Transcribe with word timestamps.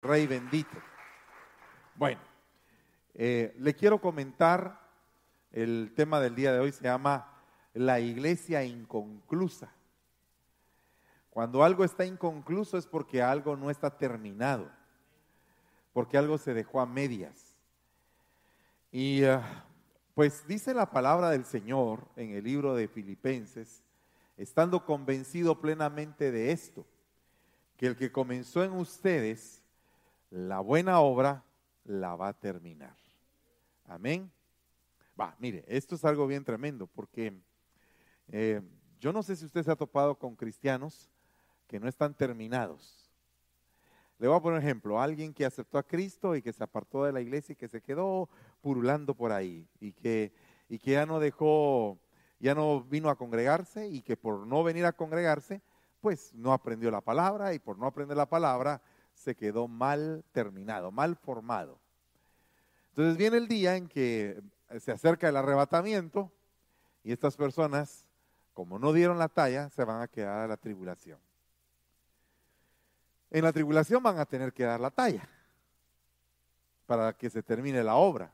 Rey 0.00 0.26
bendito. 0.26 0.76
Bueno, 1.96 2.20
eh, 3.14 3.54
le 3.58 3.74
quiero 3.74 4.00
comentar, 4.00 4.86
el 5.50 5.92
tema 5.96 6.20
del 6.20 6.34
día 6.34 6.52
de 6.52 6.60
hoy 6.60 6.70
se 6.70 6.84
llama 6.84 7.32
la 7.74 7.98
iglesia 7.98 8.62
inconclusa. 8.64 9.72
Cuando 11.30 11.64
algo 11.64 11.84
está 11.84 12.04
inconcluso 12.04 12.78
es 12.78 12.86
porque 12.86 13.22
algo 13.22 13.56
no 13.56 13.70
está 13.70 13.96
terminado, 13.96 14.70
porque 15.92 16.16
algo 16.16 16.38
se 16.38 16.54
dejó 16.54 16.80
a 16.80 16.86
medias. 16.86 17.56
Y 18.92 19.24
ah, 19.24 19.64
pues 20.14 20.46
dice 20.46 20.74
la 20.74 20.90
palabra 20.90 21.30
del 21.30 21.44
Señor 21.44 22.06
en 22.14 22.30
el 22.30 22.44
libro 22.44 22.74
de 22.74 22.86
Filipenses, 22.86 23.82
estando 24.36 24.84
convencido 24.84 25.60
plenamente 25.60 26.30
de 26.30 26.52
esto, 26.52 26.86
que 27.76 27.86
el 27.86 27.96
que 27.96 28.12
comenzó 28.12 28.62
en 28.62 28.72
ustedes 28.72 29.62
la 30.30 30.60
buena 30.60 31.00
obra 31.00 31.44
la 31.84 32.16
va 32.16 32.28
a 32.28 32.38
terminar. 32.38 32.96
Amén. 33.84 34.30
Va, 35.18 35.34
mire, 35.38 35.64
esto 35.66 35.94
es 35.94 36.04
algo 36.04 36.26
bien 36.26 36.44
tremendo 36.44 36.86
porque 36.86 37.32
eh, 38.28 38.60
yo 39.00 39.12
no 39.12 39.22
sé 39.22 39.36
si 39.36 39.44
usted 39.44 39.64
se 39.64 39.70
ha 39.70 39.76
topado 39.76 40.16
con 40.16 40.36
cristianos 40.36 41.10
que 41.66 41.80
no 41.80 41.88
están 41.88 42.14
terminados. 42.14 43.08
Le 44.18 44.26
voy 44.26 44.36
a 44.36 44.40
poner 44.40 44.58
un 44.58 44.64
ejemplo, 44.64 45.00
alguien 45.00 45.32
que 45.32 45.44
aceptó 45.44 45.78
a 45.78 45.86
Cristo 45.86 46.34
y 46.34 46.42
que 46.42 46.52
se 46.52 46.64
apartó 46.64 47.04
de 47.04 47.12
la 47.12 47.20
iglesia 47.20 47.52
y 47.52 47.56
que 47.56 47.68
se 47.68 47.80
quedó 47.80 48.28
purulando 48.60 49.14
por 49.14 49.30
ahí 49.30 49.68
y 49.80 49.92
que, 49.92 50.32
y 50.68 50.78
que 50.78 50.92
ya 50.92 51.06
no 51.06 51.20
dejó, 51.20 51.98
ya 52.40 52.54
no 52.54 52.82
vino 52.82 53.10
a 53.10 53.16
congregarse 53.16 53.86
y 53.88 54.02
que 54.02 54.16
por 54.16 54.46
no 54.46 54.64
venir 54.64 54.86
a 54.86 54.92
congregarse, 54.92 55.62
pues 56.00 56.34
no 56.34 56.52
aprendió 56.52 56.90
la 56.90 57.00
palabra 57.00 57.54
y 57.54 57.58
por 57.60 57.78
no 57.78 57.86
aprender 57.86 58.16
la 58.16 58.28
palabra, 58.28 58.82
se 59.18 59.34
quedó 59.34 59.68
mal 59.68 60.24
terminado, 60.32 60.90
mal 60.90 61.16
formado. 61.16 61.78
Entonces 62.90 63.16
viene 63.16 63.36
el 63.36 63.48
día 63.48 63.76
en 63.76 63.88
que 63.88 64.40
se 64.78 64.92
acerca 64.92 65.28
el 65.28 65.36
arrebatamiento 65.36 66.32
y 67.02 67.12
estas 67.12 67.36
personas, 67.36 68.06
como 68.54 68.78
no 68.78 68.92
dieron 68.92 69.18
la 69.18 69.28
talla, 69.28 69.70
se 69.70 69.84
van 69.84 70.00
a 70.00 70.08
quedar 70.08 70.38
a 70.38 70.46
la 70.46 70.56
tribulación. 70.56 71.18
En 73.30 73.44
la 73.44 73.52
tribulación 73.52 74.02
van 74.02 74.18
a 74.18 74.24
tener 74.24 74.52
que 74.52 74.64
dar 74.64 74.80
la 74.80 74.90
talla 74.90 75.28
para 76.86 77.12
que 77.12 77.28
se 77.28 77.42
termine 77.42 77.82
la 77.82 77.96
obra. 77.96 78.32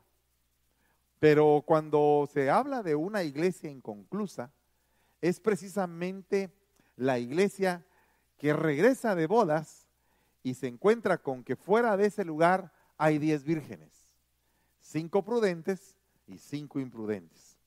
Pero 1.19 1.63
cuando 1.65 2.29
se 2.31 2.49
habla 2.49 2.83
de 2.83 2.95
una 2.95 3.23
iglesia 3.23 3.69
inconclusa, 3.69 4.51
es 5.19 5.39
precisamente 5.39 6.51
la 6.95 7.17
iglesia 7.17 7.83
que 8.37 8.53
regresa 8.53 9.15
de 9.15 9.27
bodas 9.27 9.84
y 10.45 10.53
se 10.53 10.67
encuentra 10.67 11.17
con 11.17 11.43
que 11.43 11.55
fuera 11.55 11.97
de 11.97 12.05
ese 12.05 12.23
lugar 12.23 12.71
hay 12.99 13.17
diez 13.17 13.43
vírgenes, 13.43 14.05
cinco 14.79 15.25
prudentes 15.25 15.97
y 16.27 16.37
cinco 16.37 16.79
imprudentes. 16.79 17.57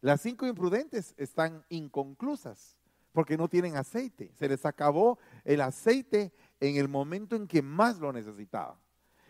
Las 0.00 0.20
cinco 0.20 0.44
imprudentes 0.44 1.14
están 1.16 1.64
inconclusas 1.68 2.76
porque 3.12 3.36
no 3.36 3.48
tienen 3.48 3.76
aceite. 3.76 4.32
Se 4.34 4.48
les 4.48 4.66
acabó 4.66 5.20
el 5.44 5.60
aceite 5.60 6.32
en 6.58 6.74
el 6.74 6.88
momento 6.88 7.36
en 7.36 7.46
que 7.46 7.62
más 7.62 8.00
lo 8.00 8.12
necesitaba. 8.12 8.80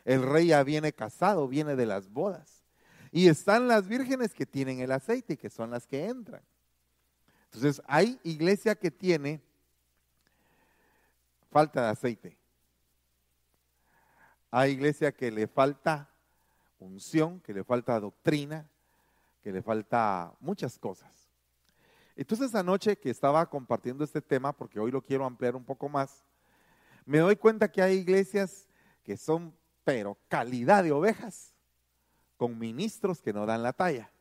El 0.06 0.22
rey 0.22 0.46
ya 0.46 0.64
viene 0.64 0.94
casado, 0.94 1.46
viene 1.46 1.76
de 1.76 1.84
las 1.84 2.08
bodas. 2.08 2.64
Y 3.12 3.28
están 3.28 3.68
las 3.68 3.86
vírgenes 3.86 4.32
que 4.32 4.46
tienen 4.46 4.80
el 4.80 4.92
aceite, 4.92 5.36
que 5.36 5.50
son 5.50 5.70
las 5.70 5.86
que 5.86 6.06
entran. 6.06 6.42
Entonces, 7.52 7.82
hay 7.86 8.18
iglesia 8.24 8.74
que 8.74 8.90
tiene 8.90 9.42
falta 11.50 11.82
de 11.82 11.88
aceite. 11.88 12.43
Hay 14.56 14.70
iglesia 14.70 15.10
que 15.10 15.32
le 15.32 15.48
falta 15.48 16.08
unción, 16.78 17.40
que 17.40 17.52
le 17.52 17.64
falta 17.64 17.98
doctrina, 17.98 18.70
que 19.42 19.50
le 19.50 19.62
falta 19.62 20.32
muchas 20.38 20.78
cosas. 20.78 21.10
Entonces 22.14 22.54
anoche 22.54 22.96
que 22.96 23.10
estaba 23.10 23.50
compartiendo 23.50 24.04
este 24.04 24.22
tema, 24.22 24.52
porque 24.52 24.78
hoy 24.78 24.92
lo 24.92 25.02
quiero 25.02 25.24
ampliar 25.24 25.56
un 25.56 25.64
poco 25.64 25.88
más, 25.88 26.22
me 27.04 27.18
doy 27.18 27.34
cuenta 27.34 27.66
que 27.66 27.82
hay 27.82 27.96
iglesias 27.96 28.68
que 29.02 29.16
son, 29.16 29.52
pero 29.82 30.16
calidad 30.28 30.84
de 30.84 30.92
ovejas, 30.92 31.52
con 32.36 32.56
ministros 32.56 33.20
que 33.20 33.32
no 33.32 33.46
dan 33.46 33.64
la 33.64 33.72
talla. 33.72 34.12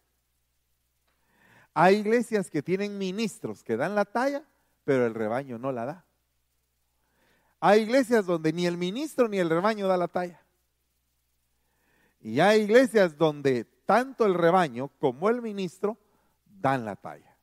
Hay 1.75 1.97
iglesias 1.97 2.49
que 2.49 2.63
tienen 2.63 2.97
ministros 2.97 3.63
que 3.63 3.77
dan 3.77 3.93
la 3.93 4.05
talla, 4.05 4.43
pero 4.83 5.05
el 5.05 5.13
rebaño 5.13 5.59
no 5.59 5.71
la 5.71 5.85
da. 5.85 6.05
Hay 7.65 7.83
iglesias 7.83 8.25
donde 8.25 8.51
ni 8.51 8.65
el 8.65 8.75
ministro 8.75 9.29
ni 9.29 9.39
el 9.39 9.49
rebaño 9.49 9.87
da 9.87 9.95
la 9.95 10.09
talla. 10.09 10.41
Y 12.19 12.41
hay 12.41 12.63
iglesias 12.63 13.17
donde 13.17 13.63
tanto 13.85 14.25
el 14.25 14.33
rebaño 14.33 14.89
como 14.99 15.29
el 15.29 15.41
ministro 15.41 15.97
dan 16.45 16.83
la 16.83 16.97
talla. 16.97 17.37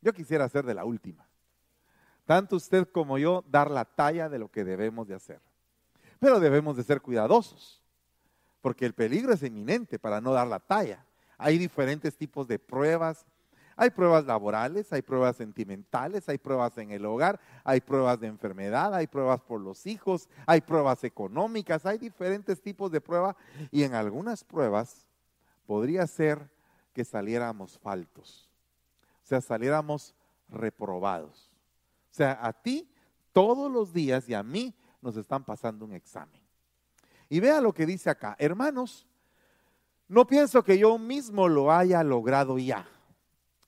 Yo 0.00 0.12
quisiera 0.12 0.48
ser 0.48 0.66
de 0.66 0.74
la 0.74 0.84
última. 0.84 1.24
Tanto 2.24 2.56
usted 2.56 2.88
como 2.90 3.16
yo 3.16 3.44
dar 3.48 3.70
la 3.70 3.84
talla 3.84 4.28
de 4.28 4.40
lo 4.40 4.50
que 4.50 4.64
debemos 4.64 5.06
de 5.06 5.14
hacer. 5.14 5.40
Pero 6.18 6.40
debemos 6.40 6.76
de 6.76 6.82
ser 6.82 7.00
cuidadosos, 7.00 7.80
porque 8.60 8.86
el 8.86 8.92
peligro 8.92 9.32
es 9.32 9.44
inminente 9.44 10.00
para 10.00 10.20
no 10.20 10.32
dar 10.32 10.48
la 10.48 10.58
talla. 10.58 11.06
Hay 11.36 11.58
diferentes 11.58 12.16
tipos 12.16 12.48
de 12.48 12.58
pruebas, 12.58 13.24
hay 13.80 13.90
pruebas 13.90 14.24
laborales, 14.24 14.92
hay 14.92 15.02
pruebas 15.02 15.36
sentimentales, 15.36 16.28
hay 16.28 16.36
pruebas 16.36 16.76
en 16.78 16.90
el 16.90 17.06
hogar, 17.06 17.38
hay 17.62 17.80
pruebas 17.80 18.18
de 18.18 18.26
enfermedad, 18.26 18.92
hay 18.92 19.06
pruebas 19.06 19.40
por 19.40 19.60
los 19.60 19.86
hijos, 19.86 20.28
hay 20.46 20.60
pruebas 20.60 21.04
económicas, 21.04 21.86
hay 21.86 21.96
diferentes 21.96 22.60
tipos 22.60 22.90
de 22.90 23.00
pruebas 23.00 23.36
y 23.70 23.84
en 23.84 23.94
algunas 23.94 24.42
pruebas 24.42 25.06
podría 25.64 26.04
ser 26.08 26.50
que 26.92 27.04
saliéramos 27.04 27.78
faltos, 27.78 28.50
o 29.22 29.26
sea, 29.28 29.40
saliéramos 29.40 30.12
reprobados. 30.48 31.48
O 32.10 32.14
sea, 32.14 32.36
a 32.42 32.52
ti 32.52 32.90
todos 33.32 33.70
los 33.70 33.92
días 33.92 34.28
y 34.28 34.34
a 34.34 34.42
mí 34.42 34.74
nos 35.00 35.16
están 35.16 35.44
pasando 35.44 35.84
un 35.84 35.92
examen. 35.92 36.42
Y 37.28 37.38
vea 37.38 37.60
lo 37.60 37.72
que 37.72 37.86
dice 37.86 38.10
acá, 38.10 38.34
hermanos, 38.40 39.06
no 40.08 40.26
pienso 40.26 40.64
que 40.64 40.76
yo 40.78 40.98
mismo 40.98 41.46
lo 41.46 41.70
haya 41.70 42.02
logrado 42.02 42.58
ya 42.58 42.88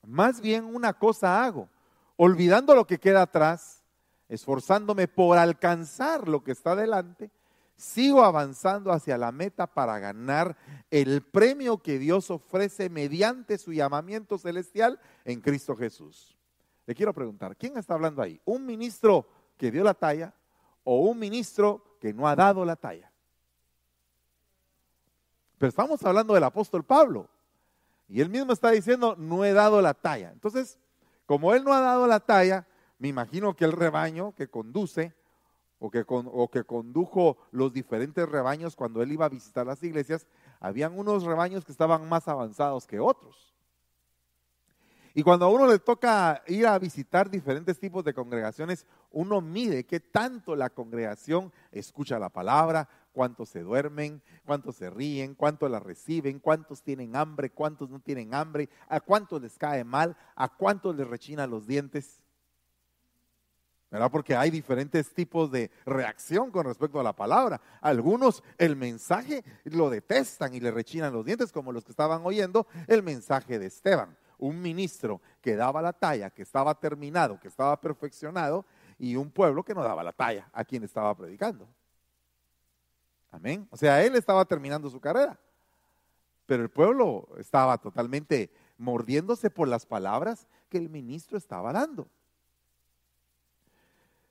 más 0.05 0.41
bien 0.41 0.65
una 0.65 0.93
cosa 0.93 1.43
hago, 1.43 1.69
olvidando 2.15 2.75
lo 2.75 2.85
que 2.85 2.99
queda 2.99 3.23
atrás, 3.23 3.83
esforzándome 4.29 5.07
por 5.07 5.37
alcanzar 5.37 6.27
lo 6.27 6.43
que 6.43 6.51
está 6.51 6.75
delante, 6.75 7.31
sigo 7.75 8.23
avanzando 8.23 8.91
hacia 8.91 9.17
la 9.17 9.31
meta 9.31 9.67
para 9.67 9.97
ganar 9.99 10.55
el 10.91 11.21
premio 11.23 11.79
que 11.79 11.97
Dios 11.97 12.29
ofrece 12.29 12.89
mediante 12.89 13.57
su 13.57 13.73
llamamiento 13.73 14.37
celestial 14.37 14.99
en 15.25 15.41
Cristo 15.41 15.75
Jesús. 15.75 16.37
Le 16.85 16.95
quiero 16.95 17.13
preguntar, 17.13 17.55
¿quién 17.57 17.77
está 17.77 17.95
hablando 17.95 18.21
ahí? 18.21 18.39
¿Un 18.45 18.65
ministro 18.65 19.27
que 19.57 19.71
dio 19.71 19.83
la 19.83 19.93
talla 19.93 20.33
o 20.83 21.01
un 21.01 21.17
ministro 21.17 21.97
que 21.99 22.13
no 22.13 22.27
ha 22.27 22.35
dado 22.35 22.65
la 22.65 22.75
talla? 22.75 23.11
Pero 25.57 25.69
estamos 25.69 26.03
hablando 26.03 26.33
del 26.33 26.43
apóstol 26.43 26.83
Pablo. 26.83 27.29
Y 28.11 28.19
él 28.19 28.29
mismo 28.29 28.51
está 28.51 28.71
diciendo, 28.71 29.15
no 29.17 29.45
he 29.45 29.53
dado 29.53 29.81
la 29.81 29.93
talla. 29.93 30.31
Entonces, 30.33 30.77
como 31.25 31.53
él 31.53 31.63
no 31.63 31.71
ha 31.71 31.79
dado 31.79 32.07
la 32.07 32.19
talla, 32.19 32.67
me 32.99 33.07
imagino 33.07 33.55
que 33.55 33.63
el 33.63 33.71
rebaño 33.71 34.35
que 34.35 34.49
conduce 34.49 35.15
o 35.79 35.89
que, 35.89 36.03
o 36.05 36.51
que 36.51 36.65
condujo 36.65 37.37
los 37.51 37.71
diferentes 37.71 38.27
rebaños 38.27 38.75
cuando 38.75 39.01
él 39.01 39.13
iba 39.13 39.27
a 39.27 39.29
visitar 39.29 39.65
las 39.65 39.81
iglesias, 39.81 40.27
habían 40.59 40.99
unos 40.99 41.23
rebaños 41.23 41.63
que 41.63 41.71
estaban 41.71 42.09
más 42.09 42.27
avanzados 42.27 42.85
que 42.85 42.99
otros. 42.99 43.55
Y 45.13 45.23
cuando 45.23 45.45
a 45.45 45.49
uno 45.49 45.67
le 45.67 45.79
toca 45.79 46.41
ir 46.47 46.65
a 46.65 46.79
visitar 46.79 47.29
diferentes 47.29 47.77
tipos 47.79 48.03
de 48.03 48.13
congregaciones, 48.13 48.85
uno 49.11 49.41
mide 49.41 49.85
qué 49.85 49.99
tanto 49.99 50.55
la 50.55 50.69
congregación 50.69 51.51
escucha 51.71 52.17
la 52.17 52.29
palabra, 52.29 52.87
cuántos 53.11 53.49
se 53.49 53.61
duermen, 53.61 54.21
cuántos 54.45 54.77
se 54.77 54.89
ríen, 54.89 55.35
cuántos 55.35 55.69
la 55.69 55.79
reciben, 55.79 56.39
cuántos 56.39 56.81
tienen 56.81 57.15
hambre, 57.15 57.49
cuántos 57.49 57.89
no 57.89 57.99
tienen 57.99 58.33
hambre, 58.33 58.69
a 58.87 59.01
cuántos 59.01 59.41
les 59.41 59.57
cae 59.57 59.83
mal, 59.83 60.15
a 60.35 60.49
cuántos 60.49 60.95
les 60.95 61.07
rechinan 61.07 61.49
los 61.49 61.67
dientes. 61.67 62.21
¿Verdad? 63.89 64.09
Porque 64.09 64.37
hay 64.37 64.49
diferentes 64.49 65.13
tipos 65.13 65.51
de 65.51 65.69
reacción 65.85 66.49
con 66.49 66.65
respecto 66.65 67.01
a 67.01 67.03
la 67.03 67.13
palabra. 67.13 67.59
Algunos 67.81 68.41
el 68.57 68.77
mensaje 68.77 69.43
lo 69.65 69.89
detestan 69.89 70.53
y 70.53 70.61
le 70.61 70.71
rechinan 70.71 71.11
los 71.11 71.25
dientes, 71.25 71.51
como 71.51 71.73
los 71.73 71.83
que 71.83 71.91
estaban 71.91 72.21
oyendo 72.23 72.67
el 72.87 73.03
mensaje 73.03 73.59
de 73.59 73.65
Esteban, 73.65 74.15
un 74.41 74.61
ministro 74.61 75.21
que 75.39 75.55
daba 75.55 75.81
la 75.81 75.93
talla, 75.93 76.31
que 76.31 76.41
estaba 76.41 76.75
terminado, 76.75 77.39
que 77.39 77.47
estaba 77.47 77.79
perfeccionado, 77.79 78.65
y 78.97 79.15
un 79.15 79.31
pueblo 79.31 79.63
que 79.63 79.73
no 79.73 79.83
daba 79.83 80.03
la 80.03 80.11
talla 80.11 80.49
a 80.51 80.65
quien 80.65 80.83
estaba 80.83 81.15
predicando. 81.15 81.67
Amén. 83.31 83.67
O 83.71 83.77
sea, 83.77 84.03
él 84.03 84.15
estaba 84.15 84.43
terminando 84.43 84.89
su 84.89 84.99
carrera, 84.99 85.39
pero 86.45 86.63
el 86.63 86.69
pueblo 86.69 87.29
estaba 87.37 87.77
totalmente 87.77 88.51
mordiéndose 88.77 89.49
por 89.49 89.67
las 89.67 89.85
palabras 89.85 90.47
que 90.69 90.77
el 90.77 90.89
ministro 90.89 91.37
estaba 91.37 91.71
dando. 91.71 92.07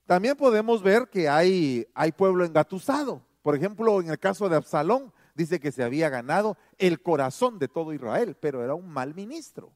También 0.07 0.37
podemos 0.37 0.83
ver 0.83 1.09
que 1.09 1.29
hay, 1.29 1.87
hay 1.95 2.11
pueblo 2.13 2.45
engatusado. 2.45 3.23
Por 3.43 3.55
ejemplo, 3.55 4.01
en 4.01 4.11
el 4.11 4.19
caso 4.19 4.49
de 4.49 4.57
Absalón, 4.57 5.13
dice 5.35 5.61
que 5.61 5.73
se 5.73 5.85
había 5.85 6.09
ganado 6.09 6.59
el 6.79 7.01
corazón 7.01 7.59
de 7.59 7.69
todo 7.69 7.93
Israel, 7.93 8.37
pero 8.39 8.63
era 8.63 8.75
un 8.75 8.89
mal 8.89 9.15
ministro. 9.15 9.73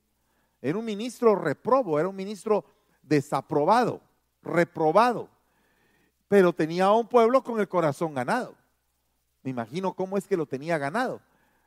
Era 0.65 0.79
un 0.79 0.85
ministro 0.87 1.35
reprobo, 1.35 2.01
era 2.01 2.09
un 2.09 2.17
ministro 2.17 2.65
desaprobado, 3.03 4.01
reprobado. 4.43 5.29
Pero 6.27 6.55
tenía 6.55 6.87
a 6.87 6.95
un 6.95 7.07
pueblo 7.07 7.45
con 7.45 7.61
el 7.61 7.69
corazón 7.69 8.15
ganado. 8.15 8.55
Me 9.43 9.51
imagino 9.51 9.93
cómo 9.93 10.17
es 10.17 10.27
que 10.27 10.39
lo 10.39 10.47
tenía 10.47 10.79
ganado. 10.79 11.21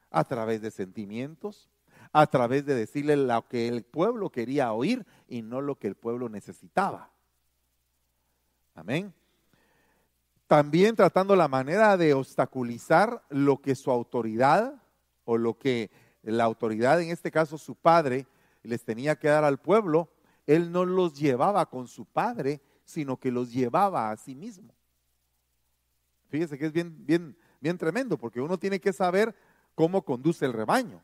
A 0.09 0.23
través 0.23 0.63
de 0.63 0.71
sentimientos, 0.71 1.69
a 2.11 2.25
través 2.25 2.65
de 2.65 2.73
decirle 2.73 3.15
lo 3.15 3.47
que 3.47 3.67
el 3.67 3.83
pueblo 3.83 4.31
quería 4.31 4.73
oír 4.73 5.05
y 5.27 5.43
no 5.43 5.61
lo 5.61 5.75
que 5.75 5.85
el 5.85 5.95
pueblo 5.95 6.27
necesitaba. 6.27 7.11
Amén. 8.73 9.13
También 10.47 10.95
tratando 10.95 11.35
la 11.35 11.47
manera 11.47 11.97
de 11.97 12.15
obstaculizar 12.15 13.21
lo 13.29 13.61
que 13.61 13.75
su 13.75 13.91
autoridad 13.91 14.81
o 15.23 15.37
lo 15.37 15.59
que 15.59 15.91
la 16.23 16.45
autoridad, 16.45 16.99
en 16.99 17.11
este 17.11 17.29
caso 17.29 17.59
su 17.59 17.75
padre, 17.75 18.25
les 18.67 18.83
tenía 18.83 19.17
que 19.17 19.27
dar 19.27 19.43
al 19.43 19.59
pueblo, 19.59 20.09
él 20.45 20.71
no 20.71 20.85
los 20.85 21.17
llevaba 21.17 21.65
con 21.69 21.87
su 21.87 22.05
padre, 22.05 22.61
sino 22.83 23.17
que 23.17 23.31
los 23.31 23.51
llevaba 23.51 24.11
a 24.11 24.17
sí 24.17 24.35
mismo. 24.35 24.73
Fíjese 26.29 26.57
que 26.57 26.67
es 26.67 26.73
bien, 26.73 27.05
bien, 27.05 27.37
bien 27.59 27.77
tremendo, 27.77 28.17
porque 28.17 28.41
uno 28.41 28.57
tiene 28.57 28.79
que 28.79 28.93
saber 28.93 29.35
cómo 29.75 30.03
conduce 30.03 30.45
el 30.45 30.53
rebaño. 30.53 31.03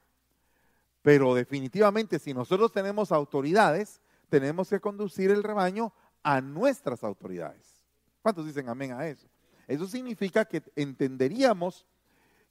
Pero 1.02 1.34
definitivamente, 1.36 2.20
si 2.20 2.34
nosotros 2.34 2.72
tenemos 2.72 3.12
autoridades, 3.12 4.02
tenemos 4.30 4.70
que 4.70 4.80
conducir 4.80 5.32
el 5.32 5.44
rebaño 5.44 5.94
a 6.24 6.42
nuestras 6.42 7.04
autoridades. 7.04 7.86
¿Cuántos 8.22 8.46
dicen 8.46 8.70
amén 8.70 8.94
a 8.94 9.08
eso? 9.08 9.28
Eso 9.68 9.88
significa 9.88 10.46
que 10.46 10.64
entenderíamos 10.76 11.86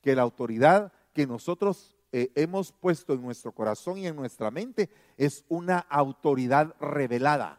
que 0.01 0.15
la 0.15 0.23
autoridad 0.23 0.93
que 1.13 1.27
nosotros 1.27 1.97
eh, 2.15 2.31
hemos 2.35 2.73
puesto 2.73 3.15
en 3.15 3.23
nuestro 3.23 3.53
corazón 3.53 3.97
y 3.97 4.07
en 4.07 4.15
nuestra 4.15 4.51
mente 4.51 4.91
es 5.17 5.45
una 5.49 5.79
autoridad 5.79 6.75
revelada. 6.79 7.59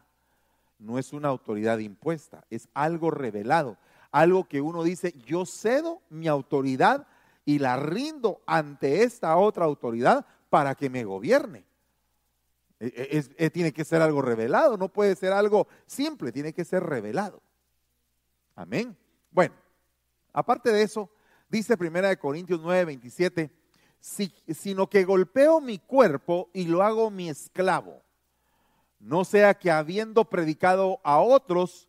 No 0.77 0.99
es 0.99 1.11
una 1.11 1.29
autoridad 1.29 1.79
impuesta, 1.79 2.45
es 2.51 2.67
algo 2.75 3.09
revelado. 3.09 3.77
Algo 4.11 4.47
que 4.47 4.61
uno 4.61 4.83
dice, 4.83 5.13
yo 5.25 5.45
cedo 5.47 6.01
mi 6.09 6.27
autoridad 6.27 7.07
y 7.45 7.57
la 7.57 7.77
rindo 7.77 8.41
ante 8.45 9.01
esta 9.01 9.35
otra 9.37 9.65
autoridad 9.65 10.25
para 10.51 10.75
que 10.75 10.89
me 10.89 11.03
gobierne. 11.03 11.65
E, 12.79 13.23
e, 13.37 13.49
tiene 13.49 13.71
que 13.71 13.85
ser 13.85 14.01
algo 14.01 14.21
revelado, 14.21 14.77
no 14.77 14.89
puede 14.89 15.15
ser 15.15 15.31
algo 15.31 15.67
simple, 15.87 16.31
tiene 16.31 16.53
que 16.53 16.65
ser 16.65 16.83
revelado. 16.83 17.41
Amén. 18.55 18.95
Bueno, 19.31 19.55
aparte 20.31 20.71
de 20.71 20.83
eso, 20.83 21.09
dice 21.49 21.77
Primera 21.77 22.09
de 22.09 22.17
Corintios 22.17 22.59
9, 22.61 22.85
27, 22.85 23.49
sino 24.03 24.89
que 24.89 25.05
golpeo 25.05 25.61
mi 25.61 25.79
cuerpo 25.79 26.49
y 26.53 26.65
lo 26.65 26.83
hago 26.83 27.09
mi 27.09 27.29
esclavo. 27.29 28.01
No 28.99 29.23
sea 29.23 29.53
que 29.53 29.71
habiendo 29.71 30.25
predicado 30.25 30.99
a 31.03 31.19
otros, 31.19 31.87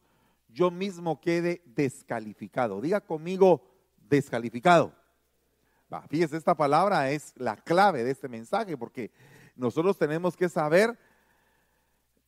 yo 0.48 0.70
mismo 0.70 1.20
quede 1.20 1.60
descalificado. 1.66 2.80
Diga 2.80 3.00
conmigo, 3.00 3.68
descalificado. 4.08 4.92
fíjese, 6.08 6.36
esta 6.36 6.54
palabra 6.54 7.10
es 7.10 7.32
la 7.36 7.56
clave 7.56 8.04
de 8.04 8.12
este 8.12 8.28
mensaje 8.28 8.76
porque 8.76 9.10
nosotros 9.56 9.98
tenemos 9.98 10.36
que 10.36 10.48
saber 10.48 10.96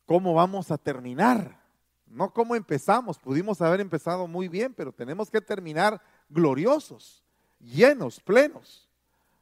cómo 0.05 0.33
vamos 0.33 0.69
a 0.69 0.77
terminar. 0.77 1.65
No 2.05 2.33
cómo 2.33 2.55
empezamos, 2.55 3.19
pudimos 3.19 3.61
haber 3.61 3.79
empezado 3.79 4.27
muy 4.27 4.49
bien, 4.49 4.73
pero 4.73 4.91
tenemos 4.91 5.29
que 5.29 5.41
terminar 5.41 6.01
gloriosos, 6.29 7.23
llenos, 7.59 8.19
plenos. 8.19 8.86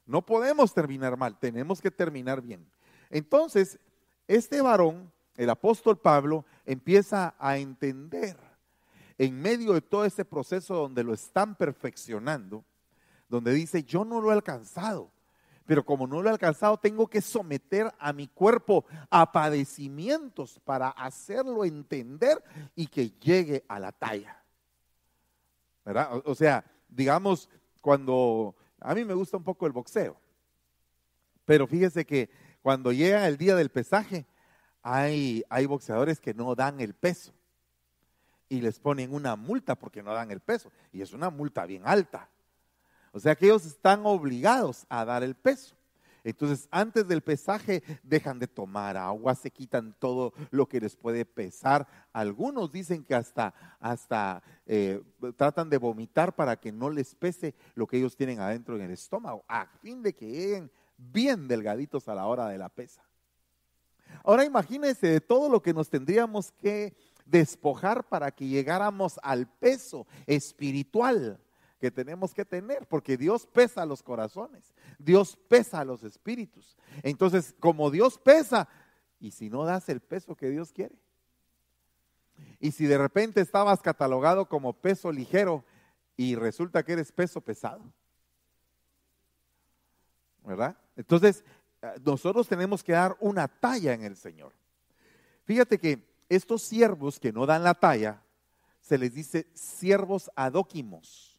No 0.06 0.26
podemos 0.26 0.74
terminar 0.74 1.18
mal, 1.18 1.38
tenemos 1.38 1.82
que 1.82 1.92
terminar 1.92 2.42
bien. 2.42 2.66
Entonces, 3.10 3.80
este 4.28 4.62
varón, 4.62 5.12
el 5.36 5.50
apóstol 5.50 5.98
Pablo, 5.98 6.46
empieza 6.66 7.36
a 7.40 7.58
entender 7.58 8.38
en 9.18 9.42
medio 9.42 9.74
de 9.74 9.82
todo 9.82 10.06
ese 10.06 10.26
proceso 10.26 10.76
donde 10.76 11.04
lo 11.04 11.14
están 11.14 11.56
perfeccionando, 11.56 12.64
donde 13.30 13.54
dice, 13.54 13.84
yo 13.84 14.04
no 14.06 14.22
lo 14.22 14.30
he 14.30 14.34
alcanzado, 14.34 15.10
pero 15.66 15.84
como 15.84 16.06
no 16.06 16.22
lo 16.22 16.30
he 16.30 16.32
alcanzado, 16.32 16.78
tengo 16.78 17.08
que 17.08 17.22
someter 17.22 17.92
a 17.98 18.14
mi 18.14 18.28
cuerpo 18.28 18.86
a 19.10 19.32
padecimientos 19.32 20.60
para 20.64 20.90
hacerlo 20.90 21.66
entender 21.66 22.44
y 22.76 22.88
que 22.88 23.10
llegue 23.10 23.64
a 23.68 23.80
la 23.80 23.92
talla. 23.92 24.44
¿Verdad? 25.84 26.22
O, 26.26 26.36
sea, 26.36 26.64
digamos, 26.90 27.50
cuando 27.82 28.56
a 28.86 28.96
mí 28.96 29.04
me 29.04 29.14
gusta 29.14 29.38
un 29.38 29.44
poco 29.44 29.66
el 29.66 29.72
boxeo, 29.72 30.16
pero 31.46 31.68
fíjese 31.68 32.06
que 32.06 32.30
cuando 32.62 32.92
llega 32.92 33.28
el 33.28 33.38
día 33.38 33.56
del 33.56 33.70
pesaje, 33.70 34.26
hay, 34.82 35.44
hay 35.50 35.66
boxeadores 35.66 36.20
que 36.20 36.34
no 36.34 36.56
dan 36.56 36.80
el 36.80 36.94
peso 36.94 37.34
y 38.50 38.62
les 38.62 38.80
ponen 38.80 39.14
una 39.14 39.36
multa 39.36 39.76
porque 39.76 40.04
no 40.04 40.14
dan 40.14 40.32
el 40.32 40.40
peso. 40.40 40.72
Y 40.92 41.02
es 41.02 41.14
una 41.14 41.30
multa 41.30 41.66
bien 41.66 41.84
alta. 41.86 42.30
O 43.12 43.20
sea 43.20 43.36
que 43.36 43.46
ellos 43.46 43.66
están 43.66 44.06
obligados 44.06 44.86
a 44.90 45.06
dar 45.06 45.24
el 45.24 45.36
peso. 45.36 45.76
Entonces, 46.26 46.68
antes 46.72 47.08
del 47.08 47.22
pesaje, 47.22 47.84
dejan 48.02 48.40
de 48.40 48.48
tomar 48.48 48.98
agua, 48.98 49.36
se 49.36 49.52
quitan 49.52 49.96
todo 50.00 50.34
lo 50.50 50.68
que 50.68 50.82
les 50.82 50.96
puede 50.96 51.24
pesar. 51.24 51.88
Algunos 52.12 52.72
dicen 52.72 53.04
que 53.04 53.14
hasta, 53.14 53.54
hasta 53.80 54.42
eh, 54.66 55.04
tratan 55.38 55.70
de 55.70 55.78
vomitar 55.78 56.36
para 56.36 56.60
que 56.60 56.72
no 56.72 56.90
les 56.90 57.14
pese 57.14 57.54
lo 57.76 57.86
que 57.86 57.98
ellos 57.98 58.16
tienen 58.16 58.40
adentro 58.40 58.76
en 58.76 58.82
el 58.82 58.92
estómago, 58.92 59.46
a 59.48 59.68
fin 59.84 60.02
de 60.02 60.16
que 60.16 60.26
lleguen 60.26 60.72
bien 60.98 61.48
delgaditos 61.48 62.08
a 62.08 62.16
la 62.16 62.26
hora 62.26 62.48
de 62.48 62.58
la 62.58 62.70
pesa. 62.70 63.04
Ahora 64.24 64.46
imagínense 64.46 65.06
de 65.06 65.22
todo 65.22 65.48
lo 65.48 65.62
que 65.62 65.76
nos 65.76 65.92
tendríamos 65.92 66.52
que 66.54 66.96
despojar 67.28 68.04
para 68.10 68.32
que 68.32 68.48
llegáramos 68.48 69.20
al 69.22 69.48
peso 69.48 70.08
espiritual 70.26 71.40
que 71.80 71.92
tenemos 71.92 72.34
que 72.34 72.46
tener, 72.46 72.88
porque 72.88 73.18
Dios 73.18 73.46
pesa 73.48 73.86
los 73.86 74.02
corazones, 74.02 74.74
Dios 74.98 75.38
pesa 75.48 75.84
los 75.84 76.04
espíritus. 76.04 76.78
Entonces, 77.04 77.54
como 77.60 77.92
Dios 77.92 78.18
pesa, 78.18 78.68
y 79.20 79.32
si 79.32 79.50
no 79.50 79.66
das 79.66 79.90
el 79.90 80.00
peso 80.00 80.36
que 80.36 80.50
Dios 80.50 80.72
quiere, 80.72 80.96
y 82.60 82.72
si 82.72 82.86
de 82.86 82.98
repente 82.98 83.42
estabas 83.42 83.82
catalogado 83.82 84.48
como 84.48 84.74
peso 84.74 85.12
ligero 85.12 85.64
y 86.18 86.36
resulta 86.36 86.84
que 86.84 86.94
eres 86.94 87.12
peso 87.12 87.42
pesado, 87.42 87.82
¿verdad? 90.44 90.78
Entonces, 90.96 91.44
nosotros 92.04 92.48
tenemos 92.48 92.84
que 92.84 92.94
dar 92.94 93.16
una 93.20 93.48
talla 93.48 93.94
en 93.94 94.04
el 94.04 94.16
Señor. 94.16 94.54
Fíjate 95.44 95.78
que 95.78 96.08
estos 96.30 96.64
siervos 96.64 97.20
que 97.20 97.32
no 97.32 97.46
dan 97.46 97.64
la 97.64 97.76
talla, 97.76 98.22
se 98.82 98.98
les 98.98 99.14
dice 99.14 99.48
siervos 99.54 100.30
adóquimos 100.36 101.35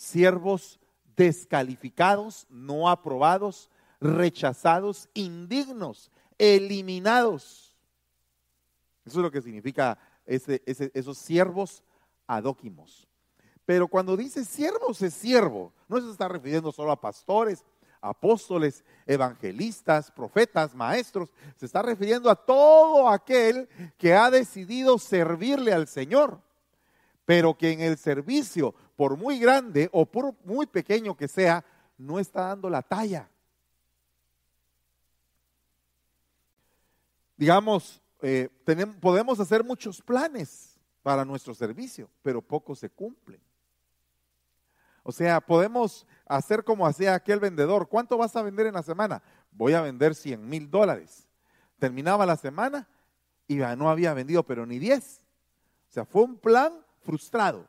siervos 0.00 0.80
descalificados, 1.14 2.46
no 2.48 2.88
aprobados, 2.88 3.68
rechazados, 4.00 5.10
indignos, 5.12 6.10
eliminados. 6.38 7.76
Eso 9.04 9.18
es 9.18 9.22
lo 9.22 9.30
que 9.30 9.42
significa 9.42 9.98
esos 10.24 11.18
siervos 11.18 11.82
adóquimos. 12.26 13.06
Pero 13.66 13.88
cuando 13.88 14.16
dice 14.16 14.42
siervos 14.46 15.02
es 15.02 15.12
siervo, 15.12 15.74
no 15.86 16.00
se 16.00 16.10
está 16.10 16.28
refiriendo 16.28 16.72
solo 16.72 16.92
a 16.92 17.00
pastores, 17.00 17.62
apóstoles, 18.00 18.82
evangelistas, 19.06 20.10
profetas, 20.10 20.74
maestros, 20.74 21.28
se 21.56 21.66
está 21.66 21.82
refiriendo 21.82 22.30
a 22.30 22.36
todo 22.36 23.06
aquel 23.06 23.68
que 23.98 24.14
ha 24.14 24.30
decidido 24.30 24.98
servirle 24.98 25.74
al 25.74 25.86
Señor, 25.86 26.40
pero 27.26 27.56
que 27.58 27.72
en 27.72 27.82
el 27.82 27.98
servicio 27.98 28.74
por 29.00 29.16
muy 29.16 29.38
grande 29.38 29.88
o 29.92 30.04
por 30.04 30.34
muy 30.44 30.66
pequeño 30.66 31.16
que 31.16 31.26
sea, 31.26 31.64
no 31.96 32.18
está 32.18 32.48
dando 32.48 32.68
la 32.68 32.82
talla. 32.82 33.30
Digamos, 37.34 38.02
eh, 38.20 38.50
tenemos, 38.62 38.96
podemos 38.96 39.40
hacer 39.40 39.64
muchos 39.64 40.02
planes 40.02 40.78
para 41.02 41.24
nuestro 41.24 41.54
servicio, 41.54 42.10
pero 42.20 42.42
pocos 42.42 42.78
se 42.78 42.90
cumplen. 42.90 43.40
O 45.02 45.12
sea, 45.12 45.40
podemos 45.40 46.06
hacer 46.26 46.62
como 46.62 46.86
hacía 46.86 47.14
aquel 47.14 47.40
vendedor. 47.40 47.88
¿Cuánto 47.88 48.18
vas 48.18 48.36
a 48.36 48.42
vender 48.42 48.66
en 48.66 48.74
la 48.74 48.82
semana? 48.82 49.22
Voy 49.50 49.72
a 49.72 49.80
vender 49.80 50.14
100 50.14 50.46
mil 50.46 50.70
dólares. 50.70 51.26
Terminaba 51.78 52.26
la 52.26 52.36
semana 52.36 52.86
y 53.48 53.56
no 53.56 53.88
había 53.88 54.12
vendido, 54.12 54.42
pero 54.42 54.66
ni 54.66 54.78
10. 54.78 55.24
O 55.88 55.90
sea, 55.90 56.04
fue 56.04 56.20
un 56.20 56.36
plan 56.36 56.84
frustrado. 57.00 57.66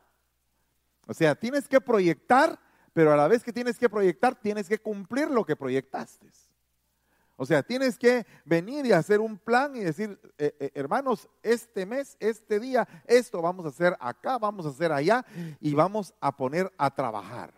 O 1.12 1.14
sea, 1.14 1.36
tienes 1.36 1.68
que 1.68 1.82
proyectar, 1.82 2.58
pero 2.94 3.12
a 3.12 3.18
la 3.18 3.28
vez 3.28 3.44
que 3.44 3.52
tienes 3.52 3.78
que 3.78 3.90
proyectar, 3.90 4.34
tienes 4.34 4.70
que 4.70 4.80
cumplir 4.80 5.30
lo 5.30 5.44
que 5.44 5.58
proyectaste. 5.58 6.32
O 7.36 7.46
sea, 7.46 7.62
tienes 7.64 7.98
que 7.98 8.26
venir 8.46 8.86
y 8.86 8.94
hacer 8.94 9.20
un 9.20 9.38
plan 9.38 9.76
y 9.76 9.82
decir, 9.82 10.18
eh, 10.38 10.56
eh, 10.58 10.72
hermanos, 10.74 11.28
este 11.44 11.86
mes, 11.86 12.16
este 12.22 12.62
día, 12.62 12.88
esto 13.06 13.42
vamos 13.42 13.66
a 13.66 13.70
hacer 13.70 13.98
acá, 14.00 14.38
vamos 14.38 14.66
a 14.66 14.70
hacer 14.70 14.94
allá 14.94 15.26
y 15.60 15.74
vamos 15.74 16.14
a 16.22 16.34
poner 16.34 16.72
a 16.78 16.90
trabajar 16.96 17.54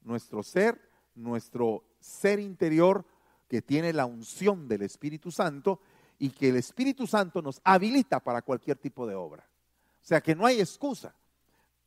nuestro 0.00 0.42
ser, 0.42 0.80
nuestro 1.14 1.84
ser 2.00 2.40
interior 2.40 3.06
que 3.46 3.62
tiene 3.62 3.92
la 3.92 4.06
unción 4.06 4.66
del 4.66 4.82
Espíritu 4.82 5.30
Santo 5.30 5.78
y 6.18 6.30
que 6.30 6.48
el 6.48 6.56
Espíritu 6.56 7.06
Santo 7.06 7.42
nos 7.42 7.60
habilita 7.62 8.18
para 8.18 8.42
cualquier 8.42 8.76
tipo 8.76 9.06
de 9.06 9.14
obra. 9.14 9.48
O 10.00 10.04
sea 10.04 10.20
que 10.20 10.34
no 10.34 10.44
hay 10.44 10.58
excusa. 10.58 11.14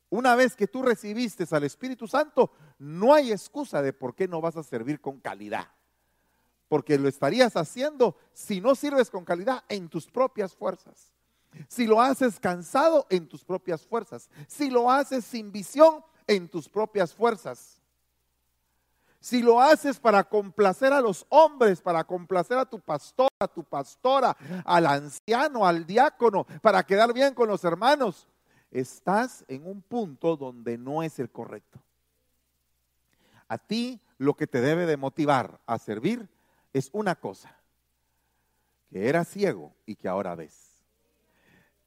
Una 0.09 0.35
vez 0.35 0.55
que 0.55 0.67
tú 0.67 0.83
recibiste 0.83 1.45
al 1.51 1.63
Espíritu 1.63 2.07
Santo, 2.07 2.51
no 2.79 3.13
hay 3.13 3.31
excusa 3.31 3.81
de 3.81 3.93
por 3.93 4.15
qué 4.15 4.27
no 4.27 4.41
vas 4.41 4.57
a 4.57 4.63
servir 4.63 5.01
con 5.01 5.19
calidad 5.19 5.67
porque 6.67 6.97
lo 6.97 7.07
estarías 7.07 7.55
haciendo 7.55 8.17
si 8.33 8.61
no 8.61 8.75
sirves 8.75 9.09
con 9.09 9.25
calidad 9.25 9.63
en 9.69 9.87
tus 9.89 10.07
propias 10.07 10.55
fuerzas. 10.55 11.11
Si 11.67 11.87
lo 11.87 12.01
haces 12.01 12.39
cansado 12.39 13.07
en 13.09 13.27
tus 13.27 13.43
propias 13.43 13.85
fuerzas. 13.85 14.29
Si 14.47 14.69
lo 14.69 14.91
haces 14.91 15.23
sin 15.23 15.51
visión 15.51 16.03
en 16.27 16.49
tus 16.49 16.67
propias 16.67 17.13
fuerzas. 17.13 17.81
Si 19.21 19.41
lo 19.41 19.61
haces 19.61 19.99
para 19.99 20.23
complacer 20.23 20.91
a 20.91 21.01
los 21.01 21.25
hombres, 21.29 21.81
para 21.81 22.03
complacer 22.03 22.57
a 22.57 22.65
tu 22.65 22.79
pastor, 22.79 23.29
a 23.39 23.47
tu 23.47 23.63
pastora, 23.63 24.35
al 24.65 24.85
anciano, 24.85 25.65
al 25.65 25.85
diácono, 25.85 26.45
para 26.61 26.83
quedar 26.83 27.13
bien 27.13 27.33
con 27.33 27.47
los 27.47 27.63
hermanos, 27.63 28.27
estás 28.71 29.45
en 29.47 29.65
un 29.65 29.81
punto 29.81 30.37
donde 30.37 30.77
no 30.77 31.03
es 31.03 31.19
el 31.19 31.29
correcto. 31.29 31.81
A 33.47 33.57
ti 33.57 34.01
lo 34.17 34.35
que 34.35 34.47
te 34.47 34.61
debe 34.61 34.85
de 34.85 34.97
motivar 34.97 35.59
a 35.65 35.77
servir 35.77 36.27
es 36.73 36.89
una 36.93 37.15
cosa, 37.15 37.55
que 38.89 39.07
eras 39.07 39.27
ciego 39.27 39.73
y 39.85 39.95
que 39.95 40.07
ahora 40.07 40.35
ves, 40.35 40.83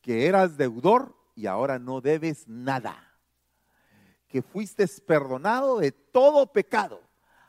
que 0.00 0.26
eras 0.26 0.56
deudor 0.56 1.16
y 1.34 1.46
ahora 1.46 1.78
no 1.78 2.00
debes 2.00 2.48
nada, 2.48 2.96
que 4.28 4.42
fuiste 4.42 4.86
perdonado 5.06 5.78
de 5.78 5.92
todo 5.92 6.52
pecado, 6.52 7.00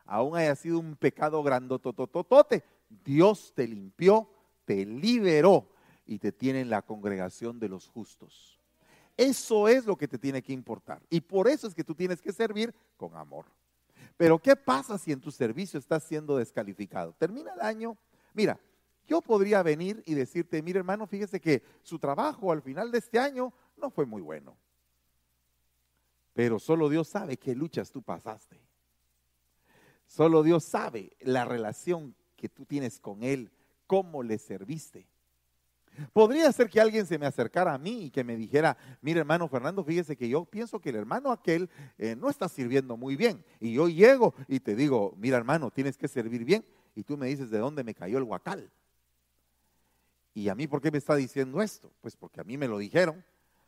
aún 0.05 0.35
haya 0.35 0.55
sido 0.55 0.79
un 0.79 0.95
pecado 0.95 1.43
grandotototote, 1.43 2.63
Dios 2.89 3.53
te 3.55 3.67
limpió, 3.67 4.29
te 4.65 4.85
liberó 4.85 5.69
y 6.05 6.19
te 6.19 6.31
tiene 6.31 6.61
en 6.61 6.69
la 6.69 6.81
congregación 6.81 7.59
de 7.59 7.69
los 7.69 7.87
justos. 7.87 8.58
Eso 9.19 9.67
es 9.67 9.85
lo 9.85 9.97
que 9.97 10.07
te 10.07 10.17
tiene 10.17 10.41
que 10.41 10.53
importar. 10.53 11.01
Y 11.09 11.19
por 11.19 11.49
eso 11.49 11.67
es 11.67 11.75
que 11.75 11.83
tú 11.83 11.93
tienes 11.93 12.21
que 12.21 12.31
servir 12.31 12.73
con 12.95 13.17
amor. 13.17 13.47
Pero 14.15 14.39
¿qué 14.39 14.55
pasa 14.55 14.97
si 14.97 15.11
en 15.11 15.19
tu 15.19 15.29
servicio 15.29 15.77
estás 15.77 16.05
siendo 16.05 16.37
descalificado? 16.37 17.11
Termina 17.11 17.53
el 17.53 17.59
año. 17.59 17.97
Mira, 18.33 18.57
yo 19.05 19.21
podría 19.21 19.61
venir 19.61 20.01
y 20.05 20.13
decirte, 20.13 20.61
mire 20.61 20.79
hermano, 20.79 21.05
fíjese 21.05 21.41
que 21.41 21.61
su 21.83 21.99
trabajo 21.99 22.49
al 22.49 22.61
final 22.61 22.93
de 22.93 22.99
este 22.99 23.19
año 23.19 23.51
no 23.75 23.89
fue 23.89 24.05
muy 24.05 24.21
bueno. 24.21 24.55
Pero 26.31 26.57
solo 26.57 26.87
Dios 26.87 27.09
sabe 27.09 27.35
qué 27.35 27.53
luchas 27.55 27.91
tú 27.91 28.01
pasaste. 28.01 28.61
Solo 30.07 30.43
Dios 30.43 30.63
sabe 30.63 31.11
la 31.19 31.43
relación 31.43 32.15
que 32.37 32.47
tú 32.47 32.65
tienes 32.65 33.01
con 33.01 33.21
Él, 33.23 33.51
cómo 33.85 34.23
le 34.23 34.37
serviste. 34.37 35.09
Podría 36.13 36.51
ser 36.51 36.69
que 36.69 36.79
alguien 36.79 37.05
se 37.05 37.17
me 37.17 37.25
acercara 37.25 37.73
a 37.73 37.77
mí 37.77 38.05
y 38.05 38.09
que 38.09 38.23
me 38.23 38.35
dijera, 38.35 38.77
mire 39.01 39.19
hermano 39.19 39.47
Fernando, 39.47 39.83
fíjese 39.83 40.15
que 40.15 40.29
yo 40.29 40.45
pienso 40.45 40.79
que 40.79 40.89
el 40.89 40.95
hermano 40.95 41.31
aquel 41.31 41.69
eh, 41.97 42.15
no 42.15 42.29
está 42.29 42.47
sirviendo 42.47 42.97
muy 42.97 43.15
bien. 43.15 43.43
Y 43.59 43.73
yo 43.73 43.87
llego 43.87 44.33
y 44.47 44.59
te 44.59 44.75
digo, 44.75 45.13
mira 45.17 45.37
hermano, 45.37 45.71
tienes 45.71 45.97
que 45.97 46.07
servir 46.07 46.45
bien. 46.45 46.65
Y 46.95 47.03
tú 47.03 47.17
me 47.17 47.27
dices, 47.27 47.49
¿de 47.49 47.59
dónde 47.59 47.83
me 47.83 47.93
cayó 47.93 48.17
el 48.17 48.23
guacal? 48.23 48.69
¿Y 50.33 50.49
a 50.49 50.55
mí 50.55 50.67
por 50.67 50.81
qué 50.81 50.91
me 50.91 50.97
está 50.97 51.15
diciendo 51.15 51.61
esto? 51.61 51.91
Pues 52.01 52.15
porque 52.15 52.41
a 52.41 52.43
mí 52.43 52.57
me 52.57 52.67
lo 52.67 52.77
dijeron, 52.77 53.23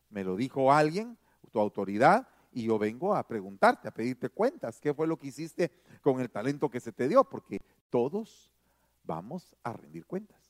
me 0.09 0.23
lo 0.23 0.35
dijo 0.35 0.71
alguien, 0.71 1.17
tu 1.51 1.59
autoridad, 1.59 2.27
y 2.51 2.63
yo 2.63 2.77
vengo 2.77 3.15
a 3.15 3.27
preguntarte, 3.27 3.87
a 3.87 3.93
pedirte 3.93 4.29
cuentas, 4.29 4.79
qué 4.79 4.93
fue 4.93 5.07
lo 5.07 5.17
que 5.17 5.27
hiciste 5.27 5.71
con 6.01 6.19
el 6.19 6.29
talento 6.29 6.69
que 6.69 6.79
se 6.79 6.91
te 6.91 7.07
dio, 7.07 7.23
porque 7.23 7.61
todos 7.89 8.51
vamos 9.03 9.55
a 9.63 9.73
rendir 9.73 10.05
cuentas. 10.05 10.40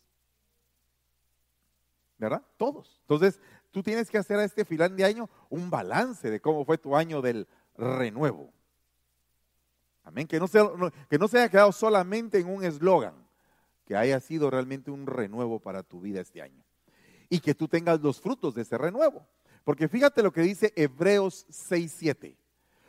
¿Verdad? 2.21 2.43
Todos. 2.57 2.99
Entonces, 3.01 3.39
tú 3.71 3.81
tienes 3.81 4.09
que 4.09 4.17
hacer 4.17 4.37
a 4.37 4.43
este 4.43 4.63
final 4.63 4.95
de 4.95 5.03
año 5.03 5.29
un 5.49 5.69
balance 5.69 6.29
de 6.29 6.39
cómo 6.39 6.63
fue 6.63 6.77
tu 6.77 6.95
año 6.95 7.21
del 7.21 7.47
renuevo. 7.77 8.53
Amén. 10.03 10.27
Que 10.27 10.39
no, 10.39 10.47
se, 10.47 10.59
que 11.09 11.17
no 11.17 11.27
se 11.27 11.39
haya 11.39 11.49
quedado 11.49 11.71
solamente 11.71 12.39
en 12.39 12.47
un 12.47 12.63
eslogan, 12.63 13.15
que 13.85 13.95
haya 13.95 14.19
sido 14.19 14.49
realmente 14.49 14.91
un 14.91 15.07
renuevo 15.07 15.59
para 15.59 15.83
tu 15.83 15.99
vida 15.99 16.21
este 16.21 16.41
año. 16.41 16.63
Y 17.29 17.39
que 17.39 17.55
tú 17.55 17.67
tengas 17.67 17.99
los 18.01 18.21
frutos 18.21 18.53
de 18.55 18.61
ese 18.61 18.77
renuevo. 18.77 19.25
Porque 19.63 19.87
fíjate 19.87 20.21
lo 20.21 20.31
que 20.31 20.41
dice 20.41 20.73
Hebreos 20.75 21.45
6:7. 21.49 22.35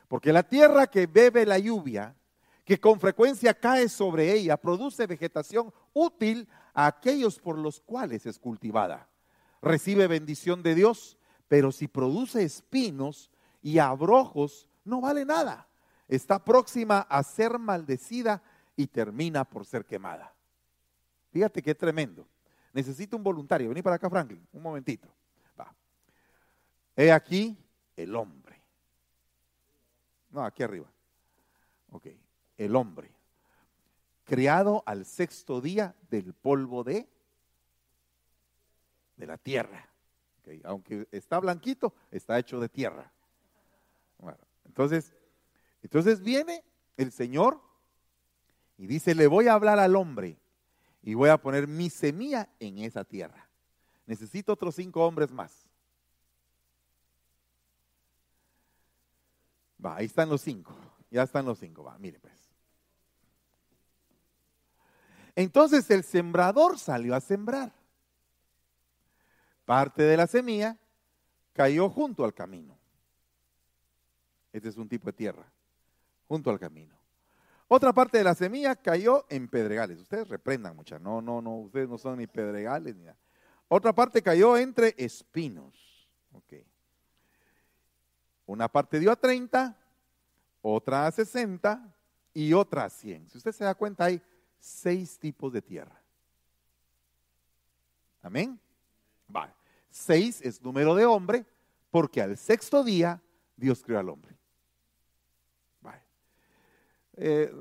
Porque 0.08 0.32
la 0.32 0.42
tierra 0.42 0.86
que 0.86 1.06
bebe 1.06 1.46
la 1.46 1.58
lluvia, 1.58 2.14
que 2.64 2.78
con 2.78 3.00
frecuencia 3.00 3.54
cae 3.54 3.88
sobre 3.88 4.32
ella, 4.32 4.56
produce 4.56 5.06
vegetación 5.06 5.72
útil 5.94 6.48
a 6.74 6.86
aquellos 6.86 7.38
por 7.38 7.56
los 7.56 7.80
cuales 7.80 8.26
es 8.26 8.38
cultivada 8.38 9.08
recibe 9.62 10.08
bendición 10.08 10.62
de 10.62 10.74
Dios, 10.74 11.16
pero 11.48 11.72
si 11.72 11.88
produce 11.88 12.42
espinos 12.42 13.30
y 13.62 13.78
abrojos, 13.78 14.68
no 14.84 15.00
vale 15.00 15.24
nada. 15.24 15.68
Está 16.08 16.44
próxima 16.44 17.00
a 17.00 17.22
ser 17.22 17.58
maldecida 17.58 18.42
y 18.76 18.88
termina 18.88 19.44
por 19.44 19.64
ser 19.64 19.86
quemada. 19.86 20.34
Fíjate 21.30 21.62
qué 21.62 21.74
tremendo. 21.74 22.26
Necesito 22.72 23.16
un 23.16 23.22
voluntario. 23.22 23.68
Vení 23.68 23.82
para 23.82 23.96
acá, 23.96 24.10
Franklin, 24.10 24.46
un 24.52 24.62
momentito. 24.62 25.08
Va. 25.58 25.72
He 26.96 27.12
aquí 27.12 27.56
el 27.96 28.14
hombre. 28.16 28.60
No, 30.30 30.44
aquí 30.44 30.62
arriba. 30.62 30.90
Ok, 31.90 32.08
el 32.56 32.74
hombre. 32.74 33.10
Creado 34.24 34.82
al 34.86 35.04
sexto 35.04 35.60
día 35.60 35.94
del 36.10 36.32
polvo 36.32 36.84
de 36.84 37.08
de 39.22 39.28
la 39.28 39.38
tierra. 39.38 39.88
Aunque 40.64 41.06
está 41.12 41.38
blanquito, 41.38 41.94
está 42.10 42.36
hecho 42.40 42.58
de 42.58 42.68
tierra. 42.68 43.12
entonces, 44.64 45.14
entonces 45.80 46.20
viene 46.20 46.64
el 46.96 47.12
Señor 47.12 47.60
y 48.76 48.88
dice, 48.88 49.14
le 49.14 49.28
voy 49.28 49.46
a 49.46 49.52
hablar 49.52 49.78
al 49.78 49.94
hombre 49.94 50.40
y 51.02 51.14
voy 51.14 51.28
a 51.28 51.38
poner 51.38 51.68
mi 51.68 51.88
semilla 51.88 52.48
en 52.58 52.78
esa 52.78 53.04
tierra. 53.04 53.48
Necesito 54.06 54.54
otros 54.54 54.74
cinco 54.74 55.06
hombres 55.06 55.30
más. 55.30 55.68
Va, 59.84 59.96
ahí 59.98 60.06
están 60.06 60.28
los 60.28 60.40
cinco. 60.40 60.74
Ya 61.12 61.22
están 61.22 61.44
los 61.44 61.60
cinco. 61.60 61.84
Va, 61.84 61.96
mire 61.98 62.18
pues. 62.18 62.34
Entonces 65.36 65.88
el 65.92 66.02
sembrador 66.02 66.76
salió 66.76 67.14
a 67.14 67.20
sembrar 67.20 67.81
parte 69.72 70.02
de 70.02 70.18
la 70.18 70.26
semilla 70.26 70.76
cayó 71.54 71.88
junto 71.88 72.26
al 72.26 72.34
camino. 72.34 72.76
Este 74.52 74.68
es 74.68 74.76
un 74.76 74.86
tipo 74.86 75.06
de 75.06 75.14
tierra, 75.14 75.50
junto 76.28 76.50
al 76.50 76.60
camino. 76.60 76.94
Otra 77.68 77.90
parte 77.94 78.18
de 78.18 78.24
la 78.24 78.34
semilla 78.34 78.76
cayó 78.76 79.24
en 79.30 79.48
pedregales. 79.48 79.98
Ustedes 79.98 80.28
reprendan 80.28 80.76
muchas. 80.76 81.00
No, 81.00 81.22
no, 81.22 81.40
no, 81.40 81.56
ustedes 81.56 81.88
no 81.88 81.96
son 81.96 82.18
ni 82.18 82.26
pedregales 82.26 82.94
ni 82.94 83.04
nada. 83.04 83.16
Otra 83.66 83.94
parte 83.94 84.20
cayó 84.20 84.58
entre 84.58 84.94
espinos. 84.98 86.06
Okay. 86.34 86.66
Una 88.44 88.68
parte 88.68 89.00
dio 89.00 89.10
a 89.10 89.16
30, 89.16 89.74
otra 90.60 91.06
a 91.06 91.12
60 91.12 91.96
y 92.34 92.52
otra 92.52 92.84
a 92.84 92.90
100. 92.90 93.30
Si 93.30 93.38
usted 93.38 93.52
se 93.52 93.64
da 93.64 93.74
cuenta, 93.74 94.04
hay 94.04 94.20
seis 94.58 95.18
tipos 95.18 95.50
de 95.50 95.62
tierra. 95.62 95.98
Amén. 98.20 98.60
Vale. 99.28 99.61
Seis 99.92 100.40
es 100.40 100.62
número 100.62 100.94
de 100.94 101.04
hombre, 101.04 101.44
porque 101.90 102.22
al 102.22 102.38
sexto 102.38 102.82
día 102.82 103.22
Dios 103.56 103.82
creó 103.84 103.98
al 103.98 104.08
hombre. 104.08 104.32
Eh, 107.14 107.52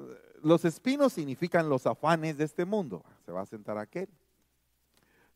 los 0.41 0.63
espinos 0.63 1.11
significan 1.11 1.67
los 1.67 1.85
afanes 1.85 2.37
de 2.37 2.45
este 2.45 2.63
mundo. 2.63 3.03
Se 3.25 3.33
va 3.33 3.41
a 3.41 3.45
sentar 3.45 3.77
aquel. 3.77 4.07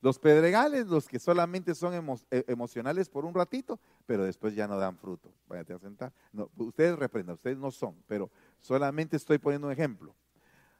Los 0.02 0.20
pedregales, 0.20 0.88
los 0.88 1.08
que 1.08 1.20
solamente 1.20 1.76
son 1.76 1.94
eh, 2.32 2.44
emocionales 2.48 3.10
por 3.10 3.26
un 3.26 3.34
ratito, 3.34 3.78
pero 4.06 4.24
después 4.24 4.56
ya 4.56 4.66
no 4.66 4.78
dan 4.78 4.98
fruto. 4.98 5.34
Váyate 5.50 5.74
a 5.74 5.80
sentar. 5.80 6.14
ustedes 6.56 6.98
reprendan, 6.98 7.36
ustedes 7.36 7.58
no 7.58 7.72
son, 7.72 8.02
pero 8.08 8.32
solamente 8.62 9.18
estoy 9.18 9.38
poniendo 9.38 9.68
un 9.68 9.74
ejemplo. 9.74 10.16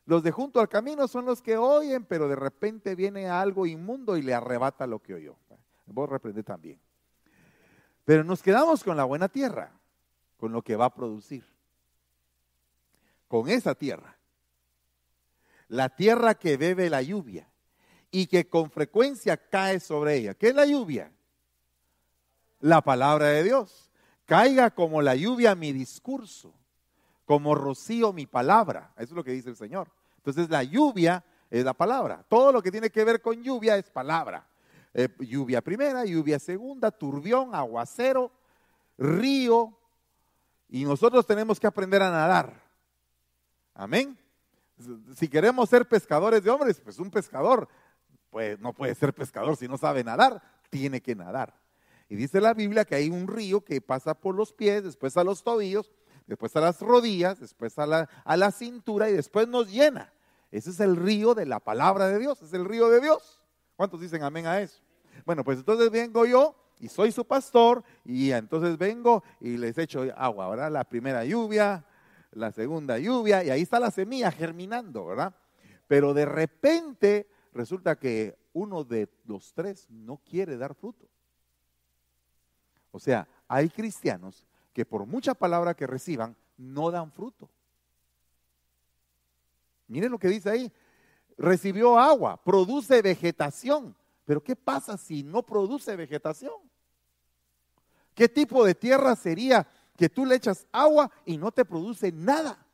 Los 0.06 0.24
de 0.24 0.32
junto 0.32 0.62
al 0.62 0.70
camino 0.70 1.10
son 1.10 1.26
los 1.26 1.42
que 1.42 1.58
oyen, 1.58 2.06
pero 2.06 2.30
de 2.30 2.38
repente 2.38 2.96
viene 2.96 3.28
algo 3.28 3.66
inmundo 3.66 4.16
y 4.16 4.22
le 4.22 4.34
arrebata 4.34 4.88
lo 4.88 5.02
que 5.02 5.16
oyó. 5.16 5.36
Vos 5.86 6.10
reprende 6.10 6.44
también. 6.44 6.80
Pero 8.04 8.24
nos 8.24 8.42
quedamos 8.42 8.84
con 8.84 8.98
la 8.98 9.04
buena 9.04 9.30
tierra, 9.30 9.72
con 10.38 10.52
lo 10.52 10.62
que 10.62 10.76
va 10.76 10.86
a 10.86 10.94
producir. 10.94 11.46
Con 13.28 13.50
esa 13.50 13.76
tierra. 13.76 14.18
la 15.68 15.90
tierra 15.90 16.36
que 16.36 16.58
bebe 16.58 16.92
la 16.92 17.02
lluvia 17.02 17.50
y 18.12 18.28
que 18.28 18.48
con 18.48 18.70
frecuencia 18.70 19.36
cae 19.36 19.80
sobre 19.80 20.16
ella. 20.16 20.36
¿Qué 20.36 20.50
es 20.50 20.56
la 20.56 20.66
lluvia? 20.66 21.12
La 22.60 22.82
palabra 22.82 23.28
de 23.28 23.44
Dios. 23.44 23.92
Caiga 24.26 24.72
como 24.72 25.02
la 25.02 25.16
lluvia 25.16 25.56
mi 25.56 25.74
discurso, 25.74 26.54
como 27.26 27.56
rocío 27.56 28.14
mi 28.14 28.26
palabra. 28.26 28.94
Eso 28.96 29.06
es 29.06 29.12
lo 29.12 29.24
que 29.24 29.32
dice 29.32 29.50
el 29.50 29.56
Señor. 29.56 29.90
Entonces 30.18 30.50
la 30.50 30.64
lluvia 30.64 31.24
es 31.50 31.66
la 31.66 31.74
palabra. 31.74 32.24
Todo 32.30 32.52
lo 32.52 32.62
que 32.62 32.72
tiene 32.72 32.90
que 32.90 33.04
ver 33.04 33.22
con 33.22 33.44
lluvia 33.44 33.76
es 33.78 33.90
palabra. 33.90 34.48
Eh, 34.98 35.10
lluvia 35.20 35.62
primera, 35.62 36.06
lluvia 36.06 36.40
segunda, 36.40 36.90
turbión, 36.90 37.54
aguacero, 37.54 38.32
río. 38.98 39.78
Y 40.70 40.86
nosotros 40.86 41.28
tenemos 41.28 41.60
que 41.60 41.68
aprender 41.68 42.02
a 42.02 42.10
nadar. 42.10 42.64
Amén. 43.74 44.18
Si 45.14 45.28
queremos 45.28 45.70
ser 45.70 45.86
pescadores 45.86 46.42
de 46.42 46.50
hombres, 46.50 46.80
pues 46.80 46.98
un 46.98 47.12
pescador 47.12 47.68
pues, 48.30 48.58
no 48.62 48.72
puede 48.72 48.96
ser 48.96 49.14
pescador 49.14 49.58
si 49.58 49.68
no 49.68 49.78
sabe 49.78 50.02
nadar, 50.02 50.42
tiene 50.70 51.02
que 51.02 51.14
nadar. 51.14 51.54
Y 52.08 52.16
dice 52.16 52.40
la 52.40 52.54
Biblia 52.54 52.86
que 52.86 52.96
hay 52.96 53.10
un 53.10 53.28
río 53.28 53.66
que 53.66 53.82
pasa 53.82 54.14
por 54.14 54.34
los 54.34 54.54
pies, 54.54 54.86
después 54.86 55.18
a 55.18 55.26
los 55.26 55.44
tobillos, 55.44 55.92
después 56.26 56.56
a 56.56 56.62
las 56.62 56.80
rodillas, 56.80 57.38
después 57.42 57.78
a 57.80 57.86
la, 57.86 58.10
a 58.24 58.38
la 58.38 58.52
cintura 58.52 59.10
y 59.10 59.14
después 59.14 59.50
nos 59.50 59.70
llena. 59.70 60.14
Ese 60.52 60.70
es 60.70 60.80
el 60.80 60.96
río 60.96 61.36
de 61.36 61.46
la 61.46 61.60
palabra 61.60 62.08
de 62.08 62.18
Dios, 62.18 62.42
es 62.42 62.54
el 62.54 62.64
río 62.64 62.88
de 62.90 63.02
Dios. 63.02 63.42
¿Cuántos 63.76 64.00
dicen 64.00 64.24
amén 64.24 64.48
a 64.48 64.62
eso? 64.62 64.85
Bueno, 65.26 65.44
pues 65.44 65.60
entonces 65.60 65.90
vengo 65.90 66.26
yo 66.26 66.56
y 66.80 66.88
soy 66.88 67.12
su 67.12 67.26
pastor 67.26 67.84
y 68.04 68.32
entonces 68.32 68.78
vengo 68.78 69.24
y 69.40 69.58
les 69.58 69.78
echo 69.78 70.04
agua, 70.18 70.50
¿verdad? 70.50 70.72
La 70.72 70.84
primera 70.84 71.24
lluvia, 71.24 71.86
la 72.32 72.52
segunda 72.52 72.98
lluvia 72.98 73.44
y 73.44 73.50
ahí 73.50 73.62
está 73.62 73.80
la 73.80 73.92
semilla 73.92 74.32
germinando, 74.32 75.06
¿verdad? 75.06 75.36
Pero 75.88 76.14
de 76.14 76.26
repente 76.26 77.28
resulta 77.54 77.98
que 77.98 78.38
uno 78.54 78.84
de 78.84 79.10
los 79.26 79.54
tres 79.54 79.90
no 79.90 80.18
quiere 80.18 80.58
dar 80.58 80.76
fruto. 80.76 81.08
O 82.92 83.00
sea, 83.00 83.28
hay 83.48 83.70
cristianos 83.70 84.46
que 84.74 84.86
por 84.86 85.06
mucha 85.06 85.34
palabra 85.34 85.74
que 85.74 85.88
reciban, 85.88 86.36
no 86.58 86.92
dan 86.92 87.12
fruto. 87.12 87.50
Miren 89.88 90.12
lo 90.12 90.20
que 90.20 90.28
dice 90.28 90.50
ahí. 90.50 90.72
Recibió 91.38 92.00
agua, 92.00 92.42
produce 92.44 93.02
vegetación. 93.02 93.96
Pero 94.26 94.44
¿qué 94.44 94.56
pasa 94.56 94.98
si 94.98 95.24
no 95.24 95.44
produce 95.44 95.96
vegetación? 95.96 96.54
¿Qué 98.14 98.28
tipo 98.28 98.66
de 98.66 98.74
tierra 98.74 99.16
sería 99.16 99.68
que 99.96 100.10
tú 100.10 100.26
le 100.26 100.36
echas 100.36 100.66
agua 100.72 101.12
y 101.26 101.38
no 101.38 101.52
te 101.52 101.64
produce 101.64 102.12
nada? 102.12 102.66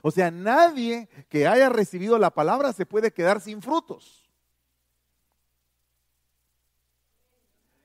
O 0.00 0.10
sea, 0.10 0.30
nadie 0.30 1.08
que 1.28 1.46
haya 1.46 1.68
recibido 1.68 2.18
la 2.18 2.30
palabra 2.30 2.72
se 2.72 2.86
puede 2.86 3.12
quedar 3.12 3.40
sin 3.40 3.62
frutos. 3.62 4.28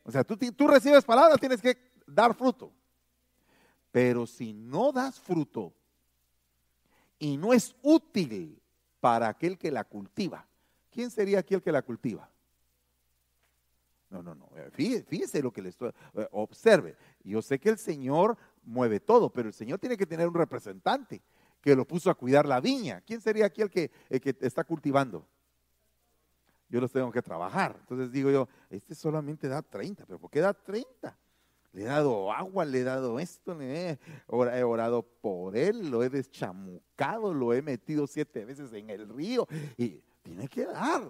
O 0.03 0.12
sea, 0.12 0.24
tú, 0.24 0.36
tú 0.38 0.67
recibes 0.67 1.05
palabra, 1.05 1.38
tienes 1.38 1.62
que 1.62 1.77
dar 2.05 2.34
fruto. 2.34 2.72
Pero 3.91 4.25
si 4.27 4.53
no 4.53 4.91
das 4.91 5.19
fruto 5.19 5.74
y 7.17 7.38
no 7.38 7.53
es 7.53 7.75
útil 7.81 8.62
para 9.00 9.29
aquel 9.29 9.58
que 9.58 9.72
la 9.72 9.84
cultiva, 9.84 10.46
¿quién 10.91 11.10
sería 11.12 11.39
aquel 11.39 11.62
que 11.62 11.72
la 11.72 11.82
cultiva? 11.82 12.29
No, 14.10 14.24
no, 14.24 14.34
no. 14.34 14.50
Eh, 14.56 15.03
fíjese, 15.08 15.41
lo 15.44 15.51
que 15.51 15.62
le 15.62 15.70
estoy. 15.70 15.91
Eh, 16.15 16.27
observe. 16.32 16.96
Yo 17.24 17.41
sé 17.44 17.60
que 17.60 17.70
el 17.70 17.77
Señor 17.77 18.38
mueve 18.63 19.00
todo, 19.00 19.32
pero 19.32 19.48
el 19.48 19.53
Señor 19.53 19.77
tiene 19.77 19.98
que 19.98 20.08
tener 20.08 20.27
un 20.27 20.34
representante 20.34 21.22
que 21.62 21.75
lo 21.75 21.86
puso 21.86 22.10
a 22.10 22.15
cuidar 22.15 22.48
la 22.48 22.60
viña. 22.60 23.01
¿Quién 23.01 23.22
sería 23.22 23.46
aquel 23.46 23.70
que, 23.70 23.91
el 24.10 24.20
que 24.20 24.36
está 24.41 24.63
cultivando? 24.63 25.27
yo 26.70 26.79
los 26.79 26.91
tengo 26.91 27.12
que 27.12 27.22
trabajar. 27.22 27.75
Entonces 27.79 28.12
digo 28.12 28.29
yo, 28.29 28.48
este 28.70 28.96
solamente 28.96 29.48
da 29.48 29.62
30, 29.62 30.06
pero 30.06 30.20
¿por 30.20 30.29
qué 30.29 30.39
da 30.39 30.53
30? 30.53 31.18
Le 31.72 31.84
he 31.84 31.86
dado 31.86 32.32
agua, 32.32 32.66
le 32.66 32.80
he 32.80 32.84
dado 32.84 33.20
esto, 33.20 33.54
le 33.54 33.92
he, 33.92 34.64
orado 34.64 35.04
por 35.04 35.56
él, 35.56 35.92
lo 35.92 36.04
he 36.04 36.10
deschamucado, 36.10 37.34
lo 37.34 37.54
he 37.54 37.62
metido 37.62 38.08
siete 38.08 38.43
veces 38.43 38.74
en 38.74 38.89
el 38.89 39.08
río 39.08 39.48
y 39.78 40.02
tiene 40.24 40.48
que 40.48 40.65
dar, 40.65 41.04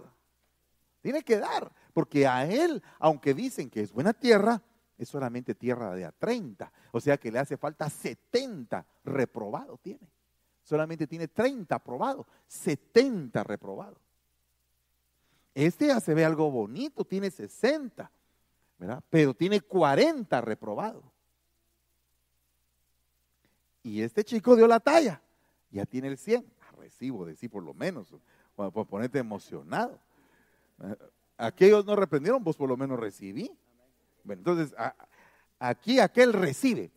tiene 1.02 1.24
que 1.24 1.38
dar, 1.38 1.72
porque 1.94 2.28
a 2.28 2.46
él, 2.46 2.84
aunque 3.00 3.34
dicen 3.34 3.70
que 3.70 3.82
es 3.82 3.94
buena 3.94 4.14
tierra, 4.14 4.62
es 4.98 5.08
solamente 5.08 5.56
tierra 5.56 5.96
de 5.96 6.04
a 6.04 6.12
30, 6.12 6.72
o 6.92 7.00
sea 7.00 7.18
que 7.18 7.32
le 7.32 7.40
hace 7.40 7.56
falta 7.56 7.90
70 7.90 8.86
reprobado 9.06 9.78
tiene. 9.78 10.12
Solamente 10.62 11.08
tiene 11.08 11.30
30 11.30 11.74
aprobado, 11.74 12.28
70 12.48 13.44
reprobado. 13.44 13.98
Este 15.56 15.88
ya 15.88 16.00
se 16.00 16.14
ve 16.14 16.26
algo 16.26 16.52
bonito, 16.52 17.06
tiene 17.06 17.32
60, 17.32 18.12
Pero 19.10 19.34
tiene 19.34 19.62
40 19.62 20.40
reprobado. 20.42 21.04
Y 23.84 24.02
este 24.02 24.24
chico 24.24 24.56
dio 24.56 24.68
la 24.68 24.80
talla, 24.80 25.22
ya 25.72 25.86
tiene 25.86 26.08
el 26.08 26.18
100. 26.18 26.46
Ah, 26.62 26.76
recibo 26.78 27.26
de 27.26 27.36
sí 27.36 27.48
por 27.48 27.64
lo 27.64 27.74
menos, 27.74 28.14
para 28.56 28.72
ponerte 28.72 29.20
emocionado. 29.20 30.00
Eh, 30.84 30.96
aquellos 31.38 31.86
no 31.86 31.96
reprendieron, 31.96 32.44
vos 32.44 32.56
por 32.56 32.70
lo 32.70 32.78
menos 32.78 33.00
recibí. 33.00 33.52
Bueno, 34.24 34.42
entonces, 34.42 34.76
aquí 35.60 36.00
aquel 36.00 36.34
recibe. 36.34 36.92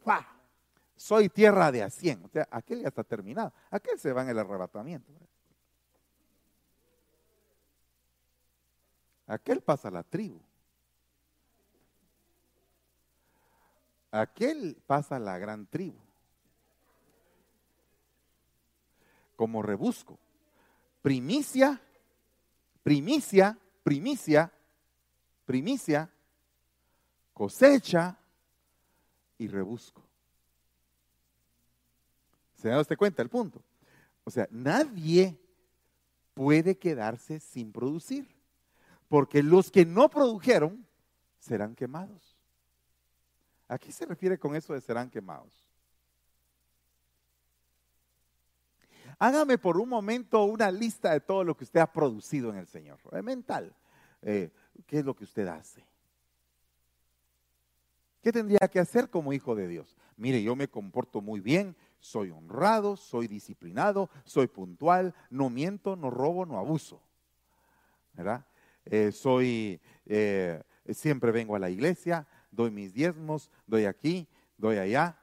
Soy 0.96 1.28
tierra 1.28 1.72
de 1.72 1.82
a 1.82 1.90
100. 1.90 2.24
O 2.24 2.28
sea, 2.28 2.48
aquel 2.50 2.82
ya 2.82 2.88
está 2.88 3.02
terminado. 3.02 3.52
Aquel 3.70 3.98
se 3.98 4.12
va 4.12 4.22
en 4.22 4.28
el 4.28 4.38
arrebatamiento. 4.38 5.12
Aquel 9.26 9.62
pasa 9.62 9.90
la 9.90 10.02
tribu. 10.02 10.40
Aquel 14.12 14.76
pasa 14.86 15.18
la 15.18 15.38
gran 15.38 15.66
tribu. 15.66 15.98
Como 19.34 19.62
rebusco. 19.62 20.18
Primicia, 21.00 21.80
primicia, 22.82 23.58
primicia, 23.82 24.52
primicia, 25.44 26.10
cosecha 27.32 28.16
y 29.38 29.48
rebusco. 29.48 30.02
¿Se 32.54 32.68
da 32.68 32.80
usted 32.80 32.96
cuenta 32.96 33.22
el 33.22 33.28
punto? 33.28 33.60
O 34.24 34.30
sea, 34.30 34.46
nadie 34.50 35.36
puede 36.34 36.78
quedarse 36.78 37.40
sin 37.40 37.72
producir 37.72 38.28
porque 39.08 39.42
los 39.42 39.70
que 39.70 39.84
no 39.84 40.08
produjeron 40.08 40.86
serán 41.38 41.74
quemados. 41.74 42.31
¿A 43.72 43.78
qué 43.78 43.90
se 43.90 44.04
refiere 44.04 44.38
con 44.38 44.54
eso 44.54 44.74
de 44.74 44.82
serán 44.82 45.08
quemados? 45.08 45.50
Hágame 49.18 49.56
por 49.56 49.78
un 49.78 49.88
momento 49.88 50.44
una 50.44 50.70
lista 50.70 51.12
de 51.12 51.20
todo 51.20 51.42
lo 51.42 51.56
que 51.56 51.64
usted 51.64 51.80
ha 51.80 51.90
producido 51.90 52.50
en 52.50 52.56
el 52.58 52.66
Señor, 52.66 52.98
eh, 53.12 53.22
mental. 53.22 53.74
Eh, 54.20 54.50
¿Qué 54.86 54.98
es 54.98 55.06
lo 55.06 55.16
que 55.16 55.24
usted 55.24 55.48
hace? 55.48 55.82
¿Qué 58.20 58.30
tendría 58.30 58.68
que 58.70 58.78
hacer 58.78 59.08
como 59.08 59.32
hijo 59.32 59.54
de 59.54 59.66
Dios? 59.66 59.96
Mire, 60.18 60.42
yo 60.42 60.54
me 60.54 60.68
comporto 60.68 61.22
muy 61.22 61.40
bien, 61.40 61.74
soy 61.98 62.28
honrado, 62.28 62.98
soy 62.98 63.26
disciplinado, 63.26 64.10
soy 64.24 64.48
puntual, 64.48 65.14
no 65.30 65.48
miento, 65.48 65.96
no 65.96 66.10
robo, 66.10 66.44
no 66.44 66.58
abuso. 66.58 67.00
¿Verdad? 68.12 68.44
Eh, 68.84 69.12
soy, 69.12 69.80
eh, 70.04 70.62
siempre 70.90 71.32
vengo 71.32 71.56
a 71.56 71.58
la 71.58 71.70
iglesia, 71.70 72.26
doy 72.52 72.70
mis 72.70 72.92
diezmos, 72.92 73.50
doy 73.66 73.86
aquí, 73.86 74.28
doy 74.56 74.76
allá. 74.76 75.18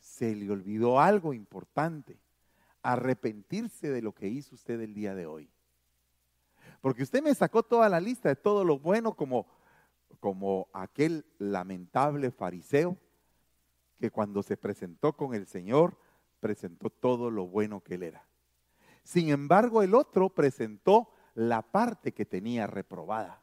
Se 0.00 0.34
le 0.34 0.50
olvidó 0.50 0.98
algo 0.98 1.32
importante, 1.32 2.18
arrepentirse 2.82 3.90
de 3.90 4.02
lo 4.02 4.12
que 4.12 4.26
hizo 4.26 4.56
usted 4.56 4.80
el 4.80 4.94
día 4.94 5.14
de 5.14 5.26
hoy. 5.26 5.48
Porque 6.80 7.04
usted 7.04 7.22
me 7.22 7.34
sacó 7.34 7.62
toda 7.62 7.88
la 7.88 8.00
lista 8.00 8.28
de 8.28 8.36
todo 8.36 8.64
lo 8.64 8.80
bueno 8.80 9.14
como, 9.14 9.46
como 10.18 10.68
aquel 10.72 11.24
lamentable 11.38 12.32
fariseo 12.32 12.96
que 14.00 14.10
cuando 14.10 14.42
se 14.42 14.56
presentó 14.56 15.12
con 15.12 15.34
el 15.34 15.46
Señor 15.46 15.96
presentó 16.40 16.90
todo 16.90 17.30
lo 17.30 17.46
bueno 17.46 17.80
que 17.82 17.94
él 17.94 18.02
era. 18.02 18.26
Sin 19.04 19.28
embargo, 19.28 19.82
el 19.82 19.94
otro 19.94 20.28
presentó 20.30 21.10
la 21.34 21.62
parte 21.62 22.12
que 22.12 22.24
tenía 22.24 22.66
reprobada. 22.66 23.41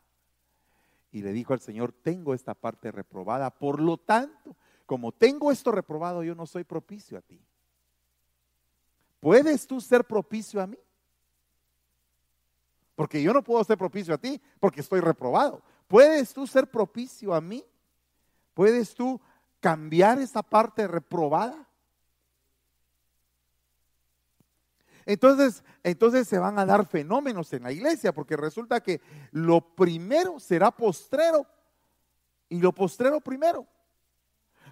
Y 1.12 1.22
le 1.22 1.32
dijo 1.32 1.54
al 1.54 1.60
Señor, 1.60 1.92
tengo 1.92 2.34
esta 2.34 2.54
parte 2.54 2.92
reprobada, 2.92 3.50
por 3.50 3.82
lo 3.82 3.98
tanto, 3.98 4.56
como 4.86 5.12
tengo 5.12 5.52
esto 5.52 5.72
reprobado, 5.72 6.24
yo 6.24 6.36
no 6.36 6.46
soy 6.46 6.64
propicio 6.64 7.18
a 7.18 7.22
ti. 7.22 7.40
¿Puedes 9.20 9.68
tú 9.68 9.82
ser 9.82 10.04
propicio 10.06 10.62
a 10.62 10.68
mí? 10.68 10.78
Porque 12.96 13.22
yo 13.22 13.32
no 13.34 13.44
puedo 13.44 13.64
ser 13.64 13.78
propicio 13.78 14.14
a 14.14 14.18
ti 14.18 14.42
porque 14.60 14.82
estoy 14.82 15.00
reprobado. 15.00 15.62
¿Puedes 15.88 16.34
tú 16.34 16.46
ser 16.46 16.70
propicio 16.70 17.34
a 17.34 17.40
mí? 17.40 17.64
¿Puedes 18.54 18.94
tú 18.94 19.22
cambiar 19.60 20.20
esa 20.20 20.44
parte 20.44 20.88
reprobada? 20.88 21.69
Entonces, 25.10 25.64
entonces 25.82 26.28
se 26.28 26.38
van 26.38 26.60
a 26.60 26.68
dar 26.68 26.86
fenómenos 26.86 27.52
en 27.54 27.64
la 27.64 27.72
iglesia, 27.72 28.14
porque 28.14 28.38
resulta 28.38 28.80
que 28.80 29.02
lo 29.32 29.60
primero 29.60 30.40
será 30.40 30.70
postrero 30.70 31.48
y 32.48 32.60
lo 32.60 32.72
postrero 32.72 33.20
primero. 33.20 33.66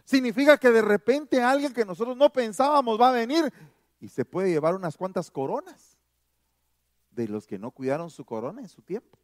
Significa 0.04 0.60
que 0.60 0.70
de 0.70 0.84
repente 0.84 1.42
alguien 1.42 1.74
que 1.74 1.84
nosotros 1.84 2.16
no 2.16 2.32
pensábamos 2.32 3.02
va 3.02 3.10
a 3.10 3.14
venir 3.14 3.52
y 4.00 4.10
se 4.10 4.26
puede 4.26 4.52
llevar 4.52 4.76
unas 4.76 4.96
cuantas 4.96 5.32
coronas 5.32 5.98
de 7.10 7.28
los 7.28 7.48
que 7.48 7.58
no 7.58 7.72
cuidaron 7.72 8.12
su 8.12 8.24
corona 8.24 8.62
en 8.62 8.70
su 8.70 8.84
tiempo. 8.84 9.18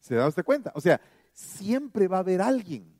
¿Se 0.00 0.14
da 0.14 0.26
usted 0.26 0.42
cuenta? 0.42 0.72
O 0.74 0.80
sea, 0.80 0.98
siempre 1.34 2.08
va 2.08 2.16
a 2.16 2.20
haber 2.20 2.40
alguien. 2.40 2.97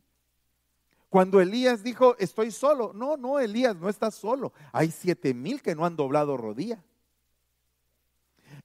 Cuando 1.09 1.41
Elías 1.41 1.83
dijo, 1.83 2.17
estoy 2.19 2.51
solo. 2.51 2.93
No, 2.95 3.17
no, 3.17 3.41
Elías, 3.41 3.77
no 3.77 3.89
estás 3.89 4.15
solo. 4.15 4.53
Hay 4.73 4.91
siete 4.91 5.33
mil 5.33 5.63
que 5.63 5.75
no 5.75 5.87
han 5.87 5.97
doblado 5.97 6.37
rodilla. 6.37 6.83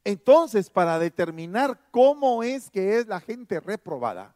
Entonces, 0.04 0.70
para 0.70 1.00
determinar 1.00 1.80
cómo 1.92 2.44
es 2.44 2.70
que 2.70 2.98
es 2.98 3.08
la 3.08 3.22
gente 3.22 3.60
reprobada, 3.62 4.36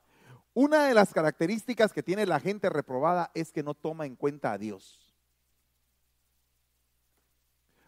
una 0.53 0.85
de 0.85 0.93
las 0.93 1.13
características 1.13 1.91
que 1.91 2.01
tiene 2.01 2.25
la 2.25 2.39
gente 2.39 2.69
reprobada 2.69 3.29
es 3.33 3.51
que 3.51 3.63
no 3.63 3.73
toma 3.73 4.05
en 4.05 4.15
cuenta 4.15 4.53
a 4.53 4.57
Dios. 4.57 5.13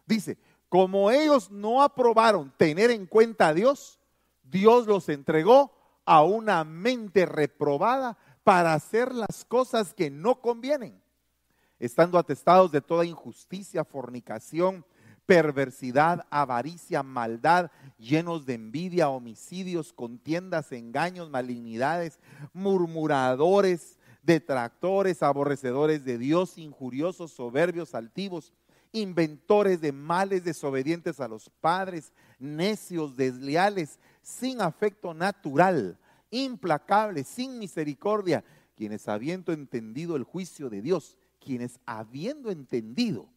Dice, 0.06 0.38
como 0.68 1.10
ellos 1.10 1.50
no 1.50 1.82
aprobaron 1.82 2.52
tener 2.56 2.90
en 2.90 3.06
cuenta 3.06 3.48
a 3.48 3.54
Dios, 3.54 3.98
Dios 4.42 4.86
los 4.86 5.08
entregó 5.08 5.72
a 6.04 6.22
una 6.22 6.64
mente 6.64 7.26
reprobada 7.26 8.18
para 8.50 8.74
hacer 8.74 9.14
las 9.14 9.44
cosas 9.44 9.94
que 9.94 10.10
no 10.10 10.40
convienen, 10.40 11.00
estando 11.78 12.18
atestados 12.18 12.72
de 12.72 12.80
toda 12.80 13.04
injusticia, 13.04 13.84
fornicación, 13.84 14.84
perversidad, 15.24 16.26
avaricia, 16.30 17.04
maldad, 17.04 17.70
llenos 17.96 18.46
de 18.46 18.54
envidia, 18.54 19.08
homicidios, 19.08 19.92
contiendas, 19.92 20.72
engaños, 20.72 21.30
malignidades, 21.30 22.18
murmuradores, 22.52 23.96
detractores, 24.24 25.22
aborrecedores 25.22 26.04
de 26.04 26.18
Dios, 26.18 26.58
injuriosos, 26.58 27.30
soberbios, 27.30 27.94
altivos, 27.94 28.52
inventores 28.90 29.80
de 29.80 29.92
males, 29.92 30.42
desobedientes 30.42 31.20
a 31.20 31.28
los 31.28 31.48
padres, 31.60 32.12
necios, 32.40 33.14
desleales, 33.14 34.00
sin 34.22 34.60
afecto 34.60 35.14
natural, 35.14 35.96
implacables, 36.30 37.26
sin 37.28 37.58
misericordia, 37.58 38.44
quienes 38.76 39.08
habiendo 39.08 39.52
entendido 39.52 40.16
el 40.16 40.24
juicio 40.24 40.70
de 40.70 40.82
Dios, 40.82 41.18
quienes 41.38 41.80
habiendo 41.86 42.50
entendido 42.50 43.28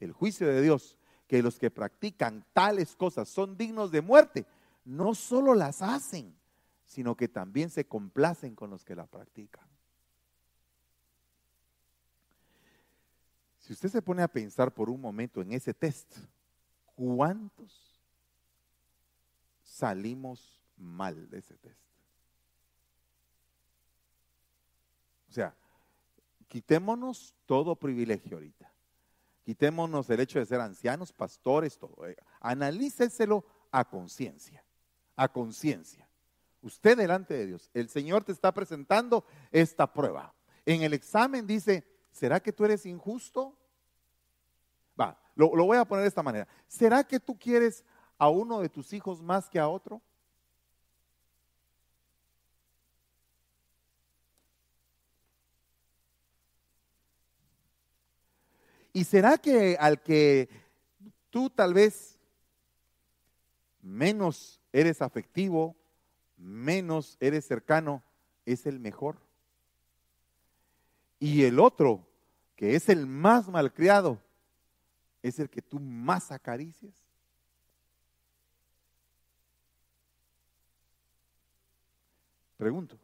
el 0.00 0.12
juicio 0.12 0.46
de 0.48 0.62
Dios, 0.62 0.96
que 1.26 1.42
los 1.42 1.58
que 1.58 1.70
practican 1.70 2.44
tales 2.52 2.96
cosas 2.96 3.28
son 3.28 3.56
dignos 3.56 3.92
de 3.92 4.00
muerte, 4.00 4.46
no 4.84 5.14
solo 5.14 5.54
las 5.54 5.82
hacen, 5.82 6.34
sino 6.86 7.16
que 7.16 7.28
también 7.28 7.70
se 7.70 7.86
complacen 7.86 8.56
con 8.56 8.70
los 8.70 8.84
que 8.84 8.96
la 8.96 9.06
practican. 9.06 9.64
Si 13.58 13.72
usted 13.72 13.90
se 13.90 14.02
pone 14.02 14.22
a 14.22 14.28
pensar 14.28 14.74
por 14.74 14.90
un 14.90 15.00
momento 15.00 15.40
en 15.40 15.52
ese 15.52 15.72
test, 15.72 16.16
¿cuántos 16.96 18.02
salimos 19.62 20.60
mal 20.76 21.30
de 21.30 21.38
ese 21.38 21.56
test? 21.58 21.89
O 25.30 25.32
sea, 25.32 25.54
quitémonos 26.48 27.34
todo 27.46 27.76
privilegio 27.76 28.36
ahorita. 28.36 28.70
Quitémonos 29.44 30.10
el 30.10 30.20
hecho 30.20 30.40
de 30.40 30.46
ser 30.46 30.60
ancianos, 30.60 31.12
pastores, 31.12 31.78
todo. 31.78 32.06
Eh, 32.06 32.16
analíceselo 32.40 33.44
a 33.70 33.84
conciencia, 33.84 34.64
a 35.14 35.28
conciencia. 35.28 36.08
Usted 36.62 36.96
delante 36.96 37.34
de 37.34 37.46
Dios, 37.46 37.70
el 37.72 37.88
Señor 37.88 38.24
te 38.24 38.32
está 38.32 38.52
presentando 38.52 39.24
esta 39.52 39.90
prueba. 39.90 40.34
En 40.66 40.82
el 40.82 40.92
examen 40.92 41.46
dice, 41.46 41.86
¿será 42.10 42.40
que 42.40 42.52
tú 42.52 42.64
eres 42.64 42.84
injusto? 42.84 43.56
Va, 45.00 45.16
lo, 45.36 45.54
lo 45.54 45.64
voy 45.64 45.78
a 45.78 45.84
poner 45.84 46.02
de 46.02 46.08
esta 46.08 46.24
manera. 46.24 46.48
¿Será 46.66 47.04
que 47.04 47.20
tú 47.20 47.38
quieres 47.38 47.84
a 48.18 48.28
uno 48.28 48.60
de 48.60 48.68
tus 48.68 48.92
hijos 48.92 49.22
más 49.22 49.48
que 49.48 49.60
a 49.60 49.68
otro? 49.68 50.02
¿Y 58.92 59.04
será 59.04 59.38
que 59.38 59.76
al 59.78 60.02
que 60.02 60.48
tú 61.30 61.48
tal 61.50 61.74
vez 61.74 62.18
menos 63.82 64.60
eres 64.72 65.00
afectivo, 65.00 65.76
menos 66.36 67.16
eres 67.20 67.46
cercano, 67.46 68.02
es 68.44 68.66
el 68.66 68.80
mejor? 68.80 69.16
Y 71.20 71.44
el 71.44 71.60
otro, 71.60 72.06
que 72.56 72.74
es 72.74 72.88
el 72.88 73.06
más 73.06 73.48
malcriado, 73.48 74.20
es 75.22 75.38
el 75.38 75.48
que 75.48 75.62
tú 75.62 75.78
más 75.78 76.32
acaricias. 76.32 76.94
Pregunto. 82.56 82.98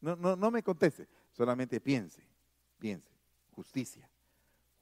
No, 0.00 0.14
no, 0.14 0.36
no 0.36 0.50
me 0.50 0.62
conteste, 0.62 1.08
solamente 1.32 1.80
piense, 1.80 2.22
piense. 2.78 3.10
Justicia 3.54 4.08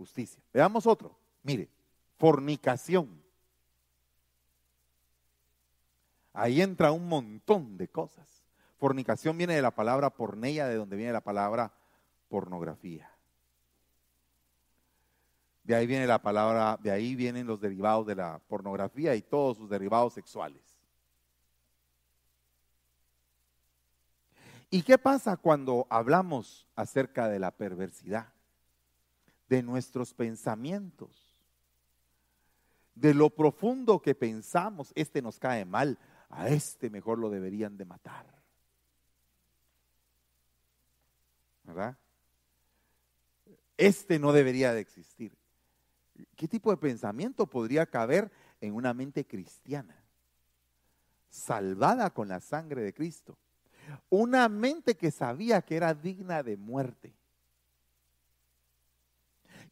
justicia. 0.05 0.43
Veamos 0.53 0.87
otro. 0.87 1.17
Mire, 1.43 1.71
fornicación. 2.19 3.23
Ahí 6.35 6.61
entra 6.61 6.93
un 6.93 7.09
montón 7.09 7.79
de 7.79 7.89
cosas. 7.89 8.45
Fornicación 8.77 9.39
viene 9.39 9.55
de 9.55 9.63
la 9.63 9.71
palabra 9.71 10.11
porneia, 10.11 10.67
de 10.67 10.77
donde 10.77 10.97
viene 10.97 11.13
la 11.13 11.23
palabra 11.23 11.73
pornografía. 12.29 13.11
De 15.63 15.75
ahí 15.75 15.87
viene 15.87 16.07
la 16.07 16.21
palabra, 16.21 16.79
de 16.83 16.91
ahí 16.91 17.15
vienen 17.15 17.47
los 17.47 17.59
derivados 17.61 18.07
de 18.07 18.17
la 18.17 18.39
pornografía 18.47 19.15
y 19.15 19.23
todos 19.23 19.57
sus 19.57 19.71
derivados 19.71 20.13
sexuales. 20.13 20.61
¿Y 24.69 24.83
qué 24.83 24.99
pasa 24.99 25.39
cuando 25.39 25.87
hablamos 25.89 26.67
acerca 26.77 27.29
de 27.29 27.39
la 27.39 27.53
perversidad? 27.53 28.34
De 29.55 29.63
nuestros 29.63 30.15
pensamientos, 30.15 31.41
de 32.97 33.15
lo 33.15 33.31
profundo 33.31 34.03
que 34.03 34.17
pensamos, 34.17 34.93
este 34.97 35.23
nos 35.23 35.39
cae 35.39 35.65
mal, 35.65 35.97
a 36.29 36.49
este 36.49 36.91
mejor 36.91 37.21
lo 37.21 37.31
deberían 37.31 37.77
de 37.77 37.85
matar. 37.85 38.27
¿Verdad? 41.63 41.97
Este 43.77 44.19
no 44.19 44.33
debería 44.33 44.73
de 44.73 44.81
existir. 44.81 45.37
¿Qué 46.35 46.49
tipo 46.49 46.73
de 46.73 46.77
pensamiento 46.77 47.47
podría 47.47 47.87
caber 47.87 48.33
en 48.61 48.75
una 48.75 48.93
mente 48.93 49.25
cristiana? 49.25 50.03
Salvada 51.31 52.11
con 52.11 52.27
la 52.27 52.41
sangre 52.41 52.83
de 52.83 52.93
Cristo. 52.93 53.39
Una 54.11 54.49
mente 54.49 54.97
que 54.97 55.13
sabía 55.13 55.63
que 55.63 55.77
era 55.77 55.95
digna 55.95 56.43
de 56.43 56.57
muerte 56.57 57.15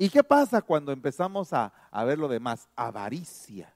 ¿Y 0.02 0.10
qué 0.10 0.24
pasa 0.24 0.62
cuando 0.62 0.90
empezamos 0.90 1.52
a, 1.52 1.72
ver 2.04 2.18
lo 2.18 2.26
demás? 2.26 2.68
Avaricia. 2.74 3.72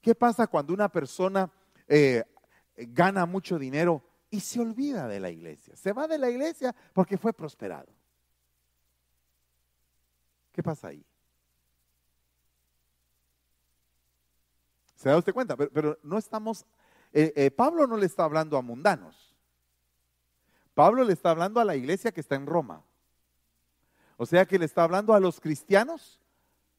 ¿Qué 0.00 0.16
pasa 0.16 0.48
cuando 0.48 0.74
una 0.74 0.88
persona 0.88 1.48
eh, 1.86 2.24
gana 2.74 3.24
mucho 3.24 3.56
dinero 3.56 4.02
y 4.30 4.40
se 4.40 4.58
olvida 4.58 5.06
de 5.06 5.20
la 5.20 5.30
iglesia? 5.30 5.76
Se 5.76 5.92
va 5.92 6.08
de 6.08 6.18
la 6.18 6.28
iglesia 6.28 6.74
porque 6.92 7.18
fue 7.18 7.32
prosperado. 7.32 7.86
¿Qué 10.50 10.60
pasa 10.60 10.88
ahí? 10.88 11.06
¿Se 14.96 15.08
da 15.08 15.18
usted 15.18 15.32
cuenta? 15.32 15.56
Pero, 15.56 16.00
no 16.02 16.18
estamos, 16.18 16.66
eh, 17.12 17.32
eh, 17.36 17.52
Pablo 17.52 17.86
no 17.86 17.96
le 17.96 18.06
está 18.06 18.24
hablando 18.24 18.56
a 18.56 18.62
mundanos. 18.62 19.36
Pablo 20.74 21.04
le 21.04 21.12
está 21.12 21.30
hablando 21.30 21.60
a 21.60 21.64
la 21.64 21.76
iglesia 21.76 22.10
que 22.10 22.20
está 22.20 22.34
en 22.34 22.46
Roma. 22.46 22.82
O 24.22 24.26
sea 24.26 24.46
que 24.46 24.56
le 24.56 24.66
está 24.66 24.84
hablando 24.84 25.14
a 25.14 25.18
los 25.18 25.40
cristianos 25.40 26.20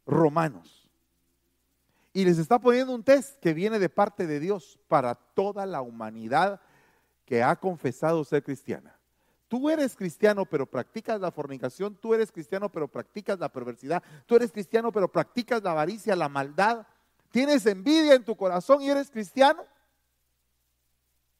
romanos. 0.06 0.90
Y 2.14 2.24
les 2.24 2.38
está 2.38 2.58
poniendo 2.58 2.96
un 2.96 3.04
test 3.04 3.38
que 3.42 3.54
viene 3.54 3.80
de 3.80 3.90
parte 3.90 4.26
de 4.26 4.40
Dios 4.40 4.80
para 4.88 5.16
toda 5.16 5.66
la 5.66 5.82
humanidad 5.82 6.62
que 7.26 7.44
ha 7.44 7.58
confesado 7.58 8.24
ser 8.24 8.44
cristiana. 8.44 8.98
Tú 9.50 9.70
eres 9.70 9.94
cristiano 9.94 10.46
pero 10.46 10.66
practicas 10.66 11.20
la 11.20 11.32
fornicación, 11.32 11.96
tú 11.96 12.14
eres 12.14 12.32
cristiano 12.32 12.72
pero 12.72 12.88
practicas 12.88 13.38
la 13.38 13.50
perversidad, 13.50 14.02
tú 14.26 14.38
eres 14.38 14.50
cristiano 14.50 14.94
pero 14.94 15.12
practicas 15.12 15.62
la 15.62 15.72
avaricia, 15.72 16.16
la 16.16 16.30
maldad, 16.30 16.88
tienes 17.30 17.66
envidia 17.66 18.14
en 18.14 18.24
tu 18.24 18.38
corazón 18.38 18.82
y 18.82 18.90
eres 18.90 19.12
cristiano. 19.12 19.66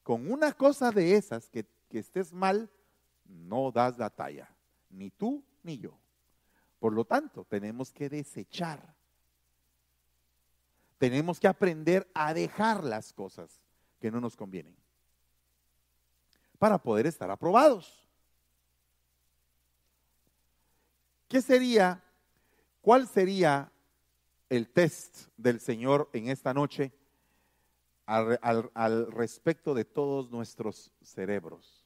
Con 0.02 0.30
una 0.30 0.52
cosa 0.52 0.90
de 0.90 1.16
esas 1.16 1.48
que, 1.48 1.64
que 1.88 2.00
estés 2.00 2.30
mal, 2.30 2.68
no 3.24 3.72
das 3.72 3.96
la 3.96 4.10
talla, 4.10 4.50
ni 4.90 5.08
tú 5.08 5.42
ni 5.64 5.78
yo. 5.78 5.98
Por 6.78 6.92
lo 6.92 7.04
tanto, 7.04 7.44
tenemos 7.44 7.92
que 7.92 8.08
desechar 8.08 8.94
tenemos 11.04 11.38
que 11.38 11.48
aprender 11.48 12.10
a 12.14 12.32
dejar 12.32 12.82
las 12.82 13.12
cosas 13.12 13.60
que 14.00 14.10
no 14.10 14.22
nos 14.22 14.36
convienen 14.36 14.74
para 16.58 16.78
poder 16.78 17.06
estar 17.06 17.30
aprobados. 17.30 18.08
¿Qué 21.28 21.42
sería, 21.42 22.02
cuál 22.80 23.06
sería 23.06 23.70
el 24.48 24.70
test 24.70 25.28
del 25.36 25.60
Señor 25.60 26.08
en 26.14 26.28
esta 26.28 26.54
noche 26.54 26.90
al, 28.06 29.12
respecto 29.12 29.74
de 29.74 29.84
todos 29.84 30.30
nuestros 30.30 30.90
cerebros, 31.02 31.84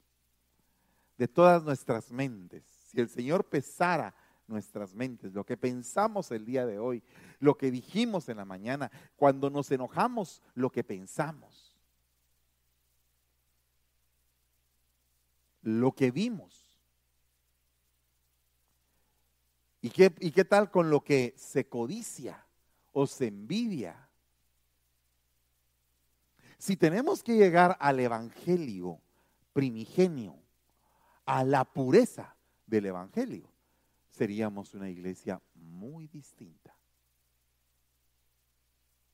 de 1.17 1.27
todas 1.27 1.65
nuestras 1.65 2.13
mentes? 2.13 2.78
Si 2.89 2.99
el 3.03 3.11
Señor 3.11 3.45
pesara 3.45 4.15
nuestras 4.47 4.95
mentes, 4.95 5.35
lo 5.35 5.45
que 5.45 5.59
pensamos 5.59 6.31
el 6.31 6.47
día 6.47 6.65
de 6.65 6.79
hoy, 6.79 7.03
lo 7.39 7.59
que 7.59 7.71
dijimos 7.71 8.31
en 8.31 8.39
la 8.39 8.47
mañana, 8.47 8.91
cuando 9.17 9.51
nos 9.51 9.71
enojamos, 9.71 10.41
lo 10.55 10.73
que 10.73 10.83
pensamos, 10.83 11.77
lo 15.61 15.93
que 15.93 16.11
vimos. 16.11 16.81
¿Y 19.83 19.91
qué, 19.91 20.15
¿Y 20.21 20.31
qué 20.31 20.47
tal 20.47 20.71
con 20.71 20.89
lo 20.89 21.05
que 21.05 21.35
se 21.37 21.69
codicia 21.69 22.43
o 22.93 23.07
se 23.07 23.27
envidia? 23.27 24.09
Si 26.57 26.75
tenemos 26.79 27.23
que 27.23 27.37
llegar 27.37 27.77
al 27.81 28.01
Evangelio 28.01 28.99
primigenio, 29.53 30.39
a 31.27 31.45
la 31.45 31.67
pureza 31.67 32.38
del 32.69 32.87
Evangelio, 32.87 33.51
seríamos 34.11 34.75
una 34.75 34.89
iglesia 34.89 35.41
muy 35.55 36.07
distinta. 36.07 36.75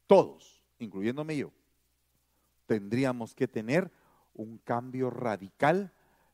Todos, 0.06 0.62
incluyéndome 0.78 1.36
yo, 1.36 1.52
tendríamos 2.66 3.34
que 3.34 3.48
tener 3.48 3.90
un 4.34 4.58
cambio 4.58 5.08
radical 5.08 5.92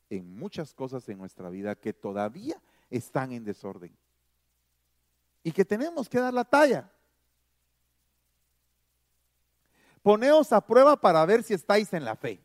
en 0.08 0.34
muchas 0.34 0.74
cosas 0.74 1.08
en 1.08 1.18
nuestra 1.18 1.50
vida 1.50 1.74
que 1.76 1.92
todavía 1.92 2.60
están 2.88 3.32
en 3.32 3.44
desorden. 3.44 3.94
Y 5.42 5.52
que 5.52 5.64
tenemos 5.64 6.08
que 6.08 6.18
dar 6.18 6.34
la 6.34 6.44
talla. 6.44 6.90
Poneos 10.02 10.52
a 10.52 10.66
prueba 10.66 10.98
para 10.98 11.24
ver 11.26 11.42
si 11.42 11.54
estáis 11.54 11.92
en 11.92 12.04
la 12.04 12.16
fe. 12.16 12.42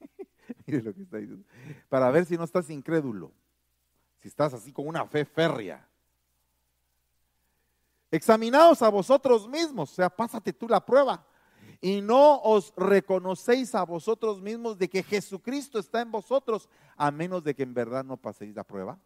Mire 0.66 0.82
lo 0.82 0.94
que 0.94 1.02
está 1.02 1.18
diciendo. 1.18 1.44
Para 1.88 2.10
ver 2.10 2.24
si 2.24 2.36
no 2.36 2.44
estás 2.44 2.70
incrédulo 2.70 3.32
si 4.22 4.28
estás 4.28 4.54
así 4.54 4.72
con 4.72 4.86
una 4.86 5.04
fe 5.04 5.24
férrea. 5.24 5.84
Examinaos 8.08 8.80
a 8.80 8.88
vosotros 8.88 9.48
mismos, 9.48 9.90
o 9.90 9.94
sea, 9.96 10.08
pásate 10.08 10.52
tú 10.52 10.68
la 10.68 10.84
prueba. 10.84 11.26
Y 11.80 12.00
no 12.00 12.40
os 12.42 12.72
reconocéis 12.76 13.74
a 13.74 13.82
vosotros 13.82 14.40
mismos 14.40 14.78
de 14.78 14.88
que 14.88 15.02
Jesucristo 15.02 15.80
está 15.80 16.00
en 16.00 16.12
vosotros, 16.12 16.68
a 16.96 17.10
menos 17.10 17.42
de 17.42 17.56
que 17.56 17.64
en 17.64 17.74
verdad 17.74 18.04
no 18.04 18.16
paséis 18.16 18.54
la 18.54 18.62
prueba. 18.62 18.96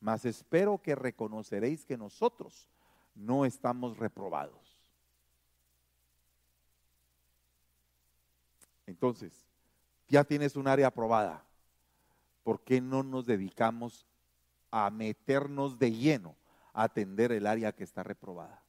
Mas 0.00 0.26
espero 0.26 0.82
que 0.82 0.94
reconoceréis 0.94 1.86
que 1.86 1.96
nosotros 1.96 2.68
no 3.14 3.46
estamos 3.46 3.96
reprobados. 3.96 4.78
Entonces, 8.84 9.32
ya 10.08 10.24
tienes 10.24 10.56
un 10.56 10.68
área 10.68 10.88
aprobada. 10.88 11.47
¿Por 12.48 12.62
qué 12.62 12.80
no 12.80 13.02
nos 13.02 13.26
dedicamos 13.26 14.06
a 14.70 14.88
meternos 14.88 15.78
de 15.78 15.92
lleno 15.92 16.34
a 16.72 16.84
atender 16.84 17.30
el 17.30 17.46
área 17.46 17.72
que 17.72 17.84
está 17.84 18.02
reprobada? 18.02 18.62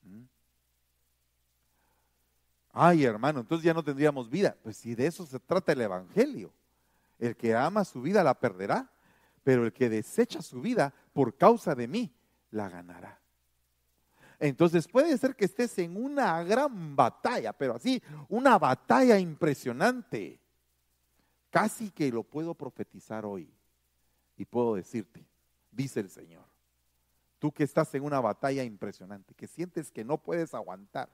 ¿Mm? 0.00 0.22
Ay, 2.72 3.04
hermano, 3.04 3.40
entonces 3.40 3.66
ya 3.66 3.74
no 3.74 3.84
tendríamos 3.84 4.30
vida. 4.30 4.56
Pues 4.62 4.78
si 4.78 4.94
de 4.94 5.08
eso 5.08 5.26
se 5.26 5.38
trata 5.40 5.72
el 5.72 5.82
Evangelio. 5.82 6.54
El 7.18 7.36
que 7.36 7.54
ama 7.54 7.84
su 7.84 8.00
vida 8.00 8.24
la 8.24 8.32
perderá, 8.32 8.90
pero 9.44 9.66
el 9.66 9.74
que 9.74 9.90
desecha 9.90 10.40
su 10.40 10.62
vida 10.62 10.94
por 11.12 11.36
causa 11.36 11.74
de 11.74 11.86
mí 11.86 12.16
la 12.50 12.70
ganará. 12.70 13.20
Entonces 14.38 14.88
puede 14.88 15.18
ser 15.18 15.36
que 15.36 15.44
estés 15.44 15.78
en 15.80 16.02
una 16.02 16.42
gran 16.44 16.96
batalla, 16.96 17.52
pero 17.52 17.74
así, 17.74 18.02
una 18.30 18.58
batalla 18.58 19.18
impresionante. 19.18 20.40
Casi 21.56 21.90
que 21.90 22.12
lo 22.12 22.22
puedo 22.22 22.52
profetizar 22.52 23.24
hoy 23.24 23.50
y 24.36 24.44
puedo 24.44 24.74
decirte, 24.74 25.26
dice 25.70 26.00
el 26.00 26.10
Señor, 26.10 26.44
tú 27.38 27.50
que 27.50 27.64
estás 27.64 27.94
en 27.94 28.02
una 28.02 28.20
batalla 28.20 28.62
impresionante, 28.62 29.34
que 29.34 29.46
sientes 29.46 29.90
que 29.90 30.04
no 30.04 30.18
puedes 30.18 30.52
aguantar, 30.52 31.08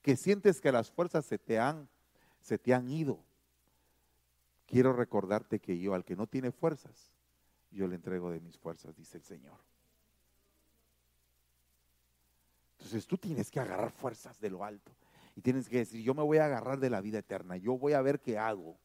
que 0.00 0.16
sientes 0.16 0.62
que 0.62 0.72
las 0.72 0.90
fuerzas 0.90 1.26
se 1.26 1.36
te 1.36 1.58
han, 1.58 1.90
se 2.40 2.56
te 2.56 2.72
han 2.72 2.88
ido. 2.88 3.22
Quiero 4.64 4.94
recordarte 4.94 5.58
que 5.58 5.78
yo, 5.78 5.92
al 5.92 6.06
que 6.06 6.16
no 6.16 6.26
tiene 6.26 6.52
fuerzas, 6.52 7.12
yo 7.70 7.86
le 7.86 7.96
entrego 7.96 8.30
de 8.30 8.40
mis 8.40 8.56
fuerzas, 8.56 8.96
dice 8.96 9.18
el 9.18 9.24
Señor. 9.24 9.58
Entonces 12.78 13.06
tú 13.06 13.18
tienes 13.18 13.50
que 13.50 13.60
agarrar 13.60 13.90
fuerzas 13.90 14.40
de 14.40 14.48
lo 14.48 14.64
alto 14.64 14.90
y 15.36 15.42
tienes 15.42 15.68
que 15.68 15.76
decir, 15.76 16.02
yo 16.02 16.14
me 16.14 16.22
voy 16.22 16.38
a 16.38 16.46
agarrar 16.46 16.80
de 16.80 16.88
la 16.88 17.02
vida 17.02 17.18
eterna, 17.18 17.58
yo 17.58 17.76
voy 17.76 17.92
a 17.92 18.00
ver 18.00 18.20
qué 18.20 18.38
hago. 18.38 18.78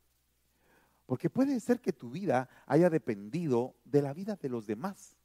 Porque 1.08 1.30
puede 1.30 1.60
ser 1.60 1.80
que 1.80 1.93
tu 1.93 2.12
vida 2.12 2.48
haya 2.67 2.89
dependido 2.89 3.74
de 3.86 4.02
la 4.04 4.13
vida 4.13 4.36
de 4.36 4.50
los 4.50 4.67
demás. 4.67 5.15